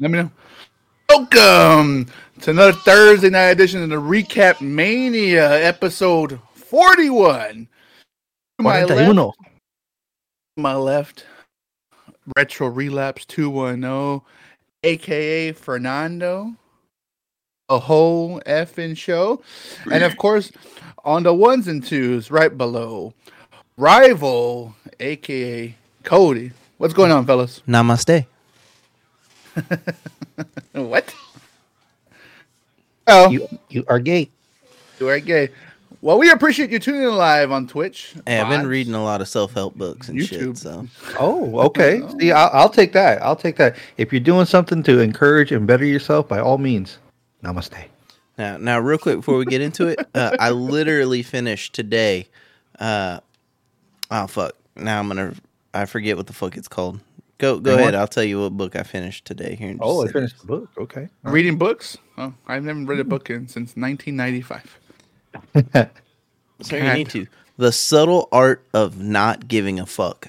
[0.00, 0.30] Let me know.
[1.08, 2.06] Welcome
[2.42, 7.66] to another Thursday night edition of the Recap Mania, episode 41.
[8.58, 9.38] To my left,
[10.56, 11.26] my left,
[12.36, 14.20] Retro Relapse 210,
[14.84, 16.54] aka Fernando,
[17.68, 19.42] a whole effing show.
[19.90, 20.52] And of course,
[21.04, 23.14] on the ones and twos, right below,
[23.76, 26.52] Rival, aka Cody.
[26.76, 27.62] What's going on, fellas?
[27.66, 28.26] Namaste.
[30.72, 31.14] what?
[33.06, 34.30] Oh, You you are gay.
[35.00, 35.48] you are gay.
[36.00, 38.14] Well, we appreciate you tuning in live on Twitch.
[38.24, 40.28] Hey, I've been reading a lot of self help books and YouTube.
[40.28, 40.58] shit.
[40.58, 40.86] So
[41.18, 42.00] Oh, okay.
[42.20, 43.20] See, I'll, I'll take that.
[43.22, 43.76] I'll take that.
[43.96, 46.98] If you're doing something to encourage and better yourself, by all means,
[47.42, 47.86] namaste.
[48.36, 52.28] now, now, real quick before we get into it, uh, I literally finished today.
[52.78, 53.18] Uh,
[54.10, 54.52] oh fuck!
[54.76, 55.34] Now I'm gonna.
[55.74, 57.00] I forget what the fuck it's called.
[57.38, 57.94] Go go Hang ahead.
[57.94, 59.54] I'll tell you what book I finished today.
[59.54, 59.70] Here.
[59.70, 60.12] in Oh, a I second.
[60.12, 60.70] finished the book.
[60.76, 61.08] Okay.
[61.22, 61.96] Reading books?
[62.16, 64.78] Oh, I've never read a book in since 1995.
[66.62, 67.26] So you need to.
[67.56, 70.28] The subtle art of not giving a fuck.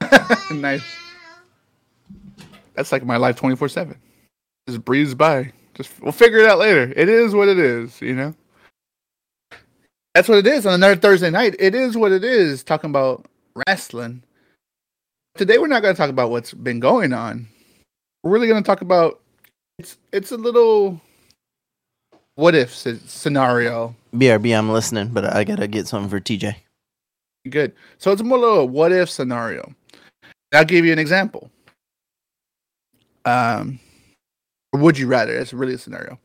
[0.50, 0.82] nice.
[2.74, 3.96] That's like my life 24 7.
[4.68, 5.52] Just breeze by.
[5.74, 6.92] Just we'll figure it out later.
[6.96, 8.34] It is what it is, you know?
[10.14, 11.54] That's what it is on another Thursday night.
[11.58, 13.26] It is what it is, talking about
[13.66, 14.22] wrestling.
[15.36, 17.46] Today we're not gonna talk about what's been going on.
[18.22, 19.20] We're really gonna talk about
[19.78, 21.00] it's it's a little
[22.34, 23.94] what if scenario.
[24.14, 26.56] BRB, I'm listening, but I gotta get something for TJ.
[27.48, 27.72] Good.
[27.98, 29.72] So it's more little what if scenario.
[30.52, 31.50] I'll give you an example.
[33.24, 33.78] Um,
[34.72, 35.38] would you rather?
[35.38, 36.18] That's really a scenario.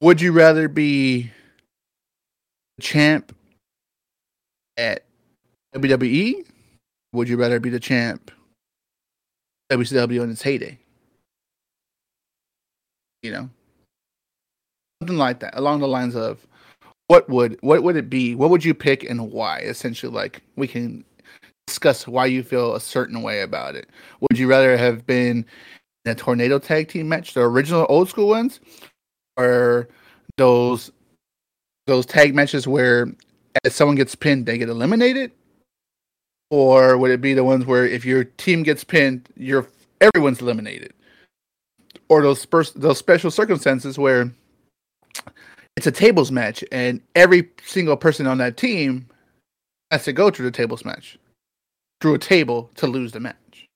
[0.00, 1.30] Would you rather be
[2.76, 3.34] the champ
[4.76, 5.04] at
[5.74, 6.46] WWE?
[7.12, 8.30] Would you rather be the champ
[9.70, 10.78] WCW in its heyday?
[13.22, 13.50] You know,
[15.02, 16.46] something like that, along the lines of
[17.08, 18.34] what would what would it be?
[18.34, 19.58] What would you pick and why?
[19.60, 21.04] Essentially, like we can
[21.66, 23.88] discuss why you feel a certain way about it.
[24.20, 25.44] Would you rather have been
[26.04, 28.60] in a tornado tag team match, the original old school ones,
[29.36, 29.88] or
[30.36, 30.90] those
[31.86, 33.08] those tag matches where
[33.64, 35.32] as someone gets pinned, they get eliminated?
[36.50, 39.68] Or would it be the ones where if your team gets pinned, you're
[40.00, 40.92] everyone's eliminated?
[42.08, 44.32] Or those spurs, those special circumstances where
[45.76, 49.06] it's a tables match and every single person on that team
[49.92, 51.18] has to go through the tables match
[52.00, 53.66] through a table to lose the match.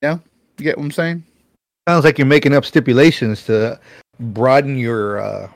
[0.00, 0.18] Yeah,
[0.58, 1.24] you get what I'm saying?
[1.88, 3.78] Sounds like you're making up stipulations to
[4.18, 5.50] broaden your uh,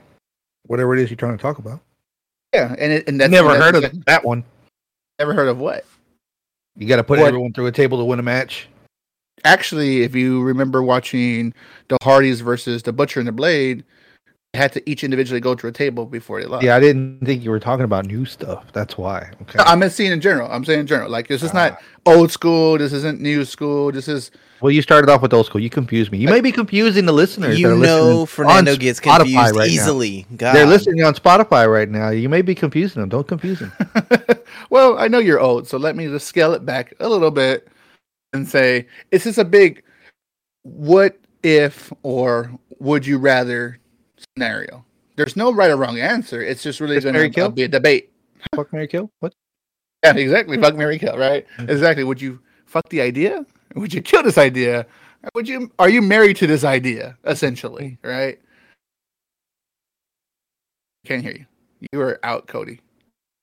[0.67, 1.81] whatever it is you're trying to talk about.
[2.55, 4.45] Yeah, and it, and that's Never that's- heard of that one.
[5.19, 5.87] Never heard of what?
[6.77, 7.29] You got to put What?
[7.29, 8.69] everyone through a table to win a match.
[9.45, 11.55] Actually, if you remember watching
[11.89, 13.85] the Hardys versus the Butcher and the Blade,
[14.57, 16.65] had to each individually go to a table before they left.
[16.65, 18.65] Yeah, I didn't think you were talking about new stuff.
[18.73, 19.31] That's why.
[19.43, 19.59] Okay.
[19.61, 20.51] I'm not saying in general.
[20.51, 21.11] I'm saying in general.
[21.11, 21.55] Like this is Ah.
[21.55, 22.79] not old school.
[22.79, 23.93] This isn't new school.
[23.93, 24.31] This is
[24.61, 25.61] Well, you started off with old school.
[25.61, 26.19] You confused me.
[26.19, 27.55] You may be confusing the listeners.
[27.57, 29.65] that You are know, listening Fernando gets Spotify confused right now.
[29.65, 30.27] easily.
[30.37, 30.55] God.
[30.55, 32.09] They're listening on Spotify right now.
[32.11, 33.09] You may be confusing them.
[33.11, 33.73] Don't confuse them.
[34.71, 37.69] well, I know you're old, so let me just scale it back a little bit
[38.33, 39.83] and say, is this a big
[40.63, 42.51] what if or
[42.81, 43.79] would you rather
[44.37, 44.85] scenario?
[45.17, 46.43] There's no right or wrong answer.
[46.43, 48.13] It's just really going to be a debate.
[48.55, 49.11] Fuck Mary Kill.
[49.21, 49.35] What?
[50.05, 50.61] Yeah, exactly.
[50.61, 51.47] Fuck Mary Kill, right?
[51.59, 52.05] Exactly.
[52.05, 53.47] Would you fuck the idea?
[53.75, 54.87] Would you kill this idea?
[55.35, 58.09] Would you are you married to this idea, essentially, mm.
[58.09, 58.39] right?
[61.05, 61.47] Can't hear you.
[61.93, 62.81] You are out, Cody.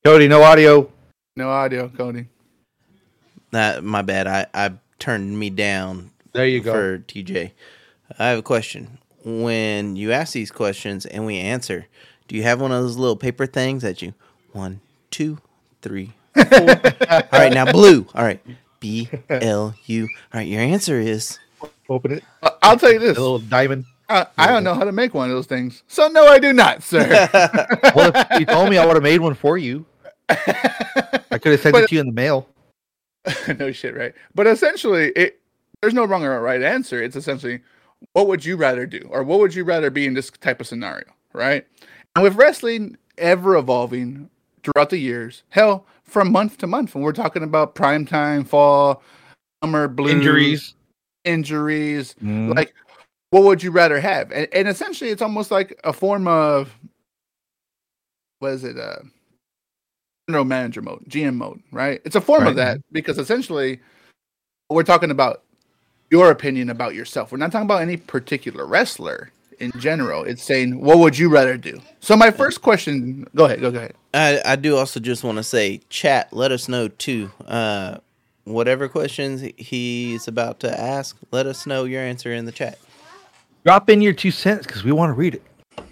[0.06, 0.90] Cody, no audio.
[1.36, 2.28] No audio, Cody.
[3.52, 4.28] That my bad.
[4.28, 6.72] I I turned me down There you go.
[6.72, 7.52] for TJ.
[8.18, 9.00] I have a question.
[9.26, 11.88] When you ask these questions and we answer,
[12.28, 14.14] do you have one of those little paper things that you
[14.52, 14.82] one,
[15.12, 15.38] two,
[15.82, 16.44] three, four?
[16.50, 18.06] All right, now blue.
[18.14, 18.42] All right,
[18.80, 20.04] B L U.
[20.34, 21.40] All right, your answer is
[21.90, 22.24] Open it.
[22.42, 23.18] I- I'll tell you this.
[23.18, 23.86] A little diamond.
[24.10, 25.84] I, I don't know how to make one of those things.
[25.88, 27.08] So no, I do not, sir.
[27.96, 29.86] Well, if you told me, I would have made one for you.
[30.30, 30.36] I
[31.40, 32.48] could have sent But- it to you in the mail.
[33.60, 34.14] no shit, right?
[34.36, 35.40] But essentially, it
[35.82, 37.02] there's no wrong or right answer.
[37.02, 37.62] It's essentially
[38.12, 40.68] what would you rather do, or what would you rather be in this type of
[40.68, 41.66] scenario, right?
[42.16, 44.30] And with wrestling ever evolving
[44.64, 49.02] throughout the years, hell, from month to month, when we're talking about prime time, fall,
[49.64, 50.76] summer, blues, Injuries.
[51.24, 52.56] injuries, Mm.
[52.56, 52.74] like
[53.32, 54.32] what would you rather have?
[54.32, 56.78] And, and essentially, it's almost like a form of
[58.40, 58.78] what is it?
[58.78, 58.98] Uh,
[60.30, 62.00] general manager mode, GM mode, right?
[62.06, 63.82] It's a form of that because essentially,
[64.70, 65.44] we're talking about
[66.14, 67.32] your opinion about yourself.
[67.32, 70.24] We're not talking about any particular wrestler in general.
[70.24, 71.82] It's saying what would you rather do.
[72.02, 73.96] So my first question, go ahead, go, go ahead.
[74.14, 77.32] I, I do also just want to say, chat, let us know too.
[77.48, 77.98] Uh,
[78.44, 82.78] whatever questions he's about to ask, let us know your answer in the chat.
[83.66, 85.42] Drop in your two cents because we want to read it.
[85.78, 85.86] There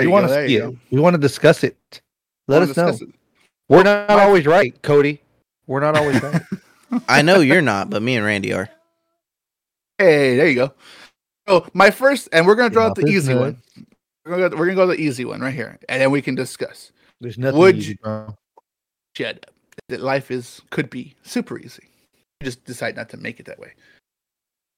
[0.00, 0.70] We you want go, to see you it.
[0.72, 0.76] go.
[0.90, 2.02] We want to discuss it.
[2.48, 2.88] Let us know.
[2.88, 3.00] it.
[3.70, 5.22] We're not always right, Cody.
[5.66, 6.42] We're not always right.
[7.08, 8.68] I know you're not, but me and Randy are.
[9.98, 10.74] Hey, there you go.
[11.48, 13.40] So my first, and we're gonna draw out the easy good.
[13.40, 13.62] one.
[14.24, 16.34] We're gonna, go, we're gonna go the easy one right here, and then we can
[16.34, 16.92] discuss.
[17.20, 18.34] There's nothing Would easy, you- bro.
[19.16, 19.50] Shut.
[19.88, 21.82] That life is could be super easy.
[22.40, 23.72] You just decide not to make it that way.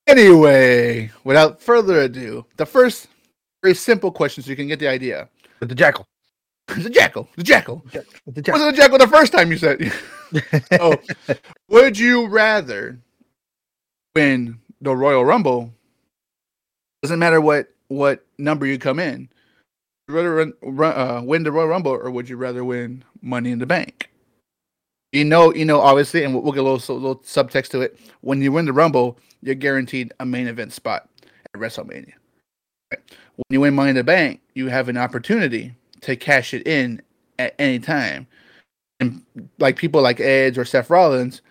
[0.07, 3.09] Anyway, without further ado, the first
[3.63, 5.29] very simple question, so you can get the idea.
[5.61, 6.07] With the jackal.
[6.69, 7.85] the jackal, the jackal.
[7.93, 8.53] The jackal.
[8.53, 9.93] Wasn't a jackal the first time you said?
[10.81, 10.97] oh,
[11.69, 12.99] would you rather
[14.15, 15.73] win the Royal Rumble?
[17.03, 19.29] Doesn't matter what what number you come in.
[20.09, 23.51] Would rather run, run, uh, win the Royal Rumble, or would you rather win Money
[23.51, 24.11] in the Bank?
[25.13, 27.99] You know, you know, obviously, and we'll, get a little, little subtext to it.
[28.21, 31.09] When you win the Rumble, you're guaranteed a main event spot
[31.55, 32.13] at WrestleMania.
[32.93, 33.03] Right?
[33.37, 37.03] When you win Money in the Bank, you have an opportunity to cash it in
[37.39, 38.27] at any time
[39.01, 39.23] and
[39.59, 41.43] like people like Edge or Seth Rollins,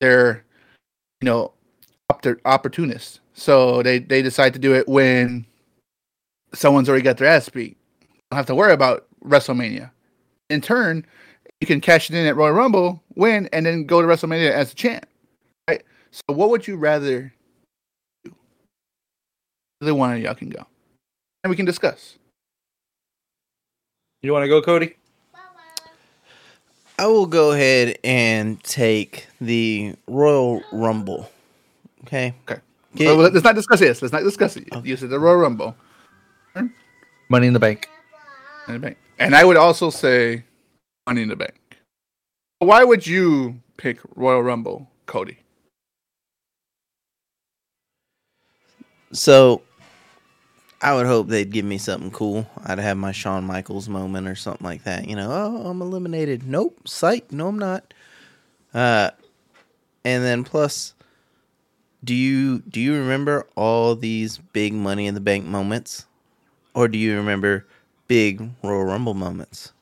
[0.00, 0.44] they're
[1.20, 1.52] you know
[2.44, 3.20] opportunists.
[3.34, 5.46] So they they decide to do it when
[6.54, 7.76] someone's already got their ass beat.
[8.30, 9.90] Don't have to worry about WrestleMania.
[10.50, 11.06] In turn,
[11.60, 14.72] you can cash it in at Royal Rumble, win, and then go to WrestleMania as
[14.72, 15.06] a champ.
[15.68, 15.82] Right.
[16.10, 17.32] So what would you rather
[18.24, 18.34] do?
[19.80, 20.66] Either one of y'all can go,
[21.42, 22.18] and we can discuss.
[24.22, 24.94] You want to go, Cody?
[26.98, 31.28] I will go ahead and take the Royal Rumble.
[32.04, 32.34] Okay.
[32.48, 32.60] Okay.
[32.94, 34.02] Get- So let's not discuss this.
[34.02, 34.68] Let's not discuss it.
[34.84, 35.76] You said the Royal Rumble.
[37.28, 37.88] Money in the bank.
[38.68, 38.98] In the Bank.
[39.18, 40.44] And I would also say
[41.06, 41.54] Money in the Bank.
[42.58, 45.38] Why would you pick Royal Rumble, Cody?
[49.12, 49.62] So
[50.80, 52.46] I would hope they'd give me something cool.
[52.64, 55.08] I'd have my Shawn Michaels moment or something like that.
[55.08, 56.46] You know, oh, I'm eliminated.
[56.46, 57.30] Nope, psych.
[57.32, 57.94] No, I'm not.
[58.72, 59.10] Uh,
[60.04, 60.94] and then plus,
[62.04, 66.06] do you do you remember all these big Money in the Bank moments,
[66.74, 67.66] or do you remember
[68.08, 69.72] big Royal Rumble moments?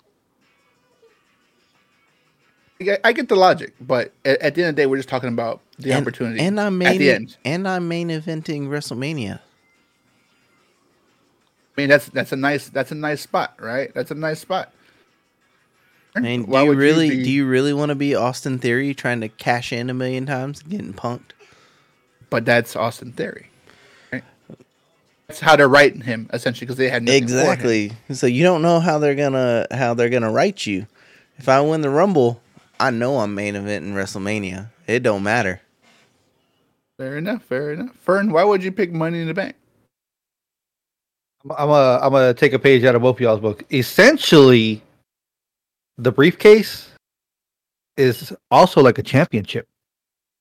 [2.80, 4.96] I get- I get the logic, but at, at the end of the day, we're
[4.96, 7.36] just talking about the and, opportunity And I'm at the main end.
[7.44, 9.40] and I'm main eventing WrestleMania.
[11.76, 13.92] I mean, that's that's a nice that's a nice spot, right?
[13.94, 14.72] That's a nice spot.
[16.16, 18.58] I mean, do Why you would really be- do you really want to be Austin
[18.58, 21.32] Theory trying to cash in a million times getting punked?
[22.30, 23.50] But that's Austin Theory.
[24.12, 24.25] Right?
[25.26, 27.40] That's how they're writing him essentially because they had nothing for him.
[27.40, 27.92] Exactly.
[28.12, 30.87] So you don't know how they're gonna how they're gonna write you.
[31.38, 32.40] If I win the Rumble,
[32.78, 34.68] I know I'm main event in WrestleMania.
[34.87, 35.60] It don't matter.
[36.96, 37.42] Fair enough.
[37.44, 37.94] Fair enough.
[37.96, 39.56] Fern, why would you pick Money in the Bank?
[41.44, 43.64] I'm I'm a, I'm gonna take a page out of both y'all's book.
[43.72, 44.82] Essentially,
[45.96, 46.90] the briefcase
[47.96, 49.68] is also like a championship.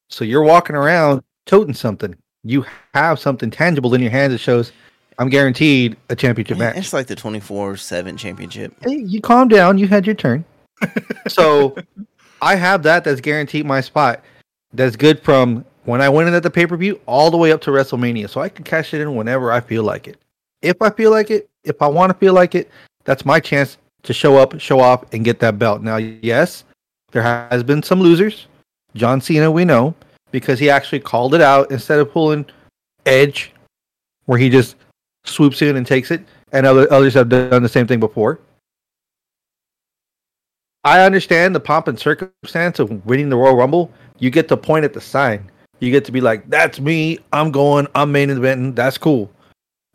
[0.09, 2.15] So you're walking around toting something.
[2.43, 2.63] You
[2.93, 4.71] have something tangible in your hands that shows
[5.17, 6.77] I'm guaranteed a championship match.
[6.77, 8.73] It's like the twenty four seven championship.
[8.81, 9.77] Hey, you calm down.
[9.77, 10.45] You had your turn.
[11.27, 11.75] so
[12.41, 13.03] I have that.
[13.03, 14.23] That's guaranteed my spot.
[14.71, 17.51] That's good from when I went in at the pay per view all the way
[17.51, 18.29] up to WrestleMania.
[18.29, 20.17] So I can cash it in whenever I feel like it.
[20.61, 22.69] If I feel like it, if I want to feel like it,
[23.03, 25.81] that's my chance to show up, show off, and get that belt.
[25.81, 26.63] Now, yes,
[27.11, 28.47] there has been some losers.
[28.95, 29.93] John Cena, we know,
[30.31, 32.45] because he actually called it out instead of pulling
[33.05, 33.51] Edge,
[34.25, 34.75] where he just
[35.25, 36.21] swoops in and takes it,
[36.51, 38.39] and other others have done the same thing before.
[40.83, 43.91] I understand the pomp and circumstance of winning the Royal Rumble.
[44.17, 45.51] You get to point at the sign.
[45.79, 47.19] You get to be like, "That's me.
[47.33, 47.87] I'm going.
[47.95, 48.75] I'm main eventing.
[48.75, 49.29] That's cool."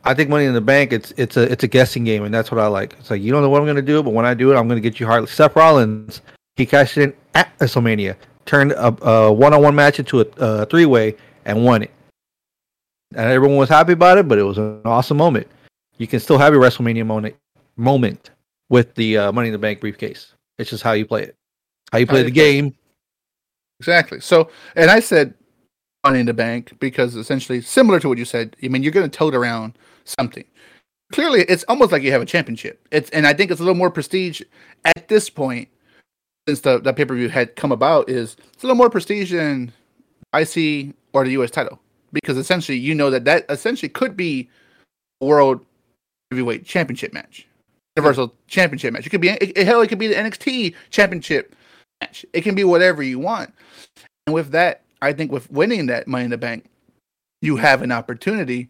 [0.06, 2.50] I think Money in the Bank, it's it's a it's a guessing game, and that's
[2.50, 2.94] what I like.
[3.00, 4.56] It's like you don't know what I'm going to do, but when I do it,
[4.56, 5.28] I'm going to get you hard.
[5.28, 6.20] Seth Rollins,
[6.56, 8.14] he cashed in at WrestleMania,
[8.46, 11.90] turned a, a one-on-one match into a, a three-way, and won it.
[13.14, 15.46] And everyone was happy about it, but it was an awesome moment.
[15.98, 17.36] You can still have your WrestleMania moment
[17.76, 18.30] moment
[18.68, 20.32] with the uh, Money in the Bank briefcase.
[20.58, 21.36] It's just how you play it,
[21.92, 22.74] how you play you the play game.
[23.80, 24.20] Exactly.
[24.20, 25.34] So, and I said
[26.04, 28.56] Money in the Bank because essentially similar to what you said.
[28.62, 30.44] I mean, you're going to tote around something.
[31.12, 32.86] Clearly, it's almost like you have a championship.
[32.90, 34.42] It's and I think it's a little more prestige
[34.84, 35.68] at this point
[36.46, 38.08] since the, the pay per view had come about.
[38.08, 39.72] Is it's a little more prestige than
[40.34, 41.50] IC or the U.S.
[41.50, 41.80] title
[42.14, 44.48] because essentially you know that that essentially could be
[45.20, 45.64] a world
[46.30, 47.46] heavyweight championship match,
[47.96, 49.06] universal championship match.
[49.06, 51.54] It could be it, hell, it could be the NXT championship
[52.00, 52.24] match.
[52.32, 53.52] It can be whatever you want.
[54.26, 56.64] And with that, I think with winning that Money in the Bank,
[57.42, 58.68] you have an opportunity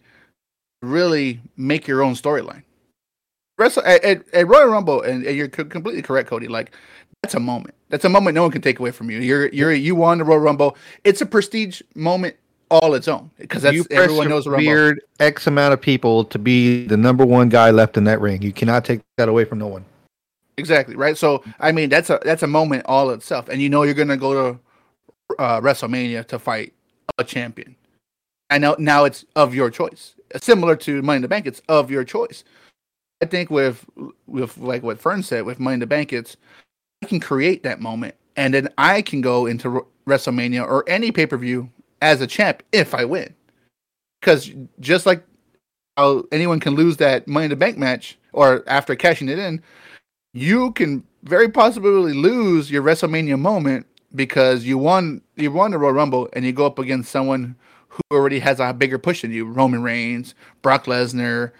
[0.82, 2.62] to really make your own storyline.
[3.56, 6.48] Wrestle at, at, at, Royal Rumble, and, and you're completely correct, Cody.
[6.48, 6.74] Like
[7.24, 7.74] that's a moment.
[7.88, 9.18] That's a moment no one can take away from you.
[9.18, 10.76] You're you're you won the Royal Rumble.
[11.04, 12.36] It's a prestige moment
[12.70, 16.86] all its own because that's you everyone knows weird X amount of people to be
[16.86, 18.42] the number one guy left in that ring.
[18.42, 19.86] You cannot take that away from no one.
[20.58, 21.16] Exactly right.
[21.16, 24.18] So I mean that's a that's a moment all itself, and you know you're gonna
[24.18, 24.60] go to
[25.38, 26.74] uh, WrestleMania to fight
[27.16, 27.74] a champion.
[28.50, 31.46] I know now it's of your choice, similar to Money in the Bank.
[31.46, 32.44] It's of your choice.
[33.22, 33.86] I think with
[34.26, 36.36] with like what Fern said with Money in the Bank, it's
[37.04, 41.36] can create that moment, and then I can go into WrestleMania or any pay per
[41.36, 41.70] view
[42.02, 43.34] as a champ if I win.
[44.20, 45.24] Because just like
[45.96, 49.62] how anyone can lose that Money in the Bank match or after cashing it in,
[50.32, 55.92] you can very possibly lose your WrestleMania moment because you won you won the Royal
[55.92, 57.56] Rumble and you go up against someone
[57.88, 61.52] who already has a bigger push than you, Roman Reigns, Brock Lesnar,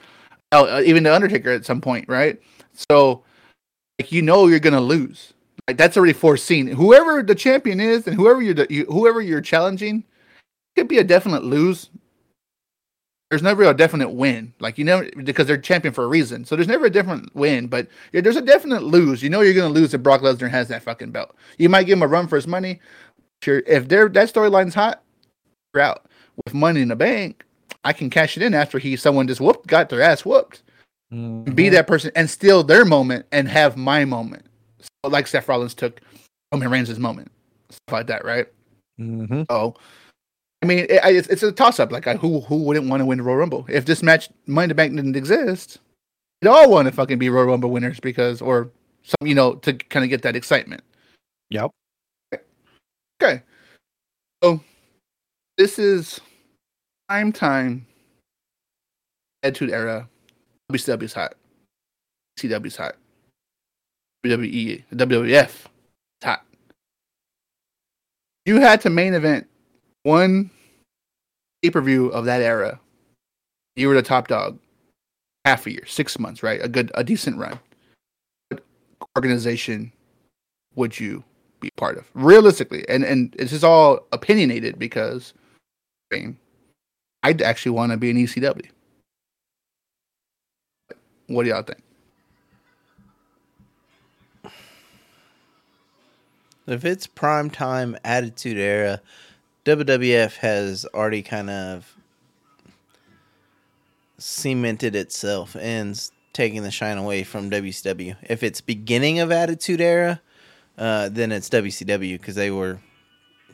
[0.53, 2.41] even the Undertaker at some point, right?
[2.73, 3.23] So,
[4.01, 5.34] like you know, you're gonna lose.
[5.69, 6.67] Like that's already foreseen.
[6.67, 10.05] Whoever the champion is, and whoever you're you, whoever you're challenging,
[10.77, 11.91] could be a definite lose.
[13.31, 16.45] There's never a definite win, like you know, because they're champion for a reason.
[16.45, 19.23] So there's never a different win, but yeah, there's a definite lose.
[19.23, 21.35] You know, you're gonna lose if Brock Lesnar has that fucking belt.
[21.57, 22.81] You might give him a run for his money.
[23.43, 25.03] Sure, if they're that storyline's hot,
[25.75, 26.07] you're out.
[26.45, 27.45] With Money in the Bank,
[27.85, 30.63] I can cash it in after he someone just whooped, got their ass whooped,
[31.13, 31.55] mm-hmm.
[31.55, 34.45] be that person and steal their moment and have my moment.
[35.05, 36.01] So like Seth Rollins took
[36.51, 37.31] Roman Reigns' moment,
[37.69, 38.47] stuff like that, right?
[38.99, 39.43] Mm-hmm.
[39.51, 39.75] Oh
[40.65, 41.93] I mean, it, it's, it's a toss up.
[41.93, 43.67] Like, who who wouldn't want to win the Royal Rumble?
[43.69, 45.79] If this match Money in the Bank didn't exist,
[46.41, 48.71] they all want to fucking be Royal Rumble winners because, or
[49.03, 50.83] some, you know, to kind of get that excitement.
[51.51, 51.71] Yep.
[53.23, 53.43] Okay.
[54.43, 54.59] So
[55.59, 56.19] this is
[57.11, 57.87] prime time.
[59.43, 60.09] Attitude era.
[60.73, 61.35] WCW's hot.
[62.41, 62.97] CW's hot.
[64.25, 65.51] WWE, WWF,
[66.23, 66.45] hot.
[68.47, 69.47] You had to main event
[70.03, 70.51] one
[71.63, 72.81] pay per view of that era,
[73.77, 74.59] you were the top dog.
[75.45, 76.59] Half a year, six months, right?
[76.65, 77.61] A good, a decent run.
[78.49, 78.63] What
[79.15, 79.93] organization
[80.75, 81.23] would you
[81.61, 82.09] be part of?
[82.15, 85.35] Realistically, and and this is all opinionated because,
[86.11, 86.39] I mean,
[87.23, 88.71] I'd actually want to be an ECW.
[91.27, 91.84] What do y'all think?
[96.67, 99.01] If it's prime time attitude era,
[99.65, 101.97] WWF has already kind of
[104.19, 108.17] cemented itself and taking the shine away from WCW.
[108.23, 110.21] If it's beginning of Attitude Era,
[110.79, 112.81] uh, then it's WCW because they were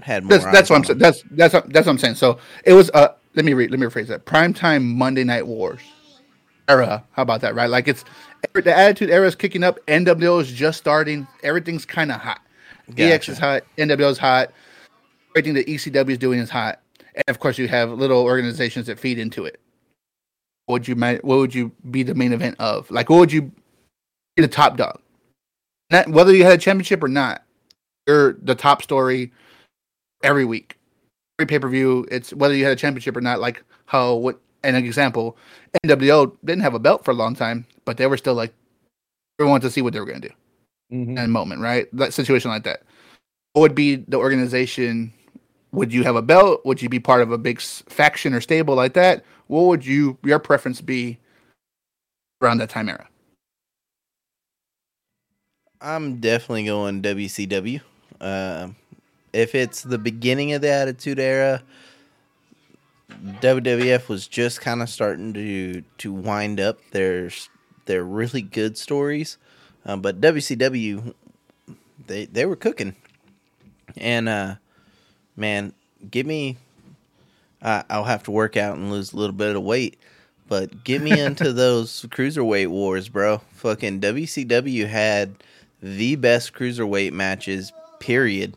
[0.00, 0.38] had more.
[0.38, 0.99] That's, that's what I'm saying.
[0.99, 2.14] That's that's that's what I'm saying.
[2.14, 2.90] So it was.
[2.90, 3.71] Uh, let me read.
[3.71, 4.25] Let me rephrase that.
[4.25, 5.81] Primetime Monday Night Wars
[6.69, 7.05] era.
[7.12, 7.55] How about that?
[7.55, 7.69] Right?
[7.69, 8.05] Like it's
[8.52, 9.79] the Attitude Era is kicking up.
[9.87, 11.26] NWO is just starting.
[11.43, 12.40] Everything's kind of hot.
[12.90, 13.18] Gotcha.
[13.18, 13.62] DX is hot.
[13.78, 14.52] NWO is hot
[15.30, 16.80] everything that ECW is doing is hot,
[17.14, 19.61] and of course you have little organizations that feed into it.
[20.66, 22.90] What would you what would you be the main event of?
[22.90, 23.42] Like, what would you
[24.37, 25.00] be the top dog?
[25.90, 27.42] Not, whether you had a championship or not,
[28.06, 29.32] you're the top story
[30.23, 30.78] every week,
[31.38, 32.06] every pay per view.
[32.11, 33.40] It's whether you had a championship or not.
[33.40, 35.37] Like how what an example,
[35.85, 38.52] NWO didn't have a belt for a long time, but they were still like
[39.38, 40.35] we wanted to see what they were going to do
[40.92, 41.16] mm-hmm.
[41.16, 41.88] in a moment, right?
[41.92, 42.82] That situation like that.
[43.52, 45.12] What would be the organization
[45.73, 46.64] would you have a belt?
[46.64, 49.25] Would you be part of a big faction or stable like that?
[49.47, 51.18] What would you your preference be
[52.42, 53.06] around that time era?
[55.80, 57.80] I'm definitely going WCW.
[58.20, 58.68] Uh,
[59.32, 61.62] if it's the beginning of the Attitude Era,
[63.40, 67.30] WWF was just kind of starting to to wind up their
[67.87, 69.38] their really good stories,
[69.85, 71.15] um, but WCW
[72.07, 72.97] they they were cooking,
[73.97, 74.55] and uh,
[75.37, 75.73] man,
[76.11, 76.57] give me.
[77.63, 79.99] Uh, I'll have to work out and lose a little bit of weight,
[80.49, 83.43] but get me into those cruiserweight wars, bro.
[83.53, 85.35] Fucking WCW had
[85.83, 87.73] the best cruiserweight matches.
[87.99, 88.57] Period.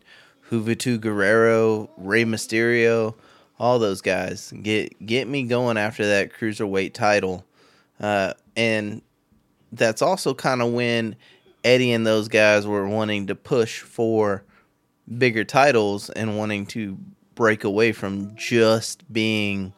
[0.49, 3.15] Juventud Guerrero, Rey Mysterio,
[3.59, 4.53] all those guys.
[4.61, 7.43] Get get me going after that cruiserweight title,
[7.99, 9.01] uh, and
[9.73, 11.15] that's also kind of when
[11.63, 14.43] Eddie and those guys were wanting to push for
[15.17, 16.97] bigger titles and wanting to
[17.35, 19.73] break away from just being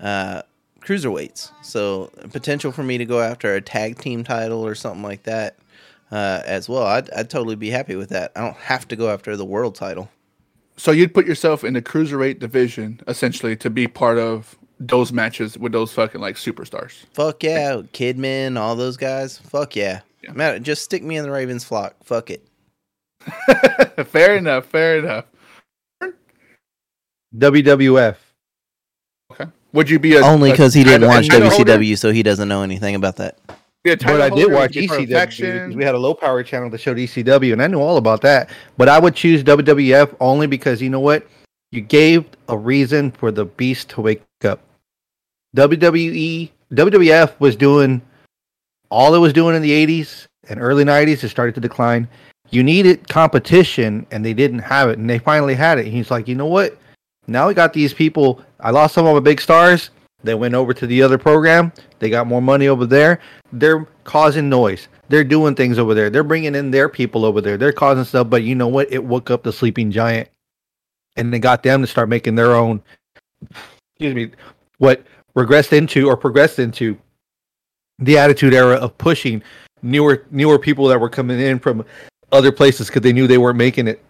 [0.00, 0.42] uh,
[0.80, 1.50] cruiserweights.
[1.62, 5.56] So potential for me to go after a tag team title or something like that
[6.10, 6.84] uh, as well.
[6.84, 8.32] I'd, I'd totally be happy with that.
[8.36, 10.10] I don't have to go after the world title.
[10.76, 14.58] So you'd put yourself in the cruiserweight division essentially to be part of
[14.88, 17.04] those matches with those fucking like superstars.
[17.12, 19.38] Fuck yeah, Kidman, all those guys.
[19.38, 20.00] Fuck yeah.
[20.22, 20.32] Yeah.
[20.32, 21.96] Man, just stick me in the Ravens flock.
[22.04, 22.46] Fuck it.
[24.06, 24.66] fair enough.
[24.66, 25.24] Fair enough.
[27.36, 28.16] WWF.
[29.32, 29.46] Okay.
[29.72, 31.78] Would you be a Only because he didn't watch title holder?
[31.78, 33.38] WCW, so he doesn't know anything about that.
[33.82, 36.42] Be a But I did watch Be part ECW because we had a low power
[36.42, 38.50] channel that showed ECW, and I knew all about that.
[38.76, 41.26] But I would choose WWF only because you know what?
[41.72, 44.60] You gave a reason for the beast to wake up.
[45.56, 48.00] WWE, WWF was doing
[48.90, 51.22] all it was doing in the 80s and early 90s.
[51.24, 52.08] It started to decline.
[52.50, 55.86] You needed competition, and they didn't have it, and they finally had it.
[55.86, 56.78] And he's like, you know what?
[57.26, 58.42] Now we got these people.
[58.60, 59.90] I lost some of my big stars.
[60.24, 61.72] They went over to the other program.
[61.98, 63.20] They got more money over there.
[63.52, 64.88] They're causing noise.
[65.08, 66.10] They're doing things over there.
[66.10, 67.56] They're bringing in their people over there.
[67.56, 68.30] They're causing stuff.
[68.30, 68.92] But you know what?
[68.92, 70.28] It woke up the sleeping giant,
[71.16, 72.82] and they got them to start making their own.
[73.94, 74.30] Excuse me.
[74.78, 76.96] What regressed into or progressed into
[77.98, 79.42] the attitude era of pushing
[79.82, 81.84] newer newer people that were coming in from
[82.30, 84.02] other places because they knew they weren't making it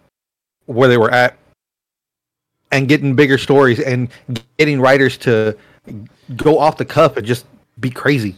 [0.67, 1.37] where they were at
[2.71, 4.09] and getting bigger stories and
[4.57, 5.57] getting writers to
[6.37, 7.47] go off the cuff and just
[7.81, 8.37] be crazy.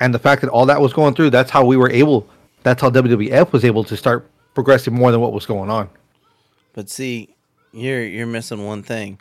[0.00, 2.28] And the fact that all that was going through, that's how we were able,
[2.62, 5.88] that's how WWF was able to start progressing more than what was going on.
[6.72, 7.34] But see,
[7.72, 9.18] you're you're missing one thing.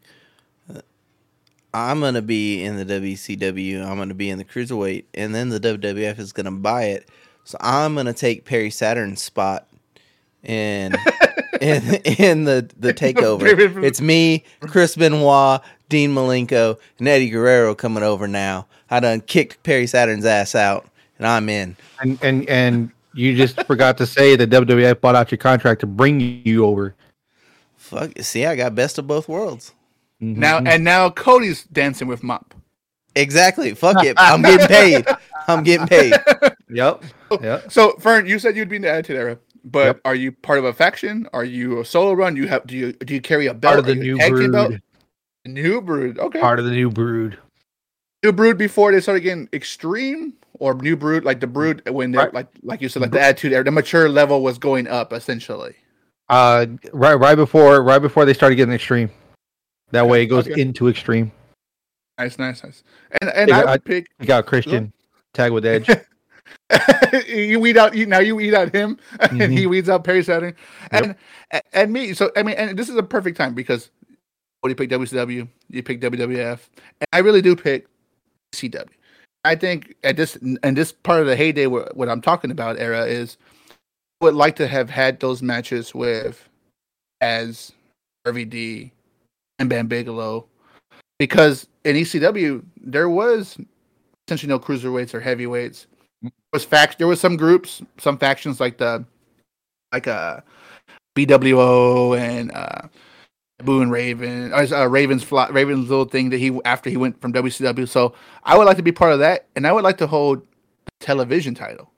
[1.75, 3.85] I'm gonna be in the WCW.
[3.85, 7.09] I'm gonna be in the cruiserweight, and then the WWF is gonna buy it.
[7.43, 9.67] So I'm gonna take Perry Saturn's spot
[10.41, 10.95] in
[11.61, 13.83] in in the the takeover.
[13.83, 18.67] It's me, Chris Benoit, Dean Malenko, and Eddie Guerrero coming over now.
[18.89, 21.75] I done kicked Perry Saturn's ass out, and I'm in.
[21.99, 25.87] And and and you just forgot to say that WWF bought out your contract to
[25.87, 26.95] bring you over.
[27.75, 28.13] Fuck.
[28.21, 29.73] See, I got best of both worlds.
[30.19, 32.53] Now and now Cody's dancing with Mop.
[33.15, 33.73] Exactly.
[33.73, 34.15] Fuck it.
[34.19, 35.05] I'm getting paid.
[35.47, 36.13] I'm getting paid.
[36.67, 37.03] Yep.
[37.41, 37.71] Yep.
[37.71, 40.01] So Fern, you said you'd be in the Attitude Era, but Yep.
[40.03, 41.29] are you part of a faction?
[41.31, 42.33] Are you a solo run?
[42.33, 43.73] Do you have do you do you carry a belt?
[43.75, 44.69] Part of the Are you a new tag team belt?
[44.69, 44.81] brood.
[45.45, 46.17] New brood.
[46.19, 46.41] Okay.
[46.41, 47.37] Part of the new brood.
[48.23, 52.17] New brood before they started getting extreme, or new brood like the brood when they
[52.17, 52.33] Right.
[52.33, 55.75] like like you said like the Attitude Era, the mature level was going up essentially.
[56.29, 59.11] Uh, right, right before, right before they started getting extreme.
[59.91, 60.59] That way, it goes Okay.
[60.61, 61.31] into extreme.
[62.17, 62.83] Nice, nice, nice.
[63.21, 64.93] And and Yeah, I I- would pick You got Christian
[65.33, 65.89] tag with Edge.
[67.27, 69.51] you weed out you now you weed out him and Mm-hmm.
[69.51, 70.55] he weeds out Perry Saturn
[70.91, 71.15] and
[71.73, 72.13] and me.
[72.13, 73.89] So I mean, and this is a perfect time because
[74.61, 76.59] what you pick WCW, you pick WWF,
[77.01, 77.87] and I really do pick
[78.53, 78.87] CW.
[79.43, 82.79] I think at this and this part of the heyday, what, what I'm talking about
[82.79, 83.37] era is
[84.21, 86.47] I would like to have had those matches with
[87.21, 87.71] as
[88.25, 88.91] RVD
[89.59, 90.45] and Bam Bigelow
[91.19, 93.57] because in ECW there was
[94.27, 95.87] essentially no cruiserweights or heavyweights.
[96.21, 99.05] There was fact there was some groups, some factions like the
[99.91, 100.41] like uh
[101.15, 102.87] BWO and uh
[103.63, 107.19] Boo and Raven, or uh, Raven's fly, Raven's little thing that he after he went
[107.21, 107.87] from WCW.
[107.87, 108.13] So
[108.43, 110.91] I would like to be part of that, and I would like to hold the
[110.99, 111.89] television title.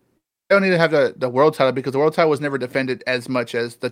[0.49, 2.57] I don't need to have the, the world title because the world title was never
[2.57, 3.91] defended as much as the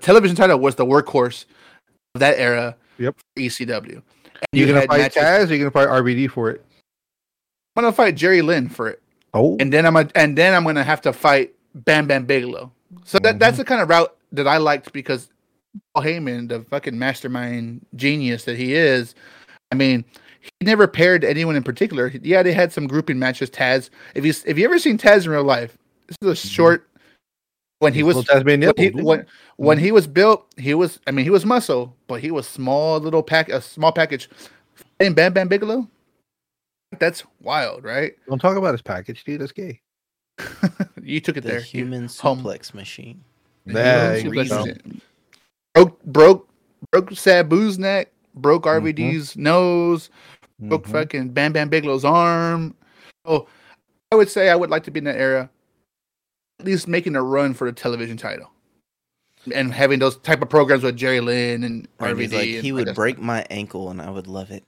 [0.00, 1.44] television title was the workhorse
[2.14, 2.76] of that era.
[2.98, 3.16] Yep.
[3.38, 3.94] ECW.
[3.94, 4.02] And
[4.52, 5.48] you're gonna fight matches- Taz?
[5.48, 6.64] you're gonna fight RVD for it?
[7.76, 9.02] I'm gonna fight Jerry Lynn for it.
[9.34, 12.72] Oh, and then I'm gonna, and then I'm gonna have to fight Bam Bam Bigelow.
[13.04, 13.38] So that mm-hmm.
[13.38, 15.30] that's the kind of route that I liked because
[15.94, 19.14] Paul Heyman, the fucking mastermind genius that he is,
[19.70, 20.04] I mean,
[20.40, 22.12] he never paired anyone in particular.
[22.22, 23.50] Yeah, they had some grouping matches.
[23.50, 25.76] Taz, if you if you ever seen Taz in real life,
[26.08, 26.54] this is a mm-hmm.
[26.54, 26.88] short
[27.80, 31.30] when he was when he, when, when he was built, he was I mean he
[31.30, 34.28] was muscle, but he was small little pack a small package.
[35.00, 35.86] And Bam Bam Bigelow,
[36.98, 38.12] that's wild, right?
[38.28, 39.40] don't talk about his package, dude.
[39.40, 39.80] That's gay.
[41.02, 41.58] you took it The there.
[41.60, 42.42] You- human home.
[42.74, 43.22] machine.
[43.66, 44.64] There you you go.
[44.64, 44.72] go.
[45.74, 46.48] broke broke
[46.90, 48.86] broke Sabu's neck, broke Mm-hmm.
[48.86, 50.10] RVD's nose,
[50.58, 50.92] broke Mhm.
[50.92, 52.74] fucking Bam Bam Bigelow's arm.
[53.24, 53.46] Oh,
[54.10, 55.50] I would say I would like to be in that era,
[56.60, 58.50] at least making a run for the television title,
[59.54, 62.32] and having those type of programs with Jerry Lynn and RVD.
[62.32, 63.24] like, he would break stuff.
[63.24, 64.64] my ankle and I would love it.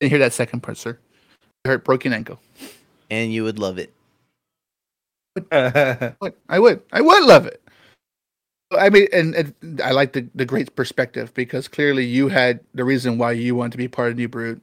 [0.00, 0.98] Didn't hear that second part, sir.
[1.64, 2.40] You hurt broken ankle.
[3.10, 3.92] And you would love it.
[6.18, 6.36] What?
[6.48, 6.82] I would.
[6.92, 7.62] I would love it.
[8.72, 12.84] I mean, and, and I like the, the great perspective because clearly you had the
[12.84, 14.60] reason why you wanted to be part of New Brood.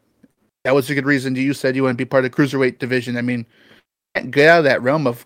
[0.63, 1.35] That was a good reason.
[1.35, 3.17] You said you want to be part of the cruiserweight division.
[3.17, 3.45] I mean,
[4.25, 5.25] get out of that realm of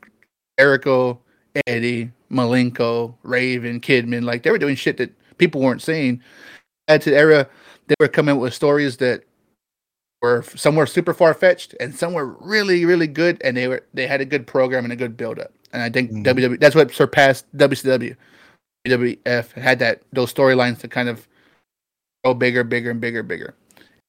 [0.59, 1.19] Jericho,
[1.67, 4.23] Eddie, Malenko, Raven, Kidman.
[4.23, 6.21] Like they were doing shit that people weren't seeing.
[6.87, 7.47] Attitude Era,
[7.87, 9.23] they were coming with stories that
[10.21, 13.41] were somewhere super far fetched and some were really, really good.
[13.43, 15.51] And they were they had a good program and a good build up.
[15.73, 16.23] And I think Mhm.
[16.23, 18.15] WWE that's what surpassed WCW.
[18.87, 21.27] WWF had that those storylines to kind of
[22.25, 23.53] go bigger, bigger, and bigger, bigger.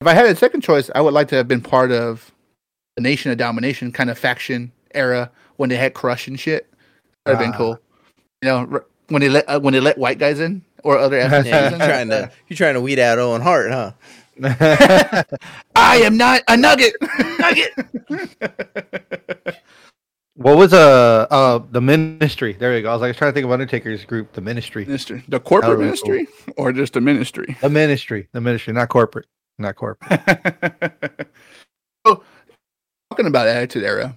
[0.00, 2.32] If I had a second choice, I would like to have been part of
[2.96, 6.68] the Nation of Domination kind of faction era when they had Crush and shit.
[7.24, 7.58] That'd have been Ah.
[7.58, 7.78] cool.
[8.42, 11.16] You know, r- when they let uh, when they let white guys in or other
[11.20, 11.78] ethnicities Yeah, in.
[11.78, 13.92] you're trying to you're trying to weed out Owen Hart, huh?
[15.76, 16.94] I am not a nugget.
[17.38, 17.72] nugget.
[20.34, 22.54] what was uh uh the ministry?
[22.54, 22.90] There you go.
[22.90, 24.84] I was like trying to think of Undertaker's group, the ministry.
[24.84, 26.26] ministry, the corporate That would've ministry,
[26.56, 27.56] or just the ministry.
[27.60, 28.28] The ministry.
[28.32, 29.26] The ministry, not corporate.
[29.58, 30.10] Not corporate.
[33.12, 34.16] Talking about Attitude Era,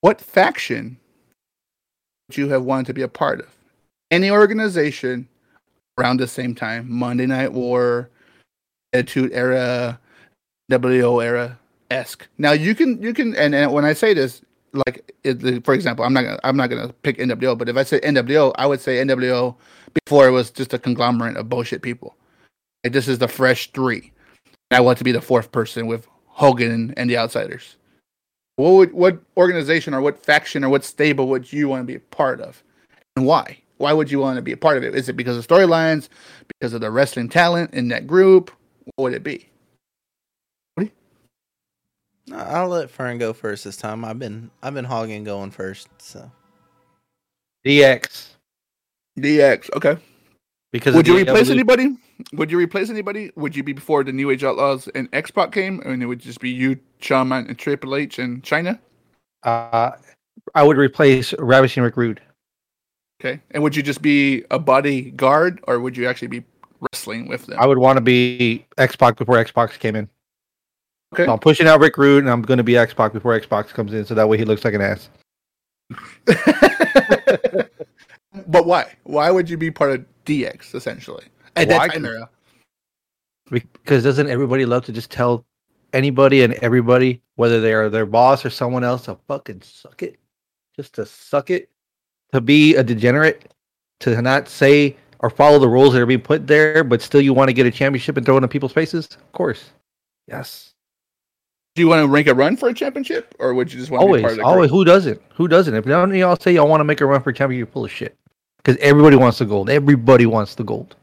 [0.00, 0.96] what faction
[2.26, 3.48] would you have wanted to be a part of?
[4.10, 5.28] Any organization
[5.98, 6.90] around the same time?
[6.90, 8.08] Monday Night War,
[8.94, 10.00] Attitude Era,
[10.70, 11.58] WO Era
[11.90, 12.26] esque.
[12.38, 14.40] Now you can you can and, and when I say this,
[14.72, 17.82] like it, for example, I'm not gonna I'm not gonna pick NWO, but if I
[17.82, 19.54] say NWO, I would say NWO
[19.92, 22.16] before it was just a conglomerate of bullshit people.
[22.84, 24.12] Like this is the fresh three.
[24.70, 27.76] I want to be the fourth person with Hogan and the Outsiders.
[28.56, 31.94] What would what organization or what faction or what stable would you want to be
[31.96, 32.62] a part of,
[33.16, 33.58] and why?
[33.78, 34.94] Why would you want to be a part of it?
[34.94, 36.08] Is it because of storylines,
[36.48, 38.50] because of the wrestling talent in that group?
[38.96, 39.48] What would it be?
[42.32, 44.04] I'll let Fern go first this time.
[44.04, 46.30] I've been I've been hogging going first, so
[47.66, 48.28] DX.
[49.18, 49.70] DX.
[49.76, 49.96] Okay.
[50.72, 51.96] Because Would you replace evolution- anybody?
[52.32, 53.30] Would you replace anybody?
[53.36, 56.18] Would you be before the New Age Outlaws and X Pac came, and it would
[56.18, 58.78] just be you, Shaman, and Triple H and Chyna?
[59.42, 59.92] Uh,
[60.54, 62.20] I would replace Ravishing Rick Rude.
[63.20, 63.40] Okay.
[63.52, 66.44] And would you just be a bodyguard, or would you actually be
[66.80, 67.58] wrestling with them?
[67.58, 70.08] I would want to be X Pac before X Pac came in.
[71.14, 71.26] Okay.
[71.26, 73.46] So I'm pushing out Rick Rude, and I'm going to be X Pac before X
[73.46, 75.08] Pac comes in, so that way he looks like an ass.
[78.46, 78.92] but why?
[79.04, 81.24] Why would you be part of DX essentially
[81.56, 81.88] at Why?
[81.88, 82.28] that time era?
[83.50, 85.44] Because doesn't everybody love to just tell
[85.92, 90.18] anybody and everybody, whether they are their boss or someone else, to fucking suck it,
[90.76, 91.68] just to suck it,
[92.32, 93.52] to be a degenerate,
[94.00, 97.34] to not say or follow the rules that are being put there, but still you
[97.34, 99.06] want to get a championship and throw it in people's faces?
[99.06, 99.70] Of course.
[100.26, 100.72] Yes.
[101.74, 104.02] Do you want to rank a run for a championship, or would you just want
[104.02, 104.70] to be Always, part of the always.
[104.70, 104.78] group?
[104.80, 105.22] Who doesn't?
[105.34, 105.74] Who doesn't?
[105.74, 107.72] If none of y'all say y'all want to make a run for a championship, you're
[107.72, 108.16] full of shit.
[108.58, 109.70] Because everybody wants the gold.
[109.70, 110.96] Everybody wants the gold.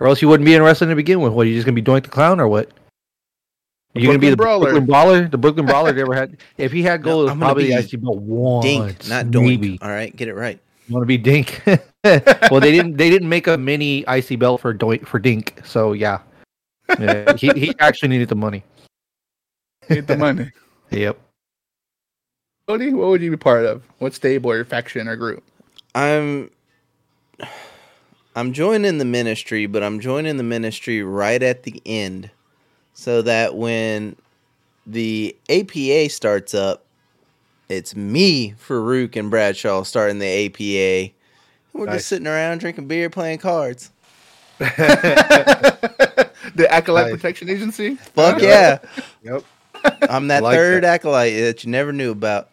[0.00, 1.32] Or else you wouldn't be in wrestling to begin with.
[1.32, 1.46] What?
[1.46, 2.70] You just gonna be Doink the clown or what?
[3.92, 4.70] The you gonna be the Brooklyn Brawler.
[4.70, 5.28] Brooklyn Brawler?
[5.28, 6.38] The Brooklyn Brawler never had.
[6.56, 8.62] If he had No, gold, it was I'm probably be actually about one.
[8.62, 9.44] Dink, not doink.
[9.46, 9.78] maybe.
[9.82, 10.58] All right, get it right.
[10.88, 11.62] You want to be Dink?
[11.66, 12.96] well, they didn't.
[12.96, 15.60] They didn't make a mini icy belt for Doink for Dink.
[15.64, 16.20] So yeah,
[16.98, 18.64] yeah he he actually needed the money.
[19.88, 20.50] Get the money.
[20.90, 21.18] Yep.
[22.66, 23.82] Cody, what would you be part of?
[23.98, 25.42] What stable or faction or group?
[25.94, 26.50] I'm
[28.36, 32.30] I'm joining the ministry, but I'm joining the ministry right at the end,
[32.94, 34.16] so that when
[34.86, 36.84] the APA starts up,
[37.68, 41.12] it's me, Faarooq, and Bradshaw starting the APA.
[41.72, 41.96] We're Nice.
[41.96, 43.90] just sitting around drinking beer, playing cards.
[44.58, 44.66] the
[46.68, 47.14] Acolyte Nice.
[47.16, 47.94] Protection Agency.
[47.96, 48.78] Fuck yeah!
[49.22, 49.44] Yep.
[50.02, 50.94] I'm that Like third that.
[50.94, 52.50] acolyte that you never knew about.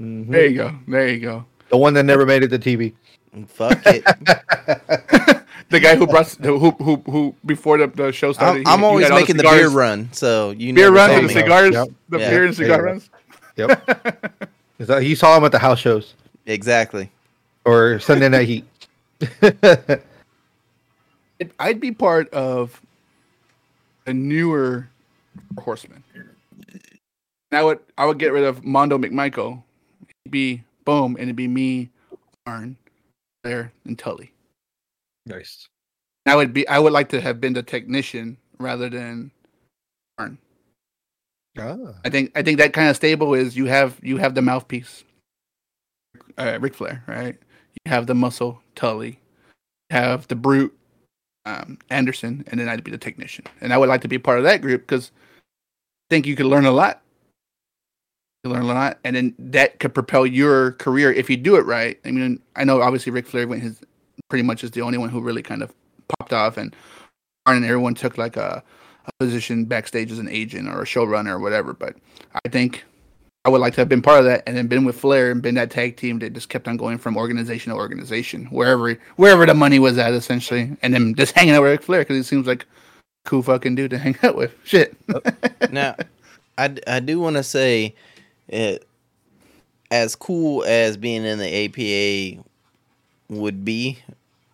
[0.00, 0.28] Mhm.
[0.30, 0.74] There you go.
[0.86, 1.44] There you go.
[1.70, 2.92] The one that never made it to TV.
[3.44, 4.04] Fuck it.
[5.68, 8.60] The guy who brought who who who before the, the show started.
[8.60, 11.16] I'm, he- I'm you always making the cigars- beer run, so you beer run saw
[11.18, 11.88] and the cigars, Yep.
[12.08, 12.30] the Yeah.
[12.30, 13.10] beer and There cigar runs.
[13.56, 14.48] Yep.
[14.78, 16.14] Is that- you saw him at the house shows
[16.46, 17.10] Exactly.
[17.64, 18.64] or Sunday Night Heat.
[21.38, 22.80] It- I'd be part of
[24.06, 24.88] a newer
[25.58, 26.02] horseman.
[26.14, 26.30] And
[27.52, 29.62] I would I would get rid of Mongo McMichael.
[30.24, 31.90] It'd be boom, and it'd be me,
[32.46, 32.76] Arn,
[33.46, 34.32] there, and Tully.
[35.24, 35.68] nice.
[36.26, 39.30] I would be I would like to have been the technician rather than
[40.18, 40.38] Arn.
[41.58, 41.94] Ah.
[42.04, 45.04] I think I think that kind of stable is you have you have the mouthpiece,
[46.36, 47.36] uh, Ric Flair, right?
[47.84, 49.20] You have the muscle, Tully,
[49.90, 50.76] you have the brute,
[51.44, 53.44] um, Anderson, and then I'd be the technician.
[53.60, 56.46] And I would like to be part of that group because I think you could
[56.46, 57.02] learn a lot.
[58.46, 61.66] You learn a lot, and then that could propel your career if you do it
[61.66, 61.98] right.
[62.04, 63.80] I mean, I know obviously Ric Flair went his
[64.28, 65.74] pretty much is the only one who really kind of
[66.08, 66.74] popped off, and
[67.46, 68.62] and everyone took like a,
[69.06, 71.72] a position backstage as an agent or a showrunner or whatever.
[71.72, 71.96] But
[72.44, 72.84] I think
[73.44, 75.42] I would like to have been part of that and then been with Flair and
[75.42, 79.46] been that tag team that just kept on going from organization to organization, wherever wherever
[79.46, 82.46] the money was at, essentially, and then just hanging out with Flair because he seems
[82.46, 82.64] like
[83.24, 84.54] cool fucking dude to hang out with.
[84.64, 84.96] Shit.
[85.12, 85.20] Oh,
[85.70, 85.96] now,
[86.56, 87.94] I, I do want to say,
[88.48, 88.86] it,
[89.90, 92.42] as cool as being in the APA
[93.28, 93.98] would be,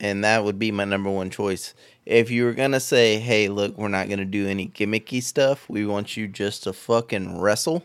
[0.00, 1.74] and that would be my number one choice.
[2.04, 5.68] If you were gonna say, "Hey, look, we're not gonna do any gimmicky stuff.
[5.68, 7.84] We want you just to fucking wrestle,"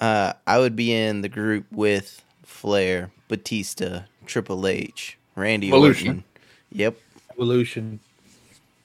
[0.00, 6.08] uh, I would be in the group with Flair, Batista, Triple H, Randy Evolution.
[6.08, 6.24] Orton.
[6.72, 6.96] Yep.
[7.32, 8.00] Evolution.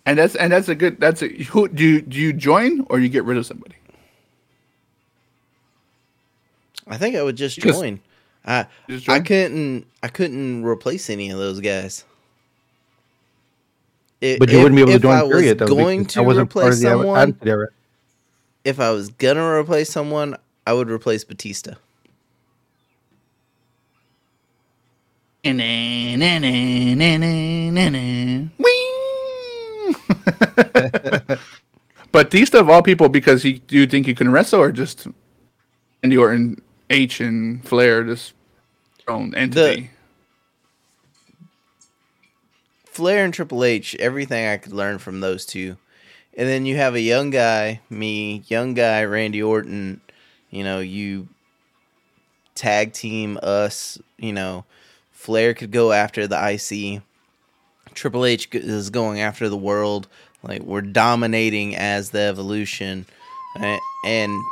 [0.05, 0.99] And that's and that's a good.
[0.99, 3.75] That's a who do you, do you join or you get rid of somebody?
[6.87, 7.99] I think I would just Just- join.
[8.45, 12.05] I Just I couldn't I couldn't replace any of those guys.
[14.21, 15.67] I- But you if- wouldn't be able to if join I was period though.
[15.67, 17.67] going because to I wasn't part replace of the someone, Attitude
[18.63, 20.35] if I was gonna replace someone,
[20.67, 21.73] I would replace Batista.
[32.11, 35.07] Batista of all people, because he do you think he can wrestle or just
[36.03, 38.33] Randy Orton, H and Flair just
[39.07, 39.91] own entity?
[42.85, 45.77] Flair and Triple H, everything I could learn from those two.
[46.37, 50.01] And then you have a young guy, me, young guy, Randy Orton.
[50.49, 51.27] You know, you
[52.55, 53.97] tag team us.
[54.17, 54.65] You know,
[55.11, 57.01] Flair could go after the IC.
[57.93, 60.07] Triple H is going after the world.
[60.43, 63.05] Like, we're dominating as the evolution.
[64.05, 64.43] And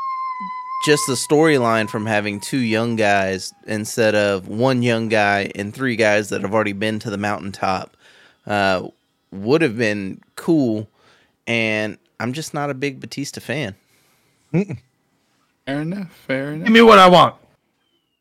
[0.83, 5.95] just the storyline from having two young guys instead of one young guy and three
[5.95, 7.95] guys that have already been to the mountaintop
[8.45, 8.87] uh,
[9.31, 10.89] would have been cool.
[11.47, 13.75] And I'm just not a big Batista fan.
[14.51, 16.11] fair enough.
[16.27, 16.65] Fair enough.
[16.65, 17.35] Give me what I want.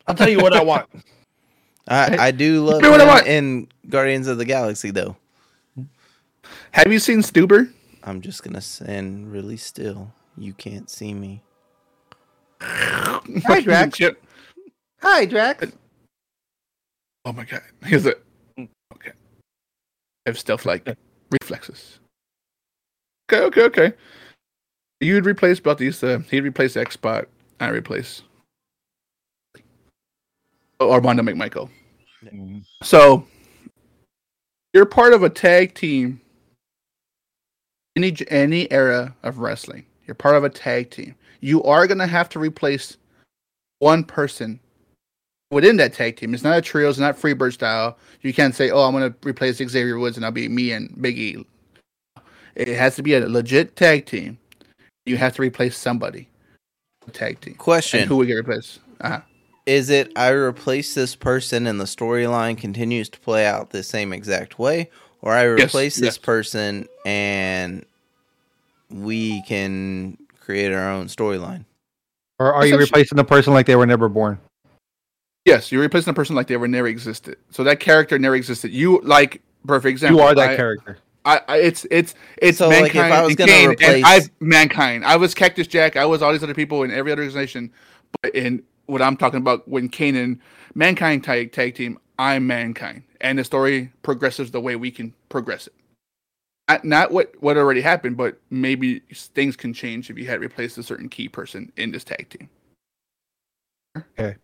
[0.07, 0.89] I'll tell you what I want.
[1.87, 3.27] I, I do love me what I want.
[3.27, 5.17] in Guardians of the Galaxy, though.
[6.71, 7.71] Have you seen Stuber?
[8.03, 10.11] I'm just gonna send really still.
[10.37, 11.41] You can't see me.
[13.45, 13.97] Hi, Drax.
[13.97, 14.23] Chip.
[15.01, 15.67] Hi, Drax.
[17.25, 17.61] Oh my god.
[17.85, 18.23] Here's it.
[18.57, 18.65] Hmm.
[18.93, 19.11] Okay.
[19.11, 20.87] I have stealth like
[21.41, 21.99] reflexes.
[23.31, 23.93] Okay, okay, okay.
[24.99, 26.15] You'd replace Bautista.
[26.15, 27.27] Uh, he'd replace X Spot.
[27.59, 28.21] I replace
[30.79, 31.69] Oh, Armando McMichael.
[32.29, 32.59] Hmm.
[32.81, 33.25] So
[34.73, 36.19] you're part of a tag team.
[37.95, 41.15] Any any era of wrestling, you're part of a tag team.
[41.39, 42.97] You are gonna have to replace
[43.79, 44.59] one person
[45.51, 46.33] within that tag team.
[46.33, 46.89] It's not a trio.
[46.89, 47.97] It's not Freebird style.
[48.21, 51.17] You can't say, "Oh, I'm gonna replace Xavier Woods and I'll be me and Big
[51.17, 51.45] E."
[52.55, 54.37] It has to be a legit tag team.
[55.05, 56.29] You have to replace somebody.
[57.11, 57.55] Tag team.
[57.55, 58.79] Question: And who would get replaced?
[59.01, 59.21] Uh-huh.
[59.65, 64.13] Is it I replace this person and the storyline continues to play out the same
[64.13, 64.89] exact way,
[65.21, 66.17] or I Yes, replace this yes.
[66.17, 67.85] person and
[68.93, 71.65] we can create our own storyline?
[72.39, 74.39] Or are you replacing the person like they were never born?
[75.45, 77.37] Yes, you're replacing a person like they were never existed.
[77.51, 78.71] So that character never existed.
[78.71, 80.19] You like perfect example.
[80.19, 80.97] you are that I- character.
[81.25, 83.13] I, I it's it's it's So, like, if mankind.
[83.13, 85.05] I was gonna Kane, replace- and I mankind.
[85.05, 85.95] I was Cactus Jack.
[85.95, 87.71] I was all these other people in every other organization.
[88.21, 90.39] But in what I'm talking about, when Kane and
[90.75, 95.67] mankind tag tag team, I'm mankind, and the story progresses the way we can progress
[95.67, 95.73] it.
[96.69, 100.77] Not, not what what already happened, but maybe things can change if you had replaced
[100.77, 102.49] a certain key person in this tag team.
[103.97, 104.35] Okay,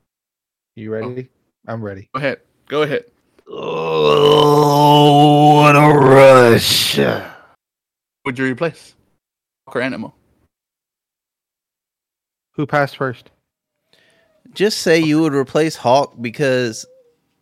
[0.76, 1.30] you ready?
[1.68, 2.10] I'm ready.
[2.14, 2.42] Go ahead.
[2.68, 3.06] Go ahead.
[3.48, 4.76] Oh,
[5.56, 6.98] what a rush!
[8.26, 8.96] Would you replace?
[9.68, 10.14] Or animal?
[12.54, 13.32] Who passed first?
[14.54, 16.86] Just say you would replace Hawk because,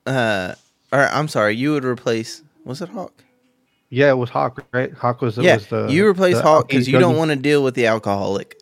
[0.05, 0.53] uh,
[0.91, 2.43] or I'm sorry, you would replace.
[2.63, 3.23] Was it Hawk?
[3.89, 4.93] Yeah, it was Hawk, right?
[4.93, 5.87] Hawk was, yeah, was the.
[5.87, 8.61] you replace the Hawk because you don't want to deal with the alcoholic.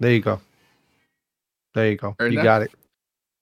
[0.00, 0.40] There you go.
[1.74, 2.14] There you go.
[2.18, 2.44] Fair you enough.
[2.44, 2.70] got it.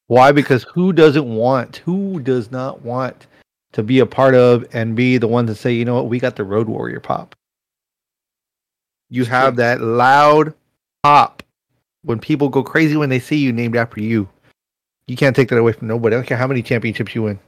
[0.06, 0.32] Why?
[0.32, 1.78] Because who doesn't want?
[1.78, 3.26] Who does not want
[3.72, 6.18] to be a part of and be the one to say, you know what, we
[6.18, 7.34] got the Road Warrior pop.
[9.10, 10.54] You have that loud
[11.02, 11.42] pop
[12.02, 14.28] when people go crazy when they see you named after you.
[15.06, 16.16] You can't take that away from nobody.
[16.16, 17.38] I don't care how many championships you win.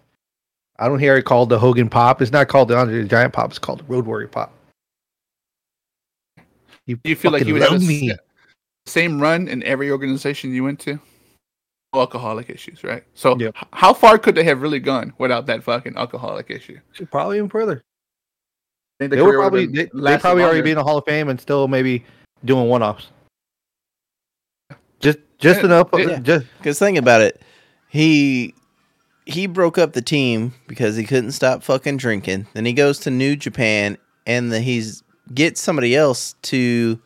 [0.79, 2.21] I don't hear it called the Hogan pop.
[2.21, 3.51] It's not called the Andre the Giant pop.
[3.51, 4.53] It's called the Road Warrior pop.
[6.87, 8.15] You, Do you feel like fucking you would have love a me.
[8.87, 11.01] same run in every organization you went to?
[11.95, 13.03] alcoholic issues, right?
[13.15, 13.55] So Yep.
[13.73, 16.79] how far could they have really gone without that fucking alcoholic issue?
[17.11, 17.83] Probably even further.
[19.01, 20.99] I think They were would've probably they, they lasted probably already be in the Hall
[20.99, 22.05] of Fame and still maybe
[22.45, 23.09] doing one offs.
[25.01, 25.89] Just just Yeah, enough.
[25.97, 26.19] yeah.
[26.19, 27.41] Just Because think about it,
[27.89, 28.55] he
[29.27, 32.47] he broke up the team because he couldn't stop fucking drinking.
[32.55, 35.03] Then he goes to New Japan and the, he's
[35.35, 37.01] gets somebody else to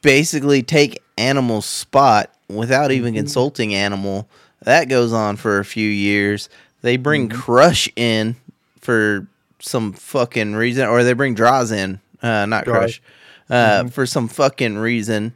[0.00, 4.28] basically take Animal's spot without even consulting Animal.
[4.62, 6.48] That goes on for a few years.
[6.82, 8.36] They bring Crush in
[8.80, 9.26] for
[9.58, 12.64] some fucking reason, or they bring Droz in, uh, not.
[12.64, 13.02] Crush,
[13.50, 15.34] uh, for some fucking reason.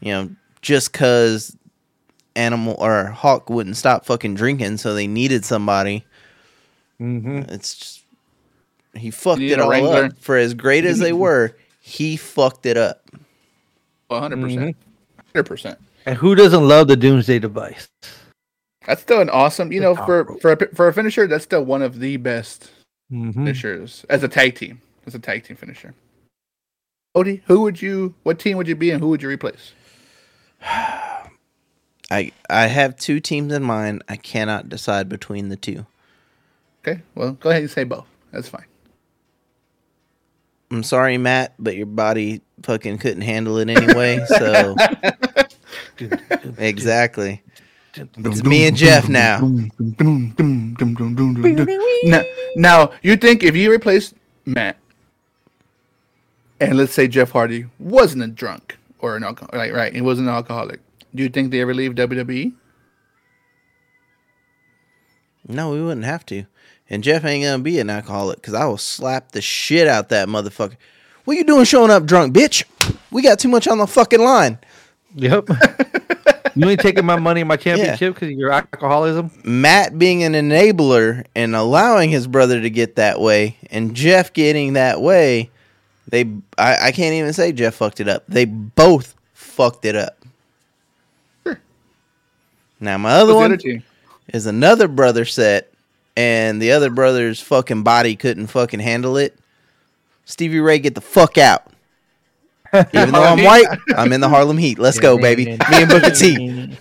[0.00, 0.30] You know,
[0.62, 1.56] just cause
[2.38, 6.04] Animal or Hawk wouldn't stop fucking drinking, so they needed somebody.
[7.00, 7.50] mhm.
[7.50, 8.00] It's just
[8.94, 10.04] he fucked needed it all wrangler.
[10.04, 10.18] up.
[10.18, 13.04] For as great as they were, he fucked it up.
[14.10, 14.32] 100%.
[14.34, 15.38] Mm-hmm.
[15.38, 15.76] 100%.
[16.06, 17.88] and who doesn't love the Doomsday device?
[18.86, 21.82] That's still an awesome, you know, for for a, for a finisher, that's still one
[21.82, 22.70] of the best
[23.12, 23.34] Mhm.
[23.34, 24.80] finishers as a tag team.
[25.06, 25.94] As a tag team finisher.
[27.16, 29.72] Odie, who would you what team would you be and who would you replace?
[32.10, 34.02] I I have two teams in mind.
[34.08, 35.86] I cannot decide between the two.
[36.82, 38.06] Okay, well, go ahead and say both.
[38.32, 38.64] That's fine.
[40.70, 44.24] I'm sorry, Matt, but your body fucking couldn't handle it anyway.
[44.28, 44.76] So
[46.58, 47.42] exactly,
[47.94, 49.40] it's me and Jeff now.
[52.04, 52.22] Now,
[52.56, 54.76] now, you think if you replaced Matt,
[56.60, 59.72] and let's say Jeff Hardy wasn't a drunk or an alcoholic, right?
[59.74, 60.80] Right, he wasn't an alcoholic.
[61.14, 61.92] Do you think they ever leave?
[61.92, 62.52] WWE?
[65.48, 66.44] No, we wouldn't have to.
[66.90, 70.28] And Jeff ain't gonna be an alcoholic because I will slap the shit out that
[70.28, 70.76] motherfucker.
[71.24, 72.64] What you doing showing up drunk, bitch?
[73.10, 74.58] We got too much on the fucking line.
[75.14, 75.48] Yep.
[76.54, 79.30] you ain't taking my money and my championship because of your alcoholism.
[79.44, 84.74] Matt being an enabler and allowing his brother to get that way, and Jeff getting
[84.74, 85.50] that way,
[86.08, 86.22] they
[86.56, 88.24] I, I can't even say Jeff fucked it up.
[88.28, 90.17] They both fucked it up.
[92.80, 93.84] Now my other Who's the one other
[94.28, 95.72] is another brother set,
[96.16, 99.38] and the other brother's fucking body couldn't fucking handle it.
[100.24, 101.64] Stevie Ray, get the fuck out.
[102.74, 104.78] Even though I'm white, I'm in the Harlem Heat.
[104.78, 105.46] Let's go, baby.
[105.46, 106.76] Me and Booker T.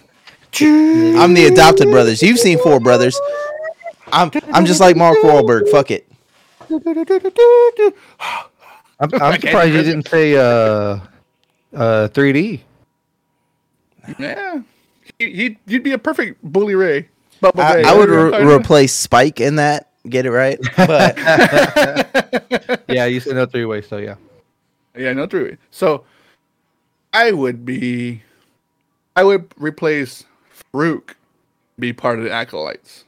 [0.60, 2.22] I'm the adopted brothers.
[2.22, 3.20] You've seen Four Brothers.
[4.12, 5.70] I'm I'm just like Mark Wahlberg.
[5.70, 6.08] Fuck it.
[9.00, 11.00] I'm, I'm surprised you didn't say uh,
[11.74, 12.62] uh, 3D.
[14.18, 14.62] Yeah,
[15.20, 17.10] he, he you'd be a perfect Bully Ray.
[17.42, 17.84] Bubba I, Ray.
[17.84, 19.90] I would re- replace Spike in that.
[20.10, 20.60] Get it right.
[20.78, 21.18] But
[22.88, 24.16] Yeah, you said no three way, so yeah.
[24.96, 25.44] Yeah, no three.
[25.44, 25.58] way.
[25.72, 26.06] So
[27.14, 28.22] I would be
[29.16, 30.24] I would replace
[30.74, 31.14] Faarooq
[31.80, 33.06] be part of the acolytes.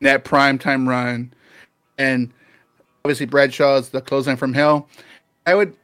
[0.00, 1.32] in That prime time run.
[1.96, 2.32] And
[3.04, 4.88] obviously Bradshaw's the clothesline from hell.
[5.46, 5.74] I would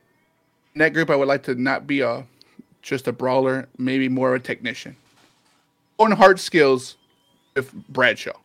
[0.75, 2.27] in that group I would like to not be a
[2.83, 4.97] just a brawler, maybe more of a technician.
[5.99, 6.97] On hard skills
[7.55, 8.37] with Bradshaw.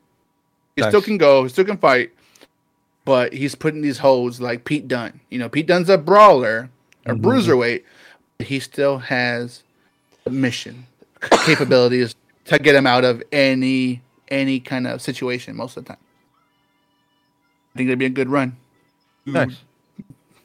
[0.75, 2.11] He still can go, he still can fight,
[3.05, 5.19] but he's putting these holds like Pete Dunne.
[5.29, 6.69] You know, Pete Dunne's a brawler,
[7.05, 7.25] a mm-hmm.
[7.25, 7.83] bruiserweight,
[8.37, 9.63] but he still has
[10.29, 10.85] mission
[11.45, 16.01] capabilities to get him out of any any kind of situation most of the time.
[17.73, 18.57] I think that'd be a good run,
[19.25, 19.57] Nice.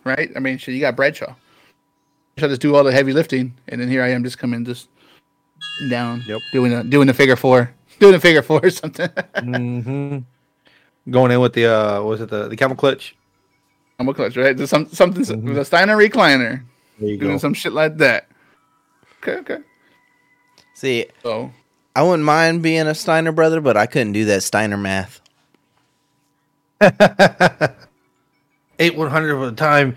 [0.04, 0.30] right?
[0.34, 1.34] I mean, shit, you got Bradshaw.
[2.36, 4.88] Bradshaw just do all the heavy lifting, and then here I am just coming just
[5.88, 6.42] down, Yep.
[6.52, 9.08] doing a doing the figure four, doing a figure four or something.
[9.40, 10.18] hmm
[11.10, 13.14] Going in with the uh, what was it the the camel clutch?
[13.98, 14.56] I'm a clutch, right?
[14.56, 16.62] There's some something with a Steiner recliner,
[16.98, 17.38] There you doing go.
[17.38, 18.28] some shit like that.
[19.22, 19.58] Okay, okay.
[20.74, 21.50] see, So
[21.94, 25.20] I wouldn't mind being a Steiner brother, but I couldn't do that Steiner math.
[28.78, 29.96] Eight one hundred of the time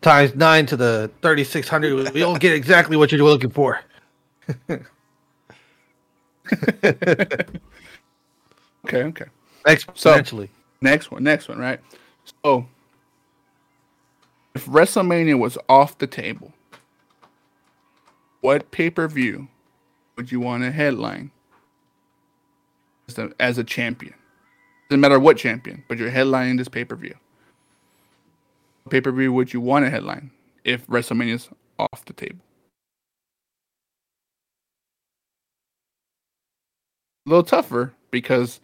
[0.00, 2.12] times nine to the thirty six hundred.
[2.14, 3.80] We don't get exactly what you're looking for.
[8.84, 9.24] okay, okay.
[9.66, 10.48] Exponentially.
[10.80, 11.80] Next one, next one, right?
[12.42, 12.66] So,
[14.54, 16.52] if WrestleMania was off the table,
[18.40, 19.48] what pay per view
[20.16, 21.30] would you want to headline
[23.08, 24.14] as a, as a champion?
[24.88, 27.14] Doesn't matter what champion, but you're headlining this pay per view.
[28.90, 30.30] Pay per view would you want to headline
[30.62, 32.40] if WrestleMania is off the table?
[37.26, 38.60] A little tougher because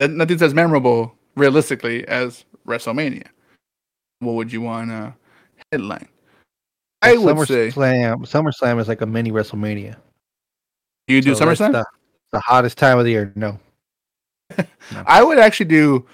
[0.00, 3.26] nothing's as memorable realistically as WrestleMania.
[4.20, 5.14] What would you want to
[5.72, 6.08] headline?
[7.00, 8.16] I would say SummerSlam.
[8.26, 9.96] SummerSlam is like a mini WrestleMania.
[11.06, 11.72] you do So SummerSlam.
[11.72, 11.86] the-
[12.30, 13.32] the hottest time of the year.
[13.36, 13.58] No.
[15.06, 16.06] I would actually do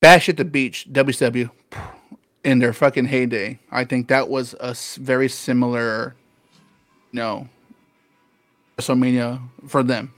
[0.00, 1.50] Bash at the Beach WCW
[2.44, 3.58] in their fucking heyday.
[3.70, 6.16] I think that was a very similar,
[7.12, 7.46] you no,
[8.78, 10.14] WrestleMania for them.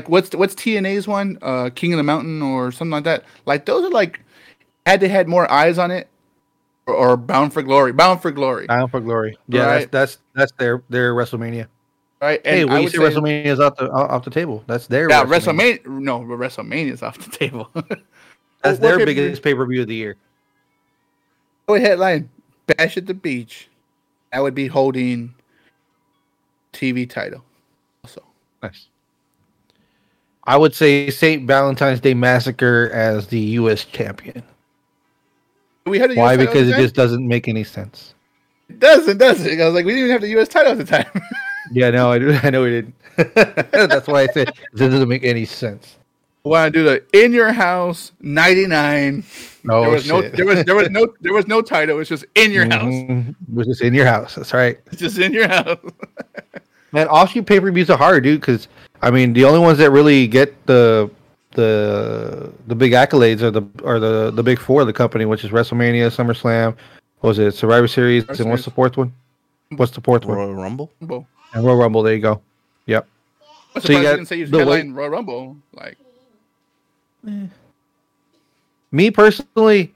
[0.00, 1.36] Like what's what's TNA's one?
[1.42, 3.24] Uh, King of the Mountain or something like that.
[3.44, 4.20] Like those are like
[4.86, 6.08] had they had more eyes on it,
[6.86, 7.92] or, or Bound for Glory.
[7.92, 9.36] Bound for Glory, Bound for Glory.
[9.48, 9.90] Yeah, Right.
[9.92, 11.66] that's that's that's their their WrestleMania.
[12.22, 12.40] right?
[12.46, 15.22] hey, I when you say WrestleMania is off the off the table, that's their Yeah,
[15.26, 15.82] WrestleMania.
[15.84, 15.86] WrestleMania.
[16.00, 17.70] No, but WrestleMania is off the table.
[18.62, 20.16] That's What their biggest pay per view of the year.
[21.68, 22.30] Oh, headline:
[22.66, 23.68] Bash at the Beach.
[24.32, 25.34] That would be holding
[26.72, 27.42] TV title.
[28.04, 28.22] Also,
[28.62, 28.89] Nice.
[30.50, 31.46] I would say St.
[31.46, 33.84] Valentine's Day Massacre as the U.S.
[33.84, 34.42] champion.
[35.86, 36.32] we had Why?
[36.32, 38.14] US Because it just doesn't make any sense.
[38.68, 39.60] it doesn't does it?
[39.60, 40.48] I was like, we didn't even have the U.S.
[40.48, 41.06] title at the time.
[41.72, 42.36] Yeah, no, I do.
[42.42, 42.94] I know we didn't.
[43.72, 45.98] That's why I said it doesn't make any sense.
[46.42, 49.22] Why do the in your house '99?
[49.62, 52.00] No, there was no, there was there was no there was no title.
[52.00, 52.92] It's just in your house.
[52.92, 53.28] Mhm.
[53.28, 54.34] It was just in your house.
[54.34, 54.80] That's right.
[54.86, 55.78] It's just in your house.
[56.92, 58.40] Man, offshoot pay per views are hard, dude.
[58.40, 58.66] Because
[59.02, 61.10] I mean, the only ones that really get the
[61.52, 65.44] the the big accolades are the are the the big four of the company, which
[65.44, 66.76] is WrestleMania, SummerSlam,
[67.20, 69.12] what was it Survivor Series, Survivor and what's the fourth one?
[69.76, 70.36] What's the fourth one?
[70.36, 70.90] Royal Rumble.
[71.00, 71.26] Rumble.
[71.54, 72.02] And Royal Rumble.
[72.02, 72.40] There you go.
[72.86, 73.06] Yep.
[73.74, 75.56] I'm So you surprised you got say you the way- headline Royal Rumble.
[75.72, 75.96] Like,
[77.28, 77.46] eh.
[78.92, 79.92] Me personally,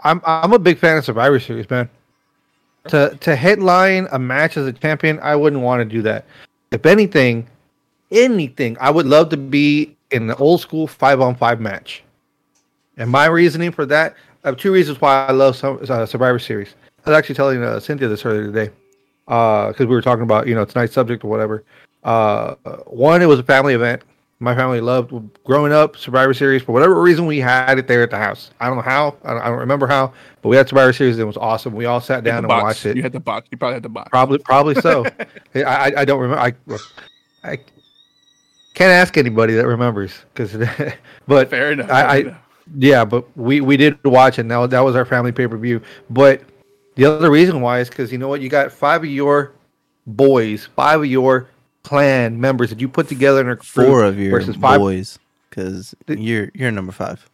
[0.00, 1.88] I'm I'm a big fan of Survivor Series, man.
[2.88, 6.24] To to headline a match as a champion, I wouldn't want to do that.
[6.74, 7.46] If anything,
[8.10, 12.02] anything, I would love to be in the old school five on five match.
[12.96, 16.74] And my reasoning for that, I have two reasons why I love uh, Survivor Series.
[17.06, 18.72] I was actually telling uh, Cynthia this earlier today,
[19.26, 21.62] because we were talking about you know tonight's subject or whatever.
[22.02, 24.02] Uh, uh, one, it was a family event.
[24.44, 25.12] My family loved
[25.44, 27.24] growing up Survivor Series for whatever reason.
[27.24, 28.50] We had it there at the house.
[28.60, 29.16] I don't know how.
[29.24, 31.14] I don't, I don't remember how, but we had Survivor Series.
[31.16, 31.72] And it was awesome.
[31.72, 32.62] We all sat down and box.
[32.62, 32.96] watched it.
[32.96, 33.48] You had the box.
[33.50, 34.10] You probably had the box.
[34.10, 35.06] Probably, probably so.
[35.54, 36.42] I, I, don't remember.
[36.42, 36.52] I,
[37.42, 37.56] I
[38.74, 40.52] can't ask anybody that remembers because,
[41.26, 41.90] but Fair enough.
[41.90, 42.38] I, fair I enough.
[42.76, 44.44] yeah, but we we did watch it.
[44.44, 45.80] Now that was our family pay per view.
[46.10, 46.42] But
[46.96, 49.52] the other reason why is because you know what, you got five of your
[50.06, 51.48] boys, five of your
[51.84, 54.80] clan members that you put together in a group Four of your versus five.
[54.80, 55.18] boys,
[55.48, 57.28] because you're you're number five.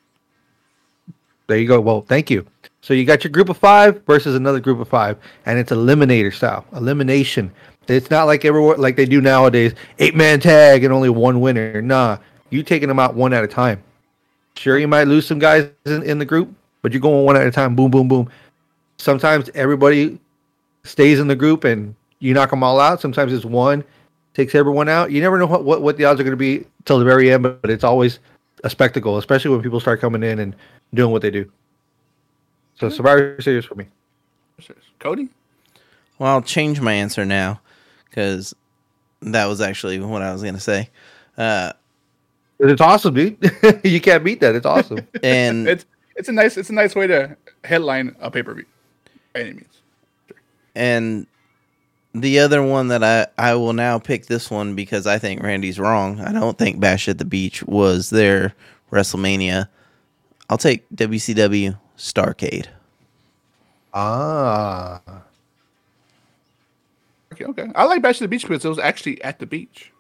[1.47, 1.81] There you go.
[1.81, 2.47] Well, thank you.
[2.83, 6.33] So you got your group of five versus another group of five, and it's eliminator
[6.33, 7.51] style, elimination.
[7.89, 11.81] It's not like everyone like they do nowadays, eight man tag and only one winner.
[11.83, 12.19] Nah,
[12.51, 13.83] you taking them out one at a time.
[14.57, 17.47] Sure, you might lose some guys in, in the group, but you're going one at
[17.47, 17.75] a time.
[17.75, 18.29] Boom, boom, boom.
[18.99, 20.19] Sometimes everybody
[20.85, 23.01] stays in the group and you knock them all out.
[23.01, 23.83] Sometimes it's one
[24.35, 25.11] takes everyone out.
[25.11, 27.33] You never know what, what, what the odds are going to be till the very
[27.33, 28.19] end, but, but it's always
[28.65, 30.55] a spectacle, especially when people start coming in and
[30.95, 31.51] doing what they do.
[32.79, 33.87] So Survivor Series for me.
[34.99, 35.29] Cody.
[36.19, 37.61] Well, I'll change my answer now
[38.09, 38.55] because
[39.23, 40.91] that was actually what I was gonna say.
[41.37, 41.73] Uh,
[42.59, 43.39] It's awesome, dude.
[43.85, 44.55] you can't beat that.
[44.55, 45.07] It's awesome.
[45.23, 48.67] and It's it's a nice it's a nice way to headline a pay per view.
[49.33, 49.81] By any means.
[50.75, 51.27] and
[52.15, 55.79] the other one that I I will now pick this one because I think Randy's
[55.79, 56.21] wrong.
[56.21, 58.55] I don't think Bash at the Beach was their
[58.91, 59.69] WrestleMania.
[60.49, 62.67] I'll take WCW Starcade.
[63.95, 65.01] ah.
[67.33, 67.67] Okay, okay.
[67.75, 69.93] I like Bash at the Beach because it was actually at the beach.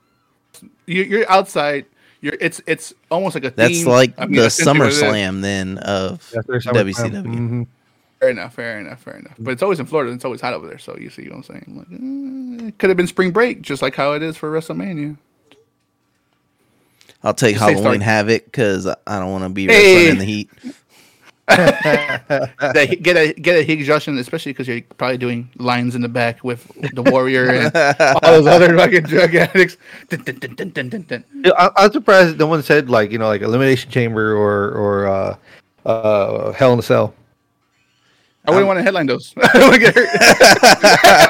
[0.87, 1.87] You, you're outside.
[2.21, 3.51] You're it's it's almost like a.
[3.51, 3.87] That's theme.
[3.89, 4.93] like I mean, the essentially what.
[4.93, 7.13] SummerSlam then of That's their SummerSlam.
[7.13, 7.25] WCW.
[7.25, 7.67] Mhm.
[8.21, 9.35] Fair enough, fair enough, fair enough.
[9.39, 10.13] But it's always in Florida.
[10.13, 10.79] It's always hot over there.
[10.79, 11.65] So you see what I'm saying?
[11.69, 15.17] Like, eh, it could have been spring break, just like how it is for WrestleMania.
[17.23, 18.05] I'll take Just Halloween Starcade.
[18.05, 20.11] Havoc because I don't want to be Hey.
[20.11, 20.51] in the heat.
[21.51, 26.45] Get a get a Higgs Justin, especially because you're probably doing lines in the back
[26.45, 27.75] with the Warrior and
[28.23, 29.77] all those other fucking drug addicts.
[30.09, 31.25] Dun, dun, dun, dun, dun, dun, dun.
[31.59, 35.37] I, I'm surprised no one said like you know like Elimination Chamber or or uh,
[35.87, 37.15] uh, Hell in a Cell.
[38.47, 39.35] I wouldn't want to headline those.
[39.43, 40.09] I don't want to get hurt.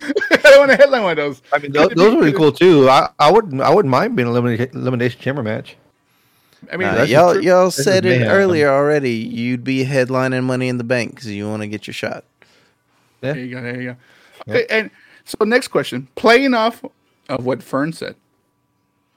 [0.00, 1.42] I don't want to headline one of those.
[1.52, 2.88] I mean, those, those would be cool too.
[2.88, 5.76] I, I wouldn't I wouldn't mind being a elimination elimination chamber match.
[6.72, 8.28] I mean, Uh, y'all, y'all This said it mayhem.
[8.32, 9.12] earlier already.
[9.14, 12.24] You'd be headlining Money in the Bank because you want to get your shot.
[13.22, 13.32] Yeah.
[13.34, 13.62] There you go.
[13.62, 14.52] There you go.
[14.54, 14.90] Okay, and
[15.24, 16.82] so next question, playing off
[17.28, 18.16] of what Fern said,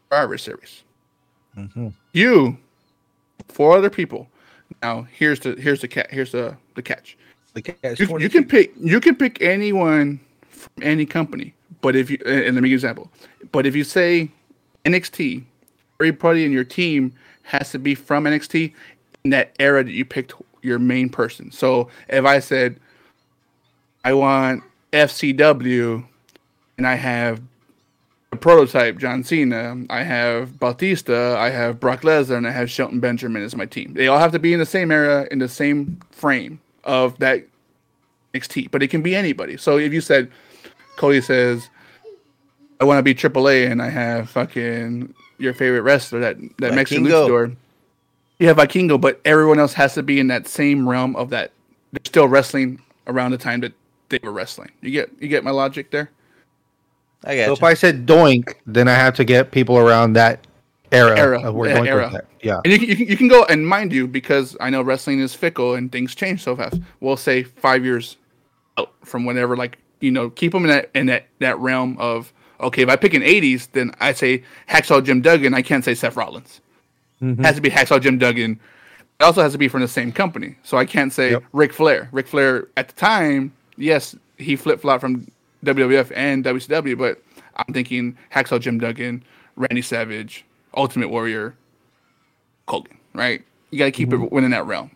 [0.10, 0.84] Survivor Series.
[2.14, 2.58] You,
[3.48, 4.28] four other people.
[4.82, 7.18] Now here's the here's the cat here's the the catch.
[7.54, 10.20] The catch You, you can pick you can pick anyone
[10.50, 13.12] from any company, But if you and let me give you an example.
[13.52, 14.32] But if you say
[14.86, 15.44] NXT,
[16.00, 17.14] everybody in your team
[17.44, 18.74] has to be from NXT
[19.24, 21.52] in that era that you picked your main person.
[21.52, 22.80] So if I said
[24.04, 24.64] I want
[24.94, 26.04] FCW
[26.78, 27.42] and I have
[28.38, 33.44] prototype John Cena, I have Bautista, I have Brock Lesnar, and I have Shelton Benjamin
[33.44, 33.94] as my team.
[33.94, 37.46] They all have to be in the same era, in the same frame of that
[38.34, 39.58] NXT, but it can be anybody.
[39.58, 40.32] So if you said,
[40.96, 41.70] Cody says,
[42.80, 47.06] I want to be AAA, and I have fucking your favorite wrestler, that that Mexican
[47.06, 47.30] Vikingo.
[47.30, 47.56] luchador.
[48.40, 51.52] You have Vikingo, but everyone else has to be in that same realm of that.
[51.92, 53.74] They're still wrestling around the time that
[54.10, 54.72] they were wrestling.
[54.82, 56.10] You get you get my logic there.
[57.26, 60.46] I So got if I said doink, then I have to get people around that
[60.92, 62.06] era, Era, of where yeah, doink era.
[62.08, 62.26] was at.
[62.42, 62.60] Yeah.
[62.66, 65.20] And you can, you can you can go and mind you because I know wrestling
[65.20, 66.80] is fickle and things change so fast.
[67.00, 68.18] We'll say five years
[68.78, 72.34] out from whenever, like you know, keep them in that in that that realm of
[72.60, 72.82] okay.
[72.82, 75.54] If I pick an '80s, then I say Hacksaw Jim Duggan.
[75.54, 76.60] I can't say Seth Rollins.
[77.22, 77.40] Mhm.
[77.40, 78.60] It has to be Hacksaw Jim Duggan.
[79.20, 80.56] It also has to be from the same company.
[80.64, 81.44] So I can't say Yep.
[81.54, 82.10] Ric Flair.
[82.12, 85.28] Ric Flair at the time, yes, he flip flopped from
[85.66, 87.22] WWF and WCW, but
[87.56, 89.24] I'm thinking Hacksaw Jim Duggan,
[89.56, 90.46] Randy Savage,
[90.76, 91.56] Ultimate Warrior,
[92.68, 93.44] Hogan, right?
[93.70, 94.34] You got to keep it mm-hmm.
[94.34, 94.92] within that realm.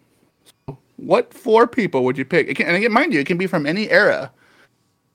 [0.68, 2.47] So what four people would you pick?
[2.47, 4.32] It can, and again, mind you, it can be from any era.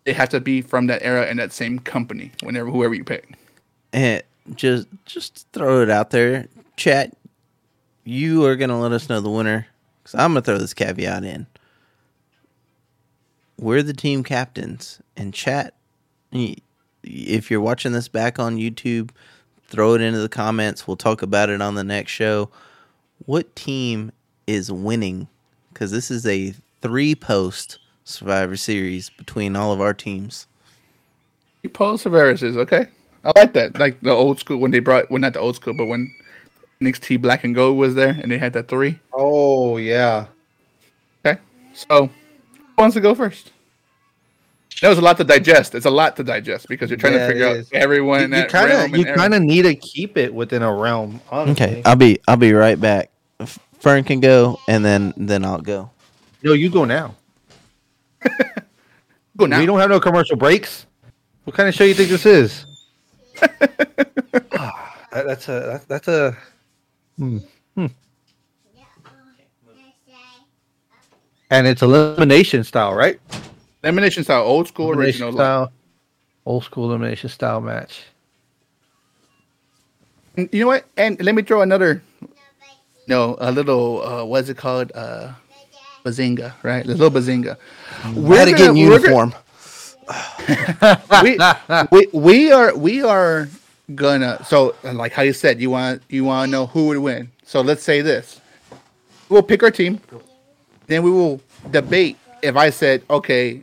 [0.04, 2.32] It has to be from that era and that same company.
[2.42, 3.36] Whenever whoever you pick.
[3.92, 4.22] and
[4.54, 7.14] just just throw it out there, chat.
[8.04, 9.66] You are gonna let us know the winner
[10.02, 11.46] because I'm gonna throw this caveat in.
[13.60, 15.74] We're the team captains, and chat.
[17.02, 19.10] If you're watching this back on YouTube,
[19.66, 20.88] throw it into the comments.
[20.88, 22.48] We'll talk about it on the next show.
[23.26, 24.12] What team
[24.46, 25.28] is winning?
[25.70, 30.46] Because this is a three post Survivor Series between all of our teams.
[31.62, 32.86] You post viruses, okay?
[33.24, 33.78] I like that.
[33.78, 36.10] Like the old school when they brought, well, not the old school, but when
[36.80, 38.98] NXT Black and Gold was there and they had that three.
[39.12, 40.28] Oh yeah.
[41.26, 41.38] Okay,
[41.74, 42.19] so who
[42.80, 43.52] wants to go first?
[44.82, 45.74] That was a lot to digest.
[45.74, 47.68] It's a lot to digest because you're trying Yeah, to figure out is.
[47.72, 48.94] everyone in You that kind realm.
[48.94, 51.20] of you kind of need to keep it within a realm.
[51.30, 51.66] Honestly.
[51.66, 53.10] Okay, I'll be I'll be right back.
[53.80, 55.90] Fern can go, and then then I'll go.
[56.42, 57.14] No, you go now.
[59.36, 59.58] go now.
[59.60, 60.86] We don't have no commercial breaks.
[61.44, 62.64] What kind of show you think this is?
[64.52, 66.36] Ah, that- that's a that- that's a.
[67.18, 67.38] Hmm.
[67.74, 67.86] Hmm.
[71.50, 73.20] And it's elimination style, right?
[73.82, 75.32] Elimination style, old school, Elimination original.
[75.40, 75.72] style,
[76.46, 78.02] old school elimination style match.
[80.36, 80.84] And You know what?
[80.96, 82.02] And let me throw another.
[83.08, 84.02] No, a little.
[84.02, 84.92] Uh, what's it called?
[84.94, 85.32] Uh,
[86.04, 86.84] bazinga, right?
[86.84, 87.56] A little bazinga.
[88.14, 89.34] We had to get in we're gonna- uniform.
[91.22, 91.38] we,
[91.92, 93.48] we we are we are
[93.94, 97.30] gonna so like how you said you want you want to know who would win
[97.44, 98.40] so let's say this
[99.28, 100.00] we'll pick our team
[100.90, 103.62] then we will debate if i said okay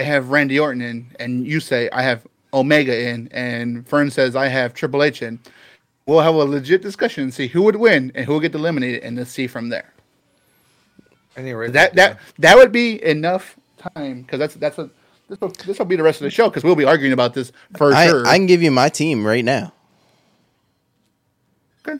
[0.00, 4.36] i have randy orton in and you say i have omega in and fern says
[4.36, 5.38] i have triple h in
[6.06, 9.02] we'll have a legit discussion and see who would win and who would get eliminated
[9.02, 9.92] and then see from there
[11.36, 13.56] Anyway, that that that would be enough
[13.94, 14.90] time because that's that's a
[15.28, 17.32] this will, this will be the rest of the show because we'll be arguing about
[17.32, 18.26] this for I, sure.
[18.26, 19.72] I can give you my team right now.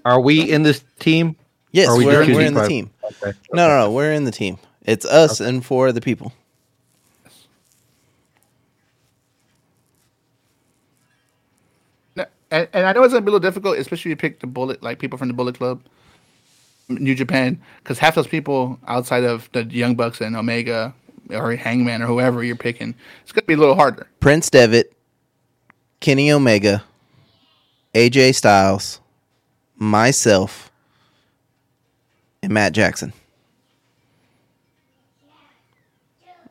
[0.04, 1.36] are we in this team?
[1.72, 2.90] Yes, Are we we're, we're in the team.
[3.02, 3.36] Okay.
[3.52, 4.58] No, no, no, we're in the team.
[4.82, 6.32] It's us and four the people.
[12.14, 14.40] No, and, and I know it's gonna be a little difficult, especially if you pick
[14.40, 15.80] the bullet, like people from the Bullet Club,
[16.88, 20.92] New Japan, because half those people outside of the Young Bucks and Omega
[21.30, 24.08] or Hangman or whoever you're picking, it's gonna be a little harder.
[24.20, 24.92] Prince Devitt,
[26.00, 26.82] Kenny Omega,
[27.94, 29.00] AJ Styles,
[29.76, 30.71] myself,
[32.42, 33.12] and Matt Jackson.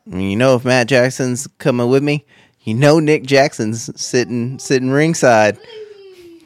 [0.05, 2.25] And you know if Matt Jackson's coming with me,
[2.63, 5.57] you know Nick Jackson's sitting sitting ringside.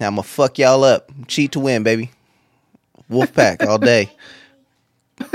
[0.02, 1.10] I'm gonna fuck y'all up.
[1.28, 2.12] Cheat to win, baby.
[3.10, 4.12] Wolfpack all day.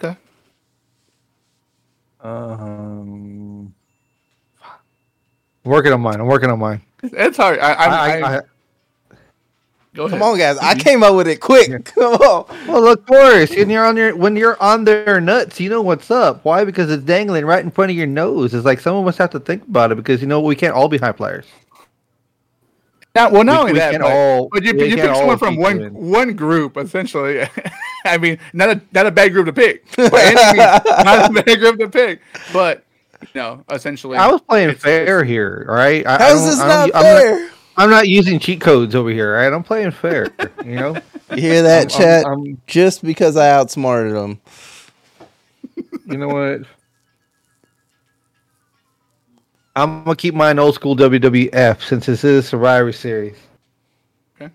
[0.00, 0.16] Okay.
[2.20, 3.74] Um,
[5.64, 6.20] working on mine.
[6.20, 6.82] I'm working on mine.
[7.02, 7.58] It's hard.
[7.58, 8.40] I, I, I, I, I,
[9.94, 10.18] go ahead.
[10.18, 10.58] Come on, guys.
[10.58, 10.80] I mm-hmm.
[10.80, 11.84] came up with it quick.
[11.94, 12.66] Come on.
[12.66, 16.10] well, of course, when you're on your when you're on their nuts, you know what's
[16.10, 16.44] up.
[16.44, 16.64] Why?
[16.64, 18.54] Because it's dangling right in front of your nose.
[18.54, 20.88] It's like someone must have to think about it because you know we can't all
[20.88, 21.46] be high flyers.
[23.14, 25.14] Not, well, not We- only we that, can't but, all- but you, we you pick
[25.14, 27.42] someone from one doing- one group essentially.
[28.04, 29.84] I mean, not a not a bad group to pick.
[29.96, 32.20] By any means, not a bad group to pick.
[32.52, 32.84] But
[33.22, 34.16] you know, essentially.
[34.16, 36.06] I was playing fair it's- here, all right?
[36.06, 37.50] I, I How's don't- this I not don't- I'm not, fair?
[37.78, 39.52] I'm not using cheat codes over here, all right?
[39.52, 40.28] I'm playing fair,
[40.64, 40.96] you know?
[41.30, 42.26] You hear that, I'm- chat?
[42.26, 44.40] I'm- I'm- Just because I outsmarted them.
[46.06, 46.62] you know what?
[49.76, 53.36] I'm gonna keep mine old school WWF since this is Survivor Series.
[54.40, 54.50] Okay.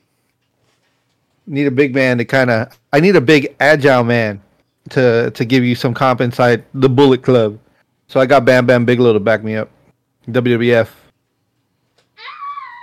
[1.47, 2.77] Need a big man to kind of.
[2.91, 4.41] I need a big agile man
[4.89, 7.57] to to give you some comp inside the Bullet Club.
[8.07, 9.69] So I got Bam Bam Bigelow to back me up.
[10.27, 10.87] WWF.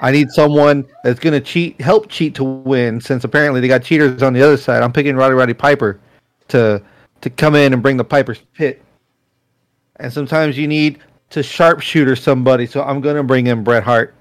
[0.01, 3.01] I need someone that's gonna cheat, help cheat to win.
[3.01, 6.01] Since apparently they got cheaters on the other side, I'm picking Roddy Roddy Piper
[6.49, 6.83] to
[7.21, 8.83] to come in and bring the Piper's pit.
[9.97, 14.15] And sometimes you need to sharpshooter somebody, so I'm gonna bring in Bret Hart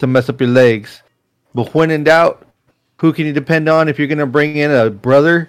[0.00, 1.02] to mess up your legs.
[1.54, 2.46] But when in doubt,
[2.96, 5.48] who can you depend on if you're gonna bring in a brother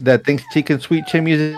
[0.00, 1.56] that thinks he can sweet chin music?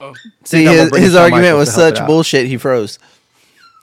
[0.00, 2.98] Oh, See, his, his argument was such bullshit, he froze.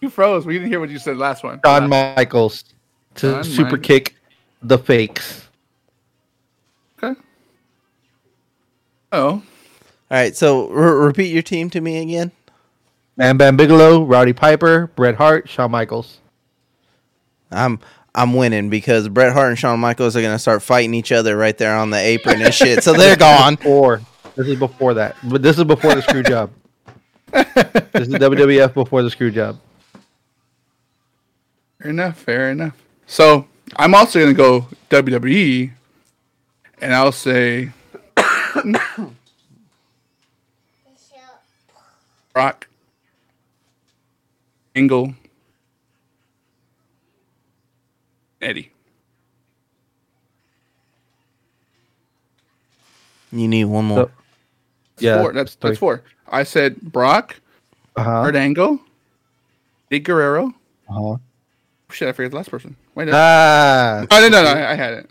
[0.01, 0.45] You froze.
[0.45, 1.59] We didn't hear what you said last one.
[1.65, 2.63] Shawn Michaels
[3.15, 3.81] to Shawn super Michaels.
[3.85, 4.15] kick
[4.61, 5.47] the fakes.
[7.01, 7.19] Okay.
[9.11, 9.41] Oh, All
[10.11, 12.31] right, so re- repeat your team to me again.
[13.17, 16.19] Bam Bam Bigelow, Rowdy Piper, Bret Hart, Shawn Michaels.
[17.51, 17.79] I'm
[18.13, 21.57] I'm winning because Bret Hart and Shawn Michaels are gonna start fighting each other right
[21.57, 22.83] there on the apron and shit.
[22.83, 23.57] So they're gone.
[23.65, 24.01] Or
[24.35, 26.51] this is before that, but this is before the screw job.
[27.31, 27.45] this
[28.07, 29.57] is WWF before the screw job.
[31.81, 32.17] Fair enough.
[32.19, 32.75] Fair enough.
[33.07, 35.71] So I'm also gonna go WWE,
[36.81, 37.71] and I'll say
[42.33, 42.67] Brock
[44.75, 45.13] Angle,
[48.41, 48.71] Eddie.
[53.31, 53.97] You need one more.
[54.05, 54.11] So-
[54.99, 55.33] Yeah, four.
[55.33, 56.03] That's that's four.
[56.27, 57.35] I said Brock,
[57.95, 58.23] Uh-huh.
[58.25, 58.79] Kurt Angle,
[59.89, 60.53] Big Guerrero.
[60.89, 61.17] uh-huh.
[61.95, 62.75] Shit, I forget the last person.
[62.93, 65.09] Wait, no, Ah, oh, no, no, no, I, I had it.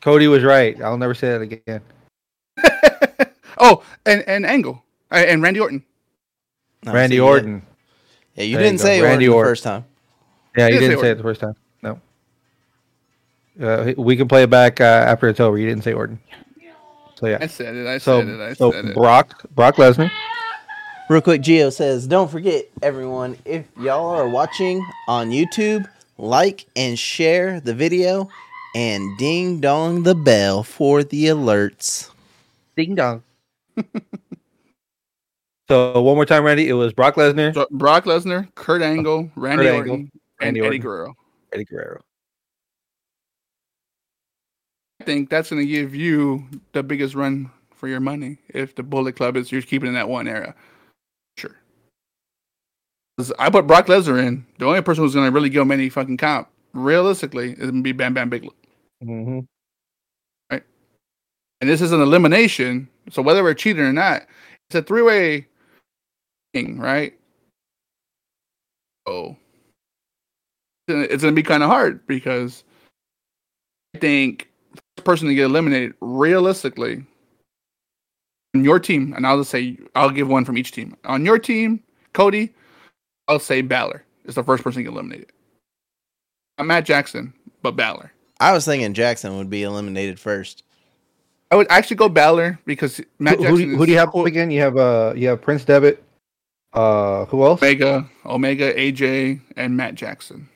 [0.00, 0.80] Cody was right.
[0.82, 1.80] I'll never say that again.
[3.58, 5.84] oh, and and Angle Uh, and Randy Orton.
[6.84, 7.26] No, Randy see, yeah.
[7.28, 7.62] Orton.
[8.36, 8.84] Yeah, you There didn't go.
[8.84, 9.50] say Randy Orton the Orton.
[9.50, 9.84] first time.
[10.56, 11.54] Yeah, you didn't say didn't say it the first time.
[11.82, 12.00] No.
[13.60, 15.58] Uh, we can play it back uh, after it's over.
[15.58, 16.18] You didn't say Orton.
[17.16, 17.46] So yeah, I yeah.
[17.46, 17.86] said it.
[17.86, 18.40] I So said it.
[18.40, 18.94] I so said it.
[18.94, 20.10] Brock Brock Lesnar.
[21.10, 25.86] Real quick, Geo says, don't forget, everyone, if y'all are watching on YouTube,
[26.18, 28.28] like and share the video
[28.74, 32.10] and ding dong the bell for the alerts.
[32.76, 33.22] Ding dong.
[35.68, 36.68] so one more time, Randy.
[36.68, 40.60] It was Brock Lesnar, So, Brock Lesnar, Kurt Angle, Randy Kurt Orton, Angle, and Randy
[40.60, 41.14] Eddie Guerrero.
[41.52, 42.00] Eddie Guerrero.
[45.00, 48.82] I think that's going to give you the biggest run for your money if the
[48.82, 50.54] Bullet Club is you're keeping in that one era.
[53.38, 54.44] I put Brock Lesnar in.
[54.58, 57.76] The only person who's going to really give him any fucking comp, realistically, is going
[57.76, 58.54] to be Bam Bam Bigelow.
[59.02, 59.40] Mm-hmm.
[61.64, 62.88] And this is an elimination.
[63.10, 64.26] So whether we're cheating or not,
[64.68, 65.46] it's a three way
[66.52, 67.14] thing, right?
[69.06, 69.36] Oh.
[70.88, 72.64] it's going to be kind of hard because
[73.94, 74.50] I think
[74.96, 77.02] first person to get eliminated realistically
[78.54, 80.94] on your team, and I'll just say I'll give one from each team.
[81.06, 82.52] On your team, Cody,
[83.28, 85.30] I'll say Balor is the first person to get eliminated.
[86.58, 88.12] Not Matt Jackson, but Balor.
[88.40, 90.62] I was thinking Jackson would be eliminated first.
[91.50, 93.50] I would actually go Balor because Matt Who, Jackson.
[93.50, 94.50] who, do you- who do you have up again?
[94.50, 96.02] You have uh you have Prince Devitt.
[96.72, 97.62] Uh, who else?
[97.62, 100.48] Omega, Omega, AJ, and Matt Jackson.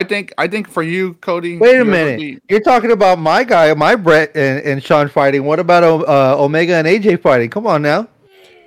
[0.00, 1.56] I think I think for you, Cody.
[1.56, 2.18] Wait a whoever minute.
[2.20, 5.44] beat- You're talking about my guy, my Bret and, and Shawn fighting.
[5.44, 7.48] What about uh, Omega and AJ fighting?
[7.48, 8.08] Come on now.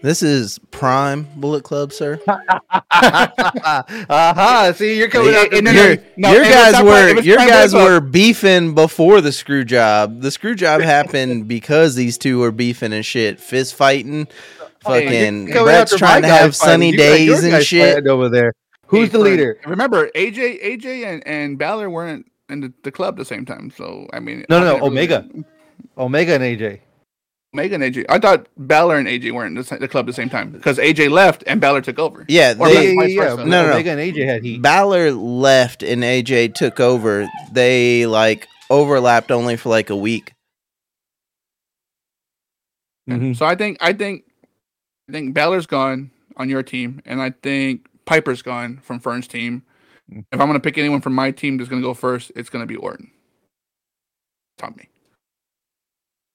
[0.01, 2.19] This is prime Bullet Club, sir.
[2.91, 4.73] uh-huh.
[4.73, 5.51] See, you're coming out.
[5.51, 5.77] Yeah, to no, me.
[5.77, 9.63] no, your no, your guys were prime- if your guys were beefing before the screw
[9.63, 10.21] job.
[10.21, 14.27] The screw job happened because these two were beefing and shit, fist fighting.
[14.81, 16.91] Fucking You're Bret's trying to guys have sunny.
[16.91, 18.07] You days and shit.
[18.07, 18.53] over there.
[18.85, 19.59] Who's Hey, the friend, leader?
[19.65, 23.69] Remember, AJ, AJ, and, and Balor weren't in the, the club at the same time.
[23.75, 25.29] So I mean, No, no, I no, didn't really- Omega.
[25.97, 26.79] Omega and AJ.
[27.57, 28.05] Omega and AJ.
[28.07, 30.77] I thought Balor and AJ weren't in the, the club at the same time because
[30.77, 32.23] AJ left and Balor took over.
[32.27, 33.35] Yeah, Or they- yeah, yeah, yeah.
[33.35, 33.71] No, no, no.
[33.73, 34.61] Omega and AJ had heat.
[34.61, 37.27] Balor left and AJ took over.
[37.51, 40.33] They like overlapped only for like a week.
[43.09, 43.35] Mhm.
[43.35, 44.25] So I think I think
[45.09, 49.63] I think Balor's gone on your team, and I think Piper's gone from Fern's team.
[50.11, 50.25] Mm.
[50.31, 52.75] If I'm gonna pick anyone from my team that's gonna go first, it's gonna be
[52.75, 53.09] Orton.
[54.57, 54.89] Top me.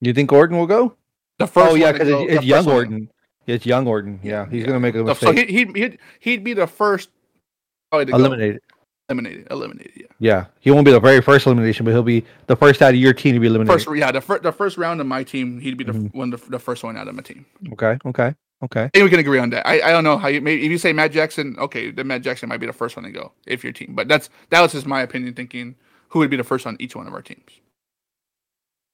[0.00, 0.96] You think Orton will go?
[1.42, 1.70] The first.
[1.72, 3.08] oh yeah, because it's, it's young first one- Orton.
[3.46, 4.20] It's young Orton.
[4.22, 5.36] Yeah, he's gonna make a So, mistake.
[5.38, 7.10] so he, he'd, he'd he'd be the first
[7.90, 8.60] probably to go eliminated.
[9.08, 9.46] eliminated.
[9.50, 9.92] Eliminated.
[9.96, 10.06] Yeah.
[10.20, 13.00] Yeah, he won't be the very first elimination, but he'll be the first out of
[13.00, 13.84] your team to be eliminated.
[13.84, 16.14] First, yeah, the first the first round of my team, he'd be the Mhm.
[16.14, 17.44] one the, the first one out of my team.
[17.72, 18.84] Okay, okay, okay.
[18.84, 19.66] I think we can agree on that.
[19.66, 22.22] I, I don't know how you maybe if you say Matt Jackson, okay, then Matt
[22.22, 23.94] Jackson might be the first one to go if your team.
[23.96, 25.74] But that's that was just my opinion, thinking
[26.10, 27.50] who would be the first on each one of our teams.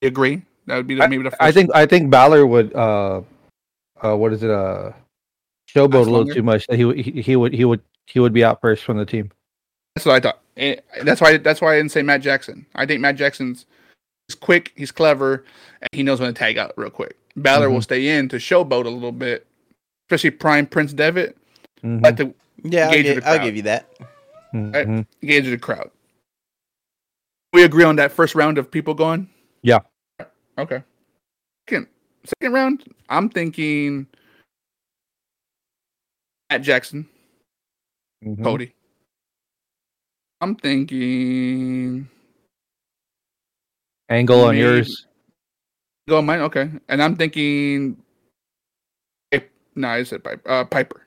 [0.01, 0.41] You agree?
[0.69, 1.41] That would be the, maybe the first.
[1.41, 3.21] I think I think Balor would uh
[4.01, 4.91] uh what is it uh
[5.69, 6.33] showboat a little longer?
[6.35, 6.65] too much.
[6.71, 9.31] He, would- he he would he would he would be out first from the team.
[9.95, 10.39] that's what I thought.
[10.57, 12.65] And that's why that's why I didn't say Matt Jackson.
[12.75, 13.65] I think Matt Jackson's
[14.27, 15.43] he's quick, he's clever,
[15.81, 17.17] and he knows when to tag out real quick.
[17.35, 17.83] Balor will Mhm.
[17.83, 19.47] stay in to showboat a little bit,
[20.07, 21.35] especially prime Prince Devitt,
[21.83, 23.87] Mhm, but to Yeah, I'll, Engage gi- the I'll give you that.
[24.53, 25.05] mhm.
[25.23, 25.89] engage the crowd.
[27.53, 29.29] We agree on that first round of people going.
[29.63, 29.79] Yeah.
[30.59, 30.83] Okay.
[31.69, 31.87] Second,
[32.25, 34.07] second round, I'm thinking
[36.49, 37.07] Matt Jackson,
[38.23, 38.43] Mhm.
[38.43, 38.73] Cody.
[40.41, 42.09] I'm thinking
[44.09, 45.05] Angle on yours.
[46.07, 46.41] go on mine.
[46.41, 48.01] Okay, and I'm thinking.
[49.75, 50.49] No, I said Piper.
[50.49, 51.05] Uh, Piper.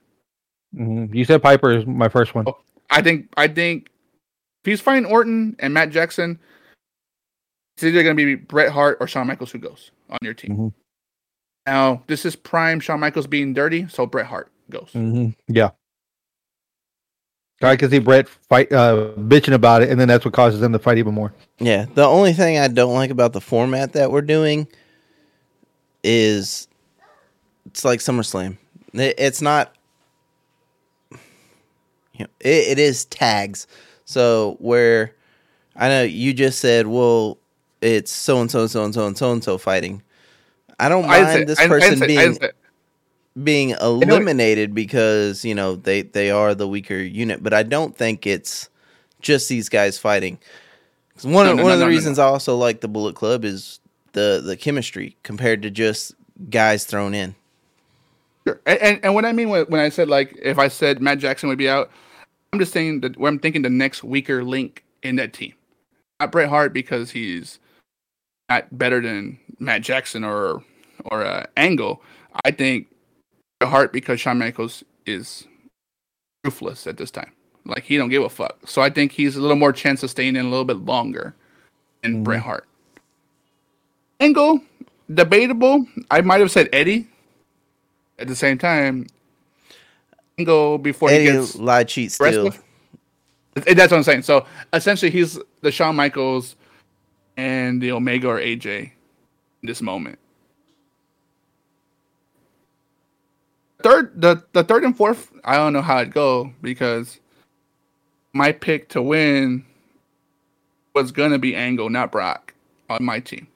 [0.74, 1.14] Mhm.
[1.14, 2.44] You said Piper is my first one.
[2.46, 2.59] Oh.
[2.88, 3.28] I think.
[3.36, 3.88] I think
[4.64, 6.38] if he's fighting Orton and Matt Jackson,
[7.74, 10.56] it's either going to be Bret Hart or Shawn Michaels who goes on your team.
[10.56, 10.72] Mhm.
[11.66, 14.90] Now, this is prime Shawn Michaels being dirty, so Bret Hart goes.
[14.92, 15.70] hmm Yeah.
[17.62, 20.72] I can see Bret fight uh, bitching about it, and then that's what causes them
[20.72, 21.32] to fight even more.
[21.60, 24.66] Yeah, the only thing I don't like about the format that we're doing
[26.02, 26.66] is
[27.66, 28.58] it's like SummerSlam.
[28.94, 29.76] It- It's not.
[31.12, 33.68] You know, it, it is tags.
[34.06, 35.14] So where
[35.76, 37.38] I know you just said, well,
[37.82, 40.02] it's so and so, and so and so, and so and so fighting.
[40.80, 42.38] I don't mind this I- didn't person I being
[43.42, 48.26] being eliminated because you know they they are the weaker unit, but I don't think
[48.26, 48.68] it's
[49.20, 50.38] just these guys fighting.
[51.14, 53.14] 'Cause one No, of no, one no, of the reasons I also like the Bullet
[53.14, 53.80] Club is
[54.12, 56.14] the the chemistry compared to just
[56.50, 57.34] guys thrown in.
[58.46, 58.60] Sure.
[58.66, 61.18] And, and and what I mean when, when I said like if I said Matt
[61.18, 61.90] Jackson would be out,
[62.52, 65.54] I'm just saying that where I'm thinking the next weaker link in that team,
[66.20, 67.58] not Bret Hart because he's
[68.53, 70.62] not better than Matt Jackson or
[71.07, 72.03] or uh, Angle.
[72.44, 72.88] I think
[73.59, 75.46] Bret Hart because Shawn Michaels is
[76.44, 77.32] ruthless at this time.
[77.64, 78.59] Like he don't give a fuck.
[78.66, 81.34] So I think he's a little more chance of staying in a little bit longer
[82.03, 82.24] than Mhm.
[82.24, 82.66] Bret Hart.
[84.20, 84.61] Angle,
[85.12, 85.86] debatable.
[86.11, 87.09] I might have said Eddie.
[88.18, 89.07] At the same time,
[90.38, 92.16] Angle before he gets lie, cheat.
[92.20, 94.22] Eh, That's what I'm saying.
[94.22, 96.57] So essentially, he's the Shawn Michaels
[97.36, 98.92] and the Omega or AJ
[99.62, 100.18] in this moment.
[103.82, 107.18] Third, the the third and fourth, I don't know how it go because
[108.32, 109.64] my pick to win
[110.94, 112.54] was gonna be Angle, not Brock,
[112.88, 113.48] on my team.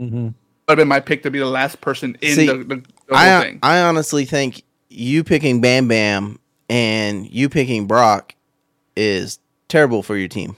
[0.00, 0.24] Mm-hmm.
[0.24, 0.34] Would
[0.68, 3.18] have been my pick to be the last person in See, the, the, the whole
[3.18, 3.58] I thing.
[3.62, 6.38] I honestly think you picking Bam Bam
[6.68, 8.34] and you picking Brock
[8.96, 10.56] is terrible for your team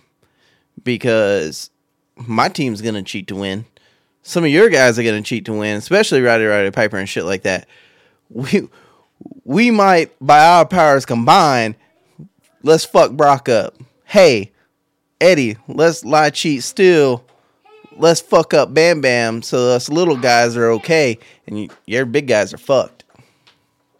[0.85, 1.71] because
[2.27, 3.67] my team's gonna cheat to win.
[4.23, 7.25] Some of your guys are gonna cheat to win, especially Roddy Roddy Piper and shit
[7.25, 7.67] like that.
[8.29, 8.69] We
[9.45, 11.77] we might, by our powers combined,
[12.63, 13.75] let's fuck Brock up.
[14.05, 14.53] Hey,
[15.21, 17.25] Eddie, let's lie, cheat, steal.
[17.97, 22.27] Let's fuck up Bam Bam so us little guys are okay and you, your big
[22.27, 23.05] guys are fucked.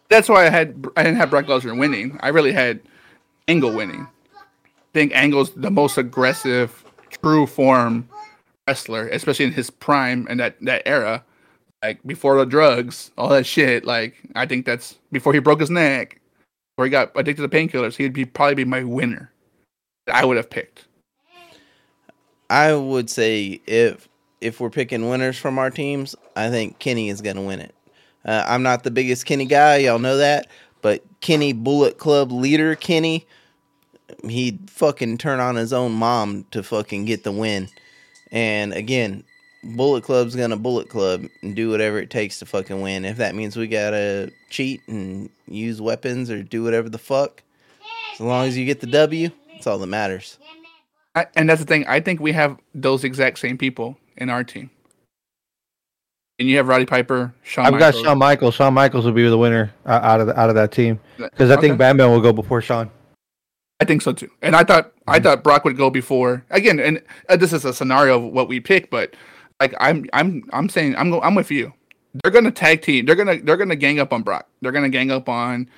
[0.09, 2.19] That's why I had I didn't have Brock Lesnar winning.
[2.21, 2.81] I really had
[3.47, 4.07] Angle winning.
[4.35, 4.39] I
[4.93, 8.09] think Angle's the most aggressive, true form
[8.67, 11.23] wrestler, especially in his prime and that that era,
[11.83, 13.85] like before the drugs, all that shit.
[13.85, 16.19] Like I think that's before he broke his neck,
[16.77, 17.95] or he got addicted to painkillers.
[17.95, 19.31] He'd be probably be my winner.
[20.11, 20.85] I would have picked.
[22.49, 24.07] I would say if
[24.41, 27.73] if we're picking winners from our teams, I think Kenny is going to win it.
[28.25, 30.47] Uh, I'm not the biggest Kenny guy, y'all know that,
[30.81, 33.25] but Kenny Bullet Club leader Kenny,
[34.27, 37.69] he'd fucking turn on his own mom to fucking get the win.
[38.33, 39.23] And again,
[39.63, 43.05] Bullet Club's gonna Bullet Club and do whatever it takes to fucking win.
[43.05, 47.43] If that means we gotta cheat and use weapons or do whatever the fuck,
[48.13, 50.37] as long as you get the W, that's all that matters.
[51.15, 51.85] I, and that's the thing.
[51.87, 54.71] I think we have those exact same people in our team.
[56.39, 58.03] And you have Roddy Piper, Shawn I've got Michaels.
[58.03, 58.55] Shawn Michaels.
[58.55, 61.51] Shawn Michaels will be the winner uh, out of the, out of that team because
[61.51, 61.61] I Okay.
[61.61, 62.89] think Bam Bam will go before Shawn.
[63.83, 64.29] I think so too.
[64.41, 65.23] And I thought I Mm-hmm.
[65.23, 66.79] thought Brock would go before again.
[66.79, 69.15] And uh, this is a scenario of what we pick, but
[69.59, 71.73] like I'm I'm I'm saying I'm go, I'm with you.
[72.23, 73.05] they're gonna tag team.
[73.05, 74.47] They're gonna they're gonna gang up on Brock.
[74.61, 75.69] They're gonna gang up on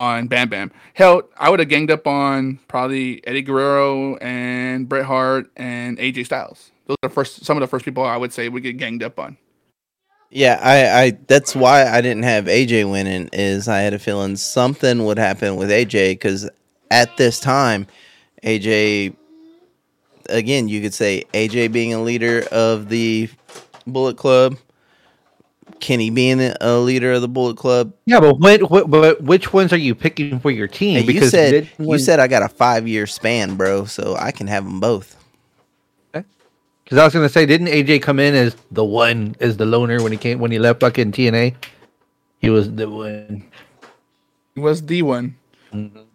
[0.00, 0.72] on Bam Bam.
[0.94, 6.26] Hell, I would have ganged up on probably Eddie Guerrero and Bret Hart and AJ
[6.26, 6.70] Styles.
[6.86, 9.02] Those are the first some of the first people I would say would get ganged
[9.02, 9.38] up on.
[10.30, 14.36] Yeah, I, I that's why I didn't have AJ winning is I had a feeling
[14.36, 16.50] something would happen with AJ because
[16.90, 17.86] at this time,
[18.42, 19.14] AJ
[20.28, 23.28] again you could say AJ being a leader of the
[23.86, 24.56] Bullet Club,
[25.80, 27.92] Kenny being a leader of the Bullet Club.
[28.06, 31.04] Yeah, but what, what, but which ones are you picking for your team?
[31.04, 34.46] Hey, you said you said I got a five year span, bro, so I can
[34.46, 35.16] have them both.
[36.12, 40.00] Because I was gonna say, didn't AJ come in as the one, as the loner
[40.04, 41.56] when he came when he left fucking TNA?
[42.38, 43.50] He was the one.
[44.54, 45.36] He was the one.
[45.72, 46.05] Mm-hmm.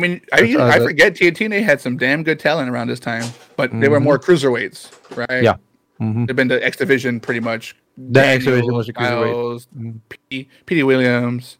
[0.00, 2.88] I mean, I, That's- uh, I that- forget TNA had some damn good talent around
[2.88, 3.24] this time,
[3.56, 5.28] but they were more cruiserweights, right?
[5.28, 5.44] Mm-hmm.
[5.44, 5.54] Yeah.
[6.00, 6.24] Mm-hmm.
[6.24, 7.76] They've been the X Division pretty much.
[7.98, 9.62] The X Division was the cruiserweight.
[9.62, 10.00] Styles, Mhm.
[10.66, 11.58] P- Williams.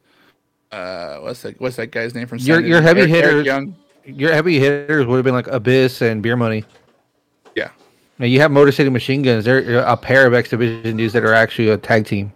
[0.73, 1.61] Uh, what's that?
[1.61, 2.39] What's that guy's name from?
[2.39, 3.77] Your- your heavy Eric- Eric hitters- Young.
[4.07, 6.65] Your heavy hitters would have been like Abyss and Beer Money.
[7.55, 7.69] Yeah.
[8.19, 9.45] Now you have Motor City Machine Guns.
[9.45, 12.33] They're a pair of X Division dudes that are actually a tag team.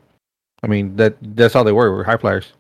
[0.63, 1.91] I mean that that's all they were.
[1.91, 2.53] Were high flyers.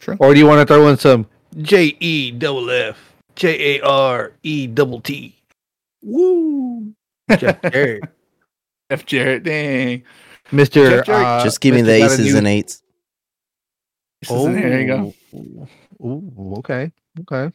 [0.00, 0.16] True.
[0.20, 1.26] Or do you want to throw in some
[1.62, 2.96] J E double F
[3.36, 5.34] J A R E double T?
[6.02, 6.92] Woo!
[7.38, 8.02] Jeff Jarrett.
[8.90, 9.06] F.
[9.06, 9.42] Jarrett.
[9.44, 10.02] Dang.
[10.52, 10.72] Mr.
[10.72, 11.08] Jarrett.
[11.08, 11.86] uh, Just give me Mr.
[11.86, 12.82] the aces new- and eights.
[14.28, 15.14] Oh, there you go.
[16.02, 16.90] Ooh, okay,
[17.20, 17.54] okay.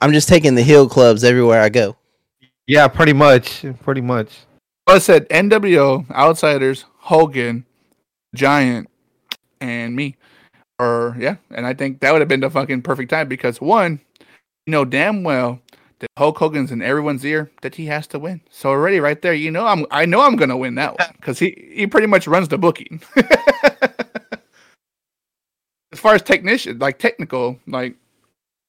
[0.00, 1.96] I'm just taking the heel clubs everywhere I go.
[2.66, 4.30] Yeah, pretty much, pretty much.
[4.86, 7.66] Well, I said NWO, Outsiders, Hogan,
[8.34, 8.88] Giant,
[9.60, 10.16] and me.
[10.78, 14.00] Or yeah, and I think that would have been the fucking perfect time because one,
[14.66, 15.60] you know damn well
[16.00, 18.40] that Hulk Hogan's in everyone's ear that he has to win.
[18.50, 21.38] So already right there, you know I'm I know I'm gonna win that one because
[21.38, 23.00] he he pretty much runs the booking.
[25.92, 27.94] as far as technician, like technical, like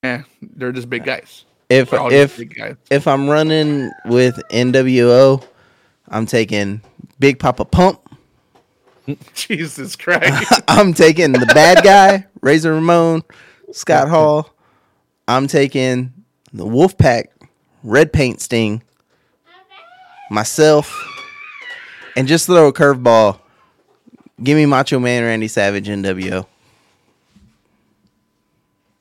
[0.04, 1.46] yeah, they're just big guys.
[1.70, 2.76] If They're all just if guys.
[2.92, 5.44] if I'm running with NWO,
[6.10, 6.82] I'm taking
[7.20, 8.00] Big Papa Pump.
[9.34, 10.62] Jesus Christ.
[10.68, 13.24] I'm taking the bad guy, Razor Ramon,
[13.72, 14.50] Scott Hall.
[15.28, 16.14] I'm taking
[16.54, 17.26] the Wolfpack,
[17.84, 18.84] Red Paint Sting,
[20.30, 20.94] myself,
[22.16, 23.40] and just throw a curveball.
[24.44, 26.04] Give me Macho Man Randy Savage NWO.
[26.04, 26.46] there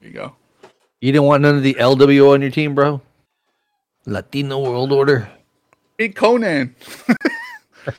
[0.01, 0.37] you go.
[1.01, 3.01] You didn't want none of the LWO on your team, bro.
[4.07, 5.29] Latino World Order.
[5.97, 6.75] Big Konnan.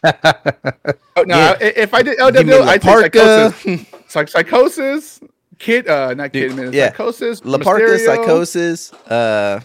[0.04, 1.58] oh, no, Yeah.
[1.60, 3.86] I- if I did Give me LWO, I'd La Psicosis.
[4.08, 5.22] Psych- Psicosis,
[5.60, 6.92] kid, uh, not Dude, kid, man, yeah.
[6.92, 8.26] Psicosis, La Parka, Mysterio.
[8.26, 8.94] Psicosis.
[9.12, 9.60] Uh,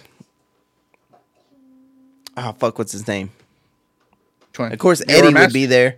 [2.37, 3.31] oh fuck, what's his name?
[4.51, 4.73] Which one?
[4.73, 5.53] Of course, Your Eddie would Mask?
[5.55, 5.97] be there.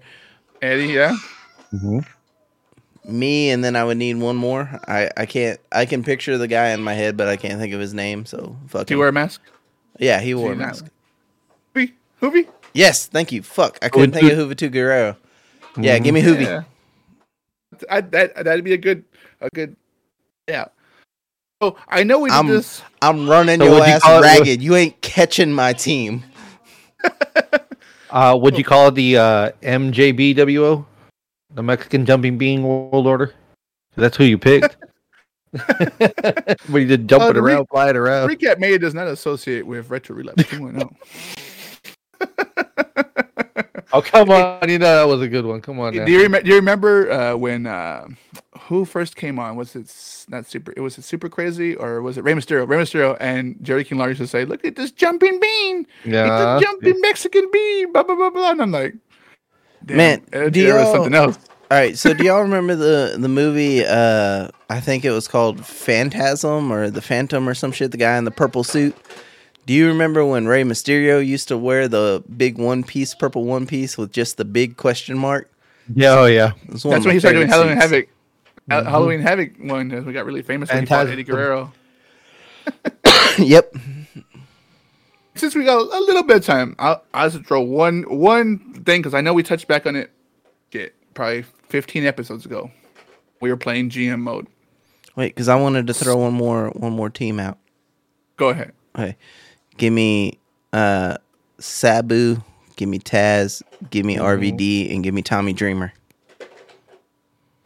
[0.61, 1.17] Eddie, yeah.
[3.05, 4.69] me and then I would need one more.
[4.87, 7.73] I I can't I can picture the guy in my head, but I can't think
[7.75, 8.27] of his name.
[8.27, 8.87] So fuck.
[8.87, 9.41] Do you wear a mask?
[9.99, 10.69] yeah, he wore a Do you not?
[10.69, 10.85] mask.
[11.75, 12.49] Juvi, Juvi.
[12.75, 13.43] Yes, thank you.
[13.43, 15.17] Fuck, I couldn't think of Juventud Guerrera.
[15.77, 16.43] Yeah, give me Juvi.
[16.45, 16.63] Yeah.
[17.91, 19.05] I, that that'd be a good
[19.41, 19.77] a good
[20.49, 20.67] yeah.
[21.61, 22.83] Oh, I know we did I'm- this.
[23.01, 24.63] I'm running So your would you ass call it- ragged.
[24.63, 26.25] You ain't catching my team.
[28.11, 30.85] Uh, would you call it the uh, MJBWO,
[31.55, 33.33] the Mexican Jumping Bean World Order?
[33.97, 34.77] That's who you picked.
[35.53, 38.29] but you just jump Uh, it the re- around, fly it around.
[38.29, 40.95] Recap Mania does not associate with Retro Relapse 2.0.
[43.95, 45.61] Oh come on, you know that was a good one.
[45.61, 46.43] Come on, do you remember?
[46.43, 48.09] Do you remember uh, when uh,
[48.61, 49.55] who first came on?
[49.57, 50.73] Was it not super?
[50.75, 52.67] It was it super crazy or was it Rey Mysterio?
[52.67, 55.87] Rey Mysterio and Jerry King Lawler used to say, "Look at this jumping bean!
[56.07, 58.51] Yeah, it's a jumping Mexican bean!" Blah blah blah blah.
[58.53, 58.95] And I'm like,
[59.85, 61.39] Damn, Man, Ed do was something else.
[61.71, 63.85] All right, so do y'all remember the the movie?
[63.85, 67.91] Uh, I think it was called Phantasm or the Phantom or some shit.
[67.91, 68.97] The guy in the purple suit.
[69.67, 73.67] Do you remember when Rey Mysterio used to wear the big one piece, purple one
[73.67, 75.49] piece with just the big question mark?
[75.95, 76.53] yeah, oh yeah.
[76.65, 77.83] It was one That's of when my he started doing Halloween suits.
[77.83, 78.09] Havoc.
[78.71, 81.13] Ha- Halloween Havoc one that we got really famous when he fought Phantasm.
[81.13, 81.73] Eddie Guerrero.
[83.39, 83.75] yep.
[85.35, 89.01] Since we got a little bit of time, I'll, I'll just throw one one thing
[89.01, 90.11] because I know we touched back on it.
[90.71, 92.71] Get probably 15 episodes ago.
[93.41, 94.47] We were playing GM mode.
[95.17, 97.59] Wait, because I wanted to throw one more one more team out.
[98.37, 98.73] Go ahead.
[98.97, 99.17] Okay,
[99.83, 100.39] give me
[100.73, 101.17] uh
[101.59, 102.41] Sabu,
[102.77, 105.93] give me Taz, give me RVD, and give me Tommy Dreamer.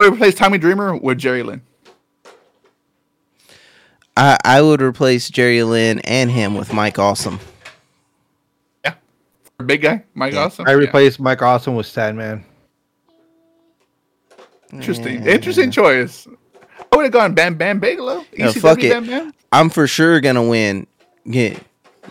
[0.00, 1.60] We replaced Tommy Dreamer with Jerry Lynn.
[4.16, 7.38] I I would replace Jerry Lynn and him with Mike Awesome.
[8.82, 8.94] Yeah,
[9.66, 10.44] big guy, Mike Yeah.
[10.44, 10.66] Awesome.
[10.66, 10.76] I Yeah.
[10.78, 12.42] replaced Mike Awesome with Sandman.
[14.72, 15.22] Interesting.
[15.22, 15.32] Yeah.
[15.32, 16.26] Interesting choice.
[16.90, 18.24] I would have gone Bam Bam Bigelow.
[18.38, 18.90] No, fuck it.
[18.90, 19.34] Bam Bam.
[19.52, 20.86] I'm for sure gonna win.
[21.30, 21.60] Get,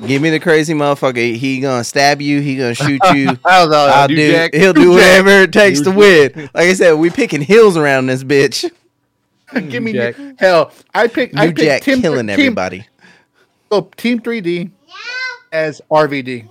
[0.06, 1.36] give me the crazy motherfucker.
[1.36, 2.40] He gonna stab you.
[2.42, 3.30] He gonna shoot you.
[3.46, 4.50] I'll, I'll do.
[4.54, 6.32] he'll do whatever it takes to win.
[6.54, 8.70] Like I said, we picking hills around this bitch.
[9.70, 10.16] Give me Jack.
[10.38, 10.72] hell.
[10.94, 11.36] I pick.
[11.38, 12.88] I New pick Jack Team, killing team, everybody.
[13.72, 14.72] Oh, Team 3D
[15.52, 16.48] as RVD.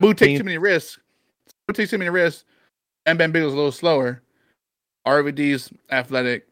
[0.00, 0.98] Boo takes too many risks.
[1.66, 2.44] Boo takes too many risks.
[3.04, 4.22] Bam Bam Bigelow's a little slower.
[5.06, 6.46] RVD's athletic.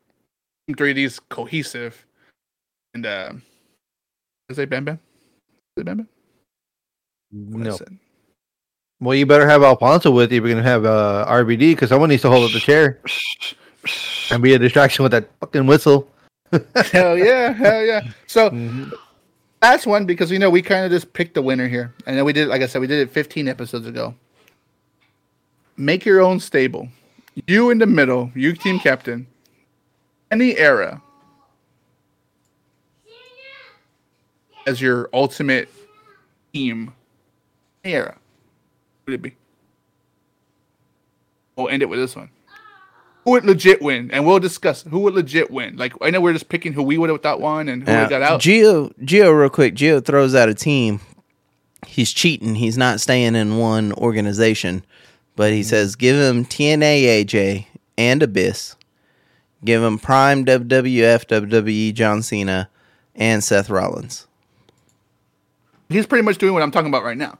[0.66, 2.07] Team 3D's cohesive.
[2.95, 3.33] And uh
[4.51, 4.96] is it Bam Bam?
[5.76, 6.09] Is it Bam Bam?
[7.32, 7.78] What No.
[9.01, 10.38] Well, you better have Alfonso with you.
[10.38, 13.01] if You're gonna have uh, RVD because someone needs to hold up the chair
[14.30, 16.11] and be a distraction with that fucking whistle.
[16.92, 18.03] hell yeah, hell yeah.
[18.26, 18.92] So Mhm.
[19.62, 22.24] last one because you know we kind of just picked the winner here, and then
[22.24, 24.14] we did, like I said, we did it 15 episodes ago.
[25.76, 26.88] Make your own stable.
[27.46, 28.30] You in the middle.
[28.34, 29.26] You team captain.
[30.30, 31.01] Any era
[34.71, 35.68] as your ultimate
[36.53, 36.95] team.
[37.83, 38.16] Era.
[39.07, 39.35] Would it be?
[41.57, 42.31] We'll end it with this one.
[43.25, 44.11] Who would legit win?
[44.12, 45.77] And we'll discuss who would legit win.
[45.77, 48.03] Like I know we're just picking who we would have thought won and who Now,
[48.03, 48.41] would got out.
[48.41, 49.75] Geo, Geo, real quick.
[49.75, 51.01] Geo throws out a team.
[51.87, 52.55] He's cheating.
[52.55, 54.85] He's not staying in one organization,
[55.37, 57.66] but he says give him TNA AJ
[57.99, 58.77] and Abyss.
[59.64, 62.71] Give him Prime WWF WWE John Cena
[63.14, 64.27] and Seth Rollins.
[65.91, 67.36] He's pretty much doing what I'm talking about right now.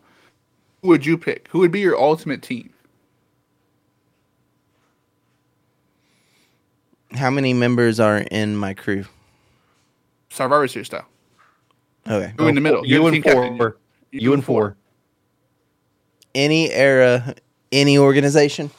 [0.83, 1.47] Who would you pick?
[1.49, 2.71] Who would be your ultimate team?
[7.15, 9.05] How many members are in my crew?
[10.31, 11.07] Survivor Series style.
[12.09, 12.33] Okay.
[12.39, 12.85] Who in the middle?
[12.87, 13.57] You're You and team captain.
[13.57, 13.77] four.
[14.11, 14.77] You and four.
[16.35, 17.35] Any era,
[17.73, 18.71] any organization.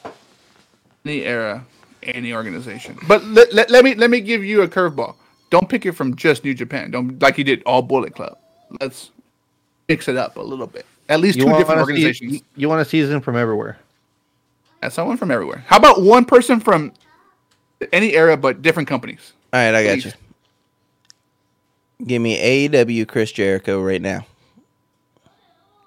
[1.04, 1.64] Any era,
[2.02, 2.98] any organization.
[3.06, 5.14] But let, let, let me let me give you a curveball.
[5.50, 6.90] Don't pick it from just New Japan.
[6.90, 8.38] Don't like you did all Bullet Club.
[8.80, 9.10] Let's
[9.92, 10.86] mix it up a little bit.
[11.08, 12.32] At least You two want different to organizations.
[12.32, 13.78] see, you want a season from everywhere.
[14.80, 15.62] That's someone from everywhere.
[15.66, 16.92] How about one person from
[17.92, 19.32] any era but different companies?
[19.52, 20.04] All right, I got Please.
[20.06, 22.06] you.
[22.06, 24.26] Give me AEW Chris Jericho right now.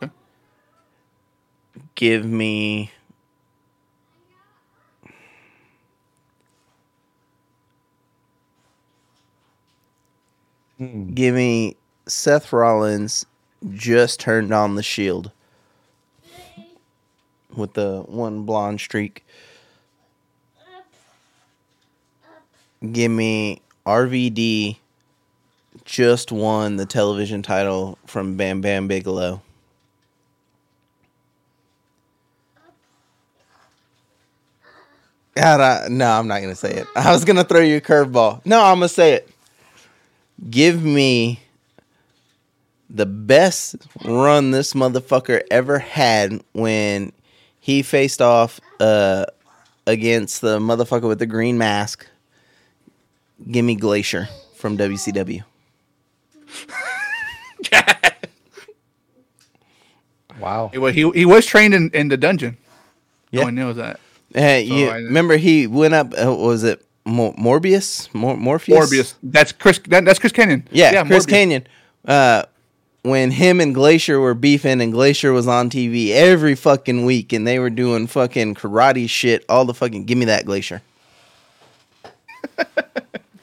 [0.01, 0.11] Okay.
[1.95, 2.91] Give me
[10.77, 11.13] hmm.
[11.13, 11.75] Give me
[12.07, 13.25] Seth Rollins
[13.73, 15.31] just turned on the shield
[17.55, 19.25] with the one blonde streak.
[22.91, 24.77] Give me RVD
[25.85, 29.41] just won the television title from Bam Bam Bigelow.
[35.35, 36.87] God, I, no, I'm not gonna say it.
[36.95, 38.45] I was gonna throw you a curveball.
[38.45, 39.29] No, I'm gonna say it.
[40.49, 41.41] Give me
[42.89, 47.11] the best run this motherfucker ever had when
[47.59, 49.25] he faced off uh,
[49.87, 52.07] against the motherfucker with the green mask.
[53.49, 55.43] Give me Glacier from WCW.
[60.39, 60.69] Wow.
[60.75, 62.57] Well, he he was trained in, in the dungeon.
[63.31, 63.41] Yeah.
[63.41, 63.99] No one knows that.
[64.33, 66.13] Hey, you I- remember he went up?
[66.13, 68.13] Uh, what was it Mor- Morbius?
[68.13, 68.77] Mor- Morpheus?
[68.91, 69.13] Morbius.
[69.23, 69.79] That's Chris.
[69.87, 70.65] That, that's Chris Kanyon.
[70.71, 71.29] Yeah, Chris Morbius.
[71.29, 71.67] Kanyon.
[72.05, 72.43] Uh,
[73.05, 77.45] when him and Glacier were beefing, and Glacier was on TV every fucking week, and
[77.45, 79.45] they were doing fucking karate shit.
[79.47, 80.81] All the fucking give me that Glacier.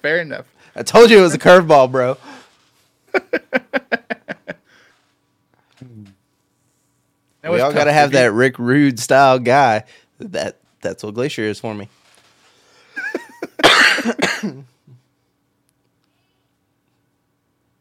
[0.03, 0.47] Fair enough.
[0.75, 2.17] I told you it was a curveball, bro.
[7.45, 9.83] We all got to have that Rick Rude style guy.
[10.21, 11.89] That that's what Glacier is for me.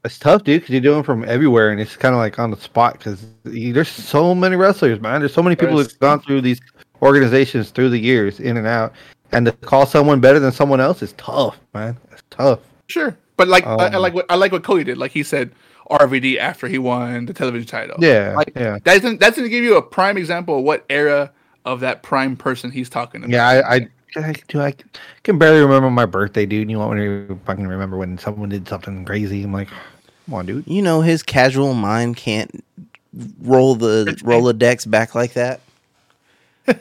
[0.04, 2.58] It's tough, dude, because you're doing from everywhere, and it's kind of like on the
[2.58, 5.22] spot because there's so many wrestlers, man.
[5.22, 6.60] There's so many people who've gone through these
[7.02, 8.94] organizations through the years, in and out,
[9.32, 11.98] and to call someone better than someone else is tough, man.
[12.12, 12.62] It's tough.
[12.88, 14.98] Sure, but like I, I Um, like what I like what Cody did.
[14.98, 15.52] Like he said,
[15.92, 17.98] RVD after he won the television title.
[18.00, 18.80] Yeah, like, yeah.
[18.84, 21.32] That's that's going to give you a prime example of what era
[21.66, 23.30] of that prime person he's talking about.
[23.30, 24.74] Yeah, I, I, I, dude, I
[25.24, 26.70] can barely remember my birthday, dude.
[26.70, 29.44] You want me to fucking remember when someone did something crazy?
[29.44, 29.70] I'm like,
[30.26, 30.68] come on, dude.
[30.68, 32.64] You know his casual mind can't
[33.42, 35.62] roll the decks back like that.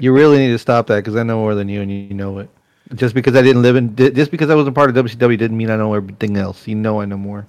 [0.00, 2.38] You really need to stop that because I know more than you, and you know
[2.38, 2.48] it.
[2.94, 5.70] Just because I didn't live in, just because I wasn't part of WCW didn't mean
[5.70, 6.66] I know everything else.
[6.68, 7.46] You know I know more.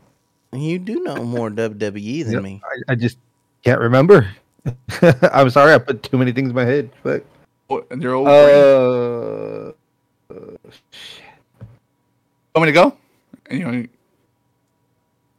[0.52, 2.62] You do know more WWE than Yep, me.
[2.64, 3.18] I, I just
[3.64, 4.30] can't remember.
[5.32, 6.90] I'm sorry, I put too many things in my head.
[7.04, 7.24] But
[7.70, 8.28] and they're old.
[8.28, 9.72] Uh,
[12.56, 12.98] Want me to go?
[13.48, 13.86] And, you know,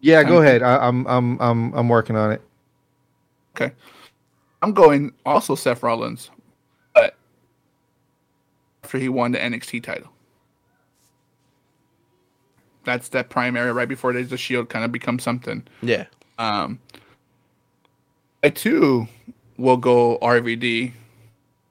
[0.00, 0.62] yeah, go ahead.
[0.62, 2.40] I, I'm I'm I'm I'm working on it.
[3.54, 3.74] okay.
[4.62, 6.30] I'm going also Seth Rollins,
[6.94, 7.16] but
[8.84, 10.10] after he won the NXT title.
[12.84, 15.66] That's that primary right before there's the Shield kind of becomes something.
[15.82, 16.06] Yeah.
[16.38, 16.78] Um,
[18.42, 19.06] I too
[19.58, 20.92] will go RVD,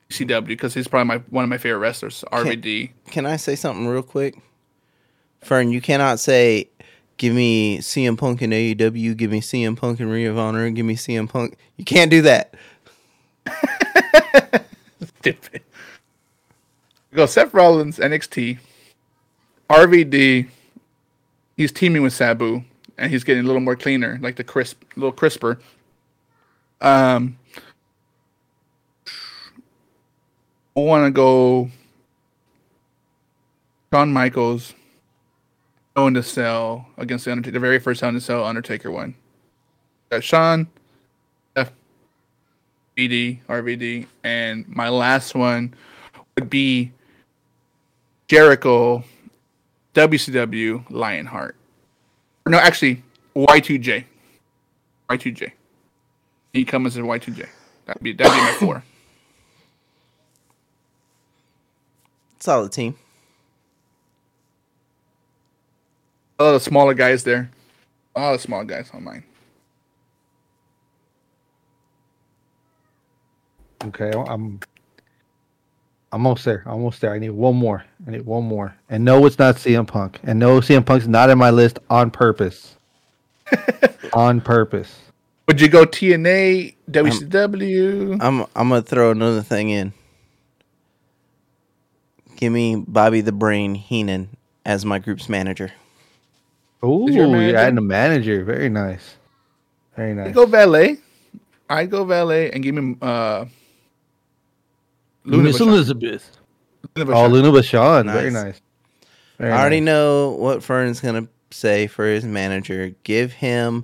[0.09, 2.23] CW because he's probably my one of my favorite wrestlers.
[2.31, 2.91] RVD.
[3.11, 4.37] Can I say something real quick?
[5.41, 6.69] Fern, you cannot say,
[7.17, 10.85] give me CM Punk in AEW, give me CM Punk in Ring of Honor, give
[10.85, 11.57] me CM Punk.
[11.77, 12.53] You can't do that.
[15.19, 15.61] Stupid.
[17.11, 18.59] We go Seth Rollins, NXT,
[19.69, 20.49] RVD.
[21.55, 22.63] He's teaming with Sabu,
[22.97, 25.59] and he's getting a little more cleaner, like the crisp, a little crisper.
[26.81, 27.37] Um,
[30.75, 31.69] I want to go
[33.91, 34.73] Shawn Michaels
[35.95, 39.15] going to sell against the Undertaker, the very first in a Cell Undertaker one.
[40.09, 40.67] Got Shawn,
[41.55, 41.71] F,
[42.95, 45.73] BD, RVD, and my last one
[46.35, 46.91] would be
[48.27, 49.03] Jericho,
[49.93, 51.55] WCW, Lionheart.
[52.47, 53.03] No, actually,
[53.35, 54.05] Y2J.
[55.09, 55.51] Y2J.
[56.53, 57.47] He comes as Y2J.
[57.85, 58.83] That'd be that'd be my four.
[62.39, 62.95] Solid team.
[66.39, 67.51] A lot of smaller guys there.
[68.15, 69.23] A lot of small guys on mine.
[73.85, 74.59] Okay, I'm
[76.11, 76.63] I'm almost there.
[76.65, 77.13] Almost there.
[77.13, 77.85] I need one more.
[78.07, 78.75] I need one more.
[78.89, 80.19] And no, it's not CM Punk.
[80.23, 82.75] And no, CM Punk's not in my list on purpose.
[84.13, 84.95] on purpose.
[85.47, 88.17] Would you go TNA, WCW?
[88.21, 89.93] I'm I'm gonna throw another thing in.
[92.39, 94.29] Give me Bobby the Brain Heenan
[94.65, 95.73] as my group's manager.
[96.85, 98.45] Ooh, your you're adding a manager.
[98.45, 99.15] Very nice.
[99.97, 100.33] Very I'd nice.
[100.33, 100.99] go valet.
[101.69, 103.43] I'd go valet and give him uh
[105.25, 105.67] Luna Miss Vachon.
[105.67, 106.37] Elizabeth.
[106.95, 108.05] Luna Oh, Luna Vachon.
[108.09, 108.43] Very Nice.
[108.45, 108.61] nice.
[109.37, 109.85] Very I already nice.
[109.87, 112.95] know what Fern's gonna say for his manager.
[113.03, 113.83] Give him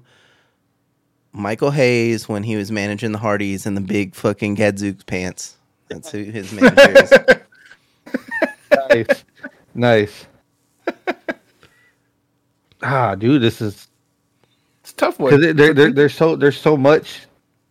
[1.33, 5.57] Michael Hayes when he was managing the Hardys in the big fucking Gadzooks pants.
[5.89, 7.11] That's who his manager is.
[8.89, 9.23] nice.
[9.73, 10.27] nice.
[12.81, 13.87] Ah, dude, this is
[14.81, 15.31] It's tough one.
[15.39, 17.21] because there, there, there's so there's so much.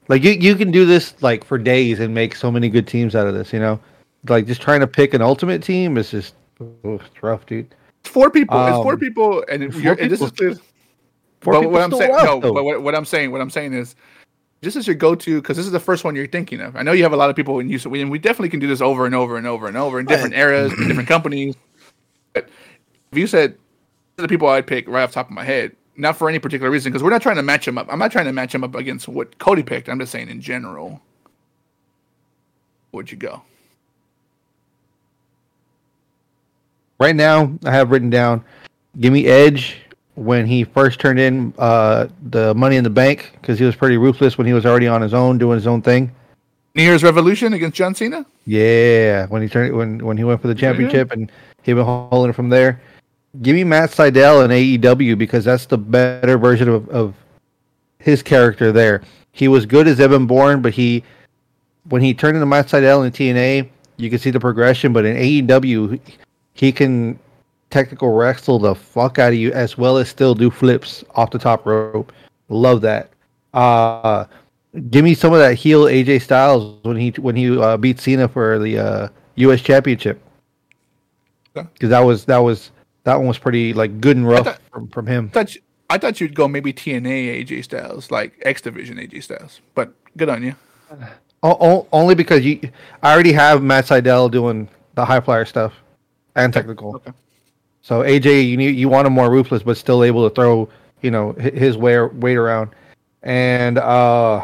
[0.08, 3.14] Like you, you can do this like for days and make so many good teams
[3.14, 3.52] out of this.
[3.52, 3.80] You know,
[4.28, 7.74] like just trying to pick an ultimate team is just oh, it's rough, dude.
[8.00, 8.58] It's four people.
[8.66, 10.56] it's four Um, people, and, if four and this is people-
[11.40, 12.52] Four but people what I'm saying, no, though.
[12.54, 13.96] but what, what I'm saying, what I'm saying is,
[14.64, 16.76] this is your go-to because this is the first one you're thinking of.
[16.76, 18.66] I know you have a lot of people, in use, and we definitely can do
[18.66, 21.56] this over and over and over and over in different eras, different companies.
[22.32, 22.48] But
[23.12, 23.56] if you said
[24.16, 26.70] the people I'd pick right off the top of my head, not for any particular
[26.70, 27.86] reason, because we're not trying to match them up.
[27.90, 29.88] I'm not trying to match them up against what Cody picked.
[29.88, 31.00] I'm just saying in general.
[32.90, 33.42] Where'd you go?
[37.04, 38.44] right now I have written down
[39.00, 39.76] give me Edge
[40.16, 43.96] when he first turned in uh, the Money in the Bank because he was pretty
[43.96, 46.12] ruthless when he was already on his own doing his own thing.
[46.74, 48.26] New Year's Revolution against John Cena.
[48.46, 51.30] Yeah, when he turned when when he went for the championship and
[51.62, 52.80] he been holding it from there.
[53.42, 57.14] Give me Matt Sydal in AEW because that's the better version of, of
[57.98, 59.02] his character there.
[59.32, 61.02] He was good as Evan Bourne, but he
[61.88, 64.92] when he turned into Matt Sydal in TNA, you can see the progression.
[64.92, 66.00] But in AEW,
[66.54, 67.18] he can
[67.74, 71.38] technical wrestle the fuck out of you as well as still do flips off the
[71.38, 72.12] top rope.
[72.48, 73.10] Love that.
[73.52, 74.26] Uh
[74.90, 78.28] give me some of that heel AJ Styles when he when he uh, beat Cena
[78.28, 79.60] for the uh, U.S.
[79.60, 80.20] Championship.
[81.54, 82.70] Because that was that was
[83.04, 85.30] that one was pretty like good and rough thought- from, from him.
[85.30, 85.60] I thought, you,
[85.90, 89.60] I thought you'd go maybe TNA AJ Styles, like X Division AJ Styles.
[89.74, 90.54] But good on you.
[91.42, 92.58] Only because you,
[93.02, 95.72] I already have Matt Sydal doing the high flyer stuff
[96.34, 96.96] and technical.
[96.96, 97.12] Okay.
[97.84, 100.70] So AJ, you need you want him more ruthless, but still able to throw
[101.02, 102.70] you know his way weight around.
[103.22, 104.42] And uh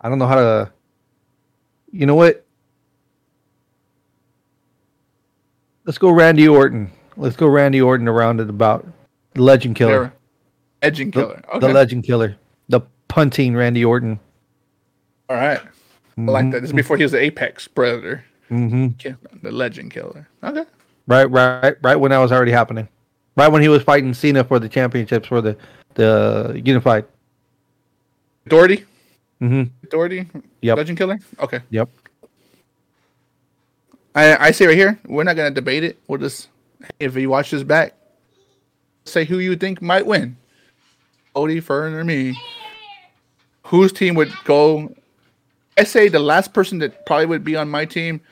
[0.00, 0.72] I don't know how to.
[1.90, 2.46] You know what?
[5.84, 6.92] Let's go Randy Orton.
[7.16, 8.86] Let's go Randy Orton around at about
[9.34, 9.98] the Legend Killer.
[9.98, 10.12] There.
[10.82, 11.42] Edging The, killer.
[11.58, 12.36] the Legend Killer.
[12.68, 14.20] The punting Randy Orton.
[15.28, 15.60] All right.
[16.16, 16.60] I like that.
[16.60, 18.24] This is before he was the Apex Predator.
[18.48, 19.42] Mm-hmm.
[19.42, 20.28] The legend killer.
[20.44, 20.64] Okay.
[21.06, 22.88] Right, right, right when that was already happening.
[23.36, 25.56] Right when he was fighting Cena for the championships for the
[25.94, 27.04] the unified.
[28.48, 28.84] Doherty.
[29.38, 30.26] hmm Doherty.
[30.62, 30.76] Yep.
[30.76, 31.18] Legend killer.
[31.40, 31.60] Okay.
[31.70, 31.88] Yep.
[34.14, 35.98] I, I say right here, we're not gonna debate it.
[36.08, 36.48] We'll just
[36.98, 37.94] if you watch this back,
[39.04, 40.36] say who you think might win.
[41.34, 42.36] Odie, Fern, or me.
[43.64, 44.94] Whose team would go?
[45.76, 48.22] I say the last person that probably would be on my team,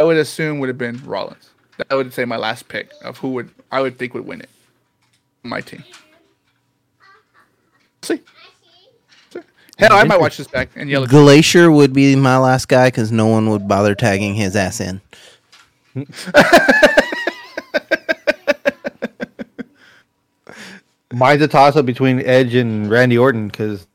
[0.00, 1.50] I would assume would have been Rollins.
[1.90, 4.50] I would say my last pick of who would I would think would win it.
[5.42, 5.82] My team.
[8.02, 8.20] See.
[9.32, 9.40] See.
[9.78, 11.04] Hell, I might watch this back and yell.
[11.04, 14.80] at- Glacier would be my last guy because no one would bother tagging his ass
[14.80, 15.00] in.
[21.12, 23.86] Mine's a toss up between Edge and Randy Orton because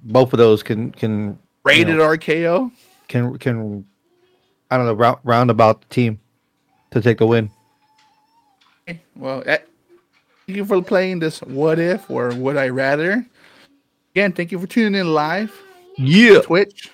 [0.00, 2.70] both of those can can Rated RKO.
[3.08, 3.84] can can
[4.70, 6.18] I don't know round, round about the team
[6.94, 7.50] to take the win.
[9.16, 9.58] Well, eh,
[10.46, 13.26] thank you for playing this what if or would I rather.
[14.14, 15.52] Again, thank you for tuning in live.
[15.96, 16.40] Yeah.
[16.40, 16.90] Twitch,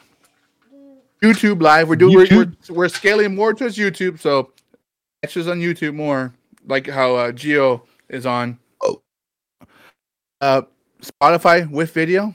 [1.22, 1.88] YouTube live.
[1.88, 4.52] We're doing we're, we're, we're scaling more towards YouTube, so
[5.22, 6.32] catch us on YouTube more,
[6.66, 8.58] like how uh, Geo is on.
[8.82, 9.02] Oh.
[10.40, 10.62] Uh,
[11.02, 12.34] Spotify with video,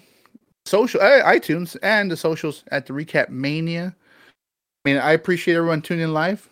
[0.65, 3.95] social, uh, iTunes, and the socials at the Recap Mania.
[4.85, 6.47] I mean, I appreciate everyone tuning in live.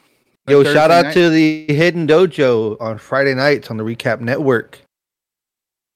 [0.48, 1.14] Yo, Thursday shout out night.
[1.14, 4.82] to the Hidden Dojo on Friday nights on the Recap Network.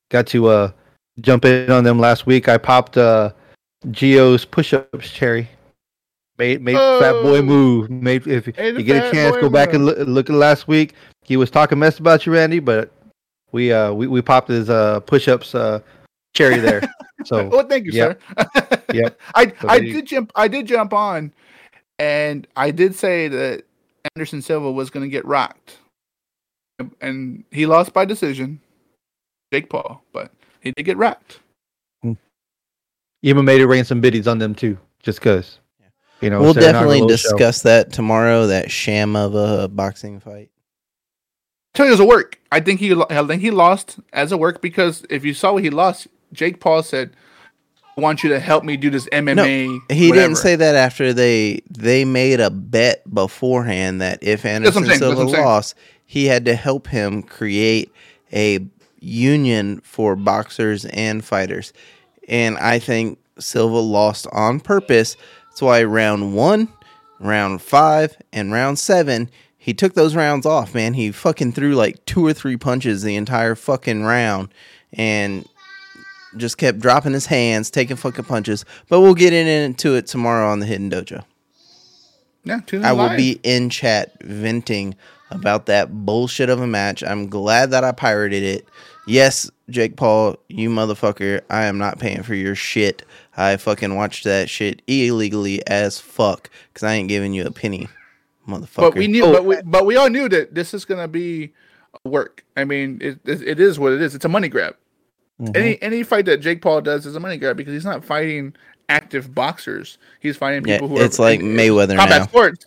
[0.09, 0.71] Got to uh
[1.19, 2.47] jump in on them last week.
[2.47, 3.31] I popped uh
[3.91, 5.49] Geo's push-ups cherry.
[6.37, 7.41] Made made fat boy Oh.
[7.41, 7.89] move.
[7.89, 10.93] Made if Hey, you get a chance, go back and look, look at last week.
[11.23, 12.89] He was talking mess about you, Randy, but
[13.51, 15.81] we uh we, we popped his uh push-ups uh
[16.33, 16.81] cherry there.
[17.25, 18.21] So Well, thank you, Yep.
[18.39, 18.81] sir.
[18.93, 20.31] yeah, I So I there you- did jump.
[20.35, 21.33] I did jump on,
[21.99, 23.63] and I did say that
[24.15, 25.77] Anderson Silva was going to get rocked,
[27.01, 28.61] and he lost by decision.
[29.51, 30.31] Jake Paul, but
[30.61, 31.39] he did get rocked.
[32.01, 32.13] Hmm.
[33.21, 35.59] even made it rain some biddies on them too, just cause.
[36.21, 37.29] You know, we'll definitely inaugural show.
[37.29, 38.47] discuss that tomorrow.
[38.47, 40.49] That sham of a boxing fight.
[41.75, 42.39] tell you, it was a work.
[42.51, 42.99] I think he.
[43.09, 46.59] I think he lost as a work because if you saw what he lost, Jake
[46.59, 47.15] Paul said,
[47.97, 50.75] "I want you to help me do this MMA." No, He whatever." didn't say that
[50.75, 55.43] after they they made a bet beforehand that if Anderson saying, Silva what I'm saying.
[55.45, 55.75] lost,
[56.05, 57.91] he had to help him create
[58.31, 58.59] a
[58.99, 61.73] union for boxers and fighters.
[62.27, 65.15] And I think Silva lost on purpose.
[65.49, 66.67] That's why round one,
[67.19, 70.93] round five, and round seven, he took those rounds off, man.
[70.93, 74.49] He fucking threw like two or three punches the entire fucking round.
[74.93, 75.47] And
[76.37, 78.65] just kept dropping his hands, taking fucking punches.
[78.89, 81.23] But we'll get in into it tomorrow on the Hidden Dojo.
[82.43, 83.17] Yeah, tune in I will live.
[83.17, 84.95] be in chat venting
[85.31, 87.03] about that bullshit of a match.
[87.03, 88.67] I'm glad that I pirated it.
[89.05, 93.03] Yes, Jake Paul, you motherfucker, I am not paying for your shit.
[93.35, 97.87] I fucking watched that shit illegally as fuck because I ain't giving you a penny,
[98.47, 98.75] motherfucker.
[98.75, 99.31] But we knew, Oh.
[99.33, 101.53] but we, but we all knew that this is gonna be
[102.03, 102.43] work.
[102.55, 104.15] I mean, it, it, it is what it is.
[104.15, 104.75] It's a money grab.
[105.41, 105.55] Mhm.
[105.55, 108.55] Any any fight that Jake Paul does is a money grab because he's not fighting
[108.89, 109.97] active boxers.
[110.19, 112.27] He's fighting Yeah, people who it's are like in- in Mayweather combat now.
[112.27, 112.65] sports.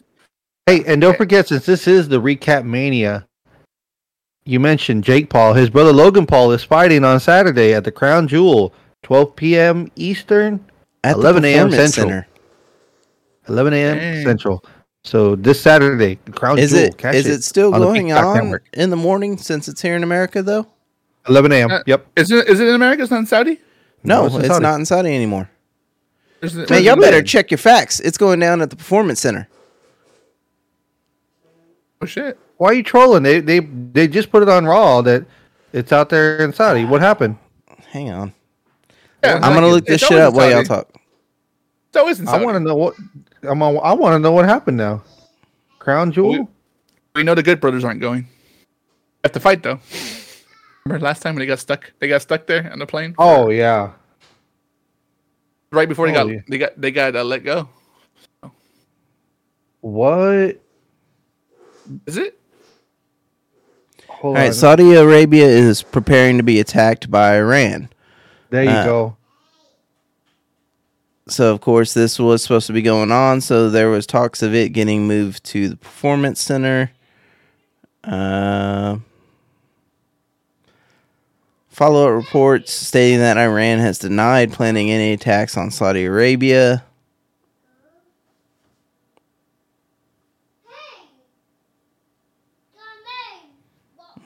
[0.67, 3.27] Hey, and don't forget, since this is the recap mania,
[4.45, 5.55] you mentioned Jake Paul.
[5.55, 8.73] His brother Logan Paul is fighting on Saturday at the Crown Jewel,
[9.03, 9.91] 12 p.m.
[9.97, 10.61] Eastern,
[11.03, 11.71] At 11 a.m.
[11.73, 12.09] Central.
[12.09, 12.27] Center.
[13.49, 13.97] 11 a.m.
[13.99, 14.25] Dang.
[14.25, 14.65] Central.
[15.03, 16.83] So this Saturday, Crown Is Jewel.
[16.85, 18.65] it catch is it still on going Peacock on Network.
[18.75, 20.67] in the morning since it's here in America though?
[21.29, 21.71] 11 a.m.
[21.71, 22.07] Uh, yep.
[22.17, 23.03] Is it is it in America?
[23.03, 23.61] It's not in Saudi.
[24.03, 25.51] No, No, it's, it's not in Saudi anymore.
[26.41, 27.25] Is it- Man, y'all better in?
[27.27, 28.01] check your facts.
[28.01, 29.47] It's going down at the Performance Center.
[32.03, 32.39] oh shit!
[32.57, 33.23] Why are you trolling?
[33.23, 35.25] They they they just put it on Raw that
[35.73, 36.85] it's out there in Saudi.
[36.85, 37.37] What happened?
[37.89, 38.33] Hang on.
[39.23, 40.89] Yeah, I'm gonna look this shit up while y'all talk.
[41.89, 42.95] It's always in I want to know what
[43.43, 43.61] I'm.
[43.63, 45.03] on- I want to know what happened now.
[45.79, 46.31] Crown Jewel.
[46.33, 46.47] We-
[47.17, 48.29] We know the Good Brothers aren't going.
[49.25, 49.81] Have to fight though.
[50.91, 51.93] Remember last time when they got stuck?
[52.01, 53.93] They got stuck there on the plane Oh yeah.
[55.71, 56.41] right before they Oh, got yeah.
[56.49, 57.69] they got they got uh, let go.
[59.81, 60.61] What?
[62.07, 62.39] Is it?
[64.09, 64.53] Hold All right, on.
[64.53, 67.89] Saudi Arabia is preparing to be attacked by Iran.
[68.51, 69.17] there you uh, go.
[71.29, 73.41] So of course this was supposed to be going on.
[73.41, 76.91] So there was talks of it getting moved to the Performance Center.
[78.03, 78.99] Uh,
[81.81, 86.85] follow-up reports stating that Iran has denied planning any attacks on Saudi Arabia.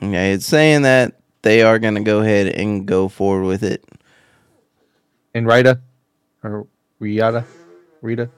[0.03, 3.85] Okay, it's saying that they are going to go ahead and go forward with it.
[5.33, 5.79] And Rita
[6.43, 6.67] or
[6.99, 7.45] Riyada,
[8.01, 8.29] Rita.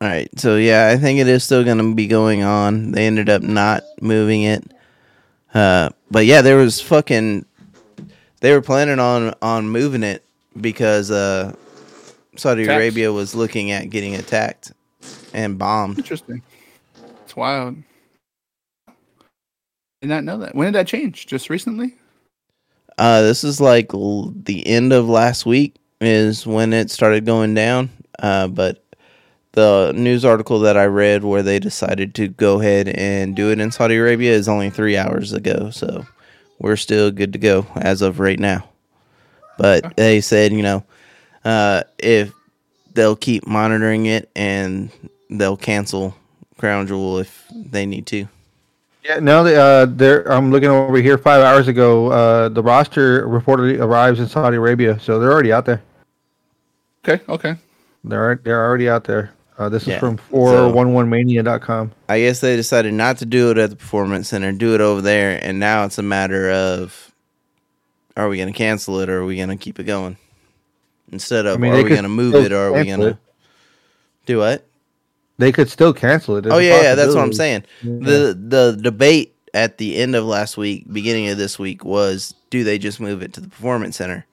[0.00, 0.28] All right.
[0.38, 2.92] So yeah, I think it is still going to be going on.
[2.92, 4.64] They ended up not moving it.
[5.52, 7.44] Uh, but yeah, there was fucking.
[8.40, 10.24] They were planning on on moving it
[10.60, 11.54] because uh,
[12.36, 12.76] Saudi Attacks.
[12.76, 14.72] Arabia was looking at getting attacked
[15.34, 15.98] and bombed.
[15.98, 16.42] Interesting.
[17.24, 17.76] It's wild.
[20.00, 20.54] Did not know that.
[20.54, 21.26] When did that change?
[21.26, 21.96] Just recently?
[22.98, 27.54] Uh, this is like l- the end of last week is when it started going
[27.54, 27.90] down.
[28.20, 28.84] Uh, but
[29.58, 33.58] the news article that I read where they decided to go ahead and do it
[33.58, 35.70] in Saudi Arabia is only three hours ago.
[35.70, 36.06] So
[36.60, 38.68] we're still good to go as of right now.
[39.58, 40.84] But they said, you know,
[41.44, 42.32] uh, if
[42.94, 44.90] they'll keep monitoring it and
[45.28, 46.14] they'll cancel
[46.56, 48.28] Crown Jewel if they need to.
[49.02, 51.18] Yeah, now that uh, they're, I'm looking over here.
[51.18, 55.64] Five hours ago, uh, the roster reportedly arrives in Saudi Arabia, so they're already out
[55.64, 55.82] there.
[57.04, 57.56] Okay, okay.
[58.04, 59.32] They're they're already out there.
[59.58, 61.90] Uh, this is Yeah, from so- 411mania.com.
[62.08, 65.00] I guess they decided not to do it at the performance center, do it over
[65.02, 67.12] there, and now it's a matter of
[68.16, 70.16] are we going to cancel it or are we going to keep it going?
[71.10, 73.18] Instead of I mean, are we going to move it or are we going to
[74.26, 74.64] do what?
[75.38, 76.46] They could still cancel it.
[76.46, 77.64] Oh yeah, yeah, that's what I'm saying.
[77.82, 82.64] The the debate at the end of last week, beginning of this week was do
[82.64, 84.26] they just move it to the performance center?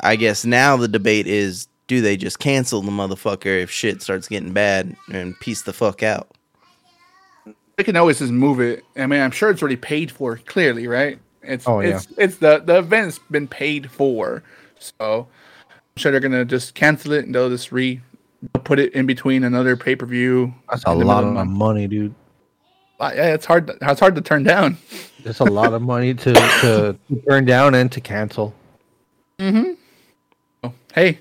[0.00, 4.28] I guess now the debate is do they just cancel the motherfucker if shit starts
[4.28, 6.28] getting bad and piece the fuck out?
[7.76, 8.84] They can always just move it.
[8.96, 10.36] I mean, I'm sure it's already paid for.
[10.36, 11.18] Clearly, right?
[11.42, 11.96] It's Oh, yeah.
[11.96, 14.42] it's it's the the event's been paid for,
[14.78, 15.26] so
[15.70, 18.00] I'm sure they're gonna just cancel it and they'll just re
[18.52, 20.52] they'll put it in between another pay per view.
[20.68, 22.14] That's a lot of money, dude.
[23.00, 23.68] Uh, yeah, it's hard.
[23.68, 24.76] To, it's hard to turn down.
[25.24, 26.96] It's a lot of money to, to
[27.28, 28.54] turn down and to cancel.
[29.40, 29.72] Mm-hmm.
[30.62, 31.20] Oh, hey,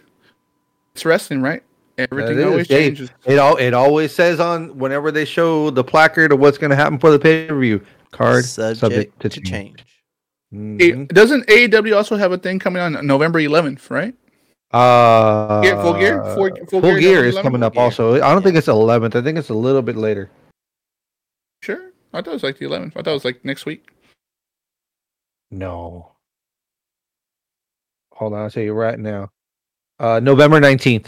[0.98, 1.62] it's wrestling, right?
[2.00, 3.12] Everything always Hey, changes.
[3.26, 6.76] It all it always says on whenever they show the placard of what's going to
[6.76, 9.86] happen for the pay per view card Subject, to change.
[10.52, 10.82] Mhm.
[10.82, 14.16] Hey, doesn't AEW also have a thing coming on November 11th, right?
[14.72, 16.24] Uh, Gear- Full Gear?
[16.36, 17.44] Full- Full Full, Gear gear, is 11th?
[17.44, 17.82] coming up Yeah.
[17.82, 18.16] also.
[18.16, 19.16] I don't think it's 11th.
[19.16, 20.30] I think it's a little bit later.
[21.62, 21.92] Sure.
[22.14, 22.94] I thought it was like the 11th.
[22.98, 23.90] I thought it was like next week.
[25.52, 26.12] No.
[28.14, 29.30] Hold on, I'll tell you right now.
[30.00, 31.08] Uh, November 19th.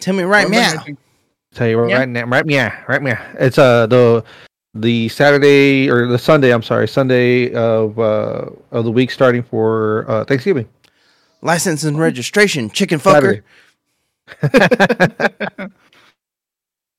[0.00, 0.82] Tell me right November now.
[0.82, 0.96] 19th.
[1.54, 1.98] Tell you Yeah.
[1.98, 3.32] right now, right yeah, right yeah.
[3.38, 4.24] It's uh the
[4.74, 6.52] the Saturday or the Sunday.
[6.52, 10.68] I'm sorry, Sunday of uh of the week starting for uh Thanksgiving.
[11.42, 13.42] License and registration, chicken fucker.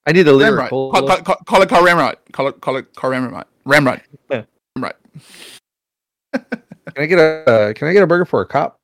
[0.07, 0.51] I need a lyric.
[0.51, 0.69] Ramrod.
[0.69, 2.17] Call, call, call, call it car Ramrod.
[2.31, 3.45] Call it call it car Ramrod.
[3.65, 4.01] Ramrod.
[4.29, 4.43] Yeah.
[4.75, 4.95] Ramrod.
[6.33, 6.43] Can
[6.95, 8.79] I get a uh, Can I get a burger for a cop?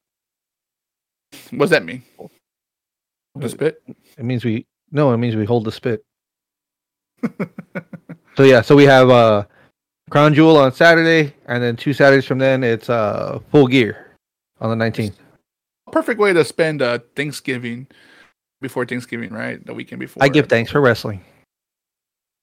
[1.52, 2.04] What's that mean?
[3.36, 3.82] The spit?
[4.18, 5.14] It means we no.
[5.14, 6.04] It means we hold the spit.
[8.36, 9.46] so yeah, so we have uh
[10.10, 14.18] Crown Jewel on Saturday, and then two Saturdays from then it's uh Full Gear
[14.60, 15.18] on the nineteenth.
[15.92, 17.88] Perfect way to spend uh, Thanksgiving
[18.62, 19.66] before Thanksgiving, right?
[19.66, 20.24] The weekend before.
[20.24, 21.24] I give thanks for wrestling.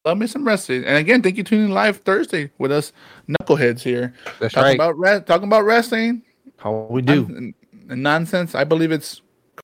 [0.04, 0.84] Love me some wrestling.
[0.84, 2.92] And again, thank you for tuning in live Thursday with us
[3.28, 4.14] knuckleheads here.
[4.38, 4.74] That's talking right.
[4.74, 6.22] about re- talking about wrestling.
[6.58, 7.26] How we do.
[7.26, 7.54] And
[7.96, 8.54] nonsense.
[8.54, 9.20] I believe it's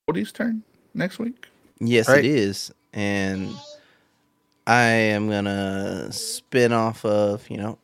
[0.07, 0.63] Cody's turn
[0.95, 1.47] next week.
[1.81, 2.19] Yes, Right.
[2.19, 2.73] it is.
[2.93, 3.55] And
[4.67, 7.79] I am going to spin off of, you know,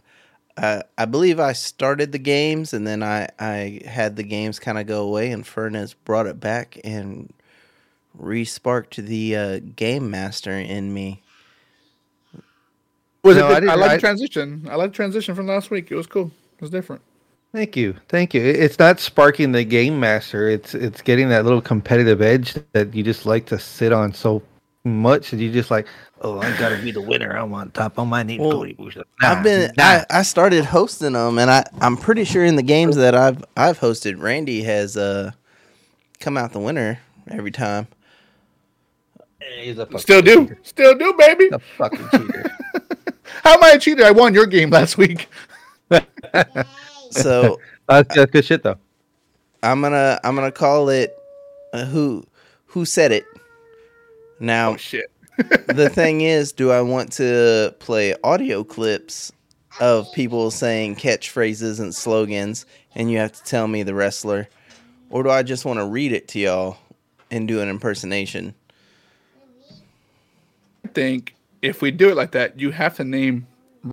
[0.57, 4.79] I, I believe I started the games and then I, I had the games kind
[4.79, 7.33] of go away and Fernez brought it back and
[8.15, 11.23] re-sparked the uh, game master in me.
[13.23, 13.65] Was No, it?
[13.69, 14.67] I I, like I- the transition.
[14.71, 15.91] I like the transition from last week.
[15.91, 16.31] It was cool.
[16.57, 17.03] It was different.
[17.53, 18.43] Thank you, thank you.
[18.43, 20.49] It's not sparking the game master.
[20.49, 24.41] It's it's getting that little competitive edge that you just like to sit on so
[24.85, 25.89] much, that you just like,
[26.21, 27.37] oh, I gotta be the winner.
[27.37, 27.99] I'm on top.
[27.99, 28.75] I might need Well, Cody.
[28.75, 28.97] Bush.
[29.21, 32.95] I've been I, I started hosting them and I, I'm pretty sure in the games
[32.97, 35.33] that I've I've hosted, Randy has uh
[36.21, 37.01] come out the winner
[37.33, 37.89] every time.
[39.61, 40.43] He's a Still do.
[40.45, 40.59] cheater.
[40.63, 41.49] Still do, baby.
[41.53, 42.45] A fucking cheater.
[43.43, 44.05] How am I a cheater?
[44.05, 45.27] I won your game last week.
[47.11, 47.61] So
[47.91, 48.79] That's, that's good shit though.
[49.63, 51.17] I'm gonna I'm gonna call it
[51.73, 52.25] uh, who
[52.67, 53.25] who said it.
[54.39, 55.11] Now Oh shit.
[55.67, 59.33] the thing is, do I want to play audio clips
[59.81, 62.65] of people saying catchphrases and slogans,
[62.95, 64.49] and you have to tell me the wrestler,
[65.11, 66.79] or do I just want to read it to y'all
[67.31, 68.55] and do an impersonation?
[70.85, 73.47] I think if we do it like that, you have to name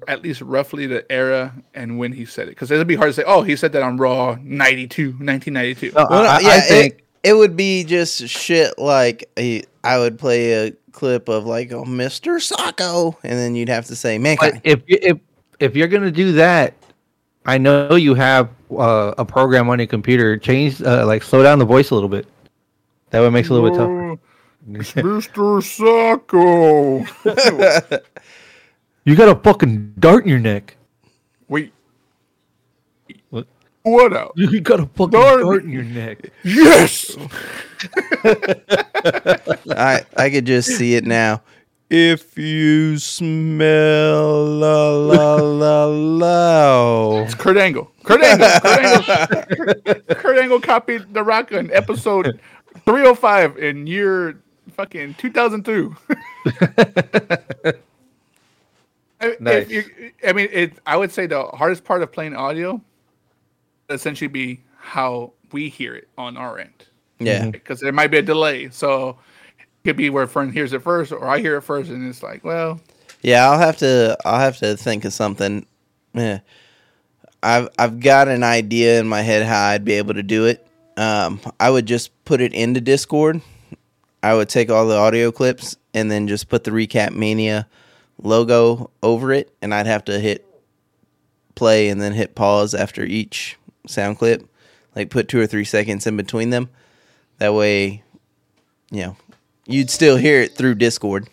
[0.08, 2.52] at least roughly the era and when he said it.
[2.52, 5.92] Because it'd be hard to say, oh, he said that on Raw 92, 1992.
[5.96, 9.98] No, Well, I, yeah, I it- think it would be just shit like a, I
[9.98, 12.38] would play a clip of like oh, Mr.
[12.42, 15.18] Socko, and then you'd have to say man if you- if
[15.60, 16.74] if you're gonna do that,
[17.46, 20.38] I know you have uh, a program on your computer.
[20.38, 22.28] Change uh, like slow down the voice a little bit.
[23.12, 24.20] That way it makes it a little bit tougher.
[24.70, 25.62] Mr.
[25.64, 27.08] Socko.
[29.08, 30.76] You got a fucking dart in your neck.
[31.48, 31.72] Wait.
[33.30, 33.48] What?
[33.84, 34.34] What out?
[34.36, 35.44] You got a fucking Dart.
[35.44, 36.30] dart in your neck.
[36.44, 37.16] Yes.
[39.72, 41.42] I I could just see it now.
[41.90, 47.22] If you smell la la la la.
[47.24, 47.90] It's Kurt Angle.
[48.04, 48.50] Kurt Angle.
[48.60, 50.16] Kurt Angle.
[50.16, 52.42] Kurt Angle copied The Rock on episode
[52.84, 54.42] 305 in year
[54.76, 55.96] fucking 2002.
[59.20, 59.86] I, if Nice.
[60.26, 60.74] I mean, it.
[60.86, 62.82] I would say the hardest part of playing audio
[63.90, 66.86] essentially be how we hear it on our end,
[67.20, 67.50] Yeah.
[67.50, 68.70] because there might be a delay.
[68.70, 69.18] So
[69.60, 72.08] it could be where a friend hears it first, or I hear it first, and
[72.08, 72.80] it's like, well,
[73.22, 75.66] Yeah, I'll have to I'll have to think of something.
[76.14, 76.40] Yeah.
[77.44, 80.68] I've I've got an idea in my head how I'd be able to do it.
[80.98, 83.42] Um, I would just put it into Discord.
[84.24, 87.68] I would take all the audio clips and then just put the Recap Mania
[88.22, 90.46] logo over it, and I'd have to hit
[91.56, 93.58] play and then hit pause after each
[93.88, 94.48] sound clip.
[94.96, 96.70] Like put two or three seconds in between them.
[97.38, 98.04] That way,
[98.90, 99.18] you know,
[99.68, 101.30] you'd still hear it through Discord.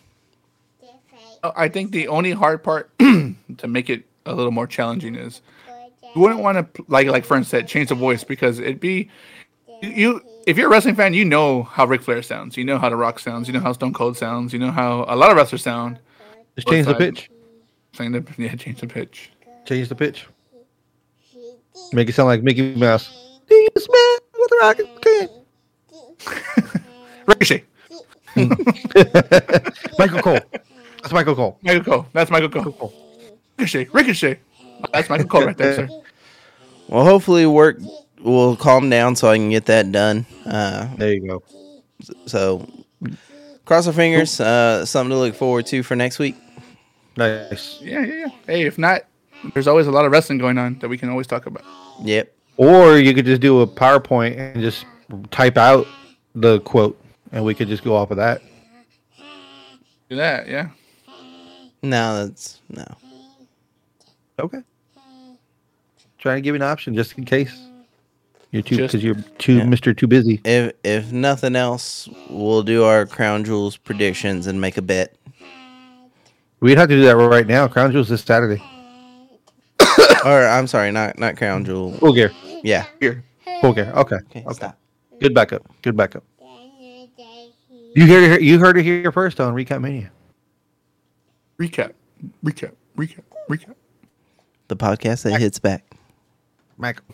[1.43, 5.41] Uh, I think the only hard part to make it a little more challenging is
[6.15, 9.11] you wouldn't want to like like Fern said change the voice because it'd be
[9.83, 12.89] you if you're a wrestling fan you know how Ric Flair sounds you know how
[12.89, 15.37] The Rock sounds you know how Stone Cold sounds you know how a lot of
[15.37, 15.99] wrestlers sound
[16.57, 17.31] Just change the pitch.
[17.95, 19.31] saying the yeah change the pitch
[19.65, 20.27] Change the pitch.
[21.93, 23.09] Make it sound like Mickey Mouse.
[23.49, 25.29] Do you smell what the rocket can?
[27.27, 27.65] Ricochet
[29.99, 30.39] Michael Cole.
[31.03, 31.59] That's Michael Cole.
[31.63, 32.93] Michael Cole that's Michael Cole
[33.59, 34.39] Ricochet Ricochet
[34.93, 35.89] that's Michael Cole right there sir
[36.89, 37.79] Well, hopefully work
[38.23, 40.27] will calm down so I can get that done.
[40.47, 41.43] Uh, There you go.
[42.27, 42.67] so
[43.65, 44.39] cross our fingers.
[44.41, 46.37] Uh, something to look forward to for next week.
[47.17, 47.79] Nice.
[47.81, 49.03] yeah yeah yeah hey if not
[49.53, 51.65] there's always a lot of wrestling going on that we can always talk about
[52.03, 52.33] Yep.
[52.57, 54.85] Or you could just do a PowerPoint and just
[55.31, 55.87] type out
[56.35, 57.01] the quote,
[57.33, 58.43] and we could just go off of that.
[60.09, 60.69] do that yeah
[61.83, 62.85] No, that's no.
[64.39, 64.59] Okay.
[66.19, 67.55] Trying to give you an option just in case.
[68.51, 69.65] You're too because you're too Yeah.
[69.67, 70.41] Mister Too busy.
[70.45, 75.15] If if nothing else, we'll do our crown jewels predictions and make a bet.
[76.65, 77.69] We'd have to do that right now.
[77.69, 78.63] Crown Jewels this Saturday.
[80.25, 81.93] or I'm sorry, not not crown jewel.
[81.99, 82.33] Full gear.
[82.63, 82.87] Yeah.
[83.01, 83.23] here
[83.61, 83.93] Full gear.
[83.95, 84.15] Okay.
[84.15, 84.41] Okay.
[84.41, 84.55] Okay.
[84.55, 84.79] Stop.
[85.21, 85.63] Good backup.
[85.83, 86.25] Good backup.
[87.95, 88.41] You heard it.
[88.41, 90.11] You heard it here first on Recap Mania.
[91.59, 91.93] recap
[92.43, 93.75] recap recap recap
[94.69, 95.85] The podcast that hits back.
[96.79, 97.05] Michael.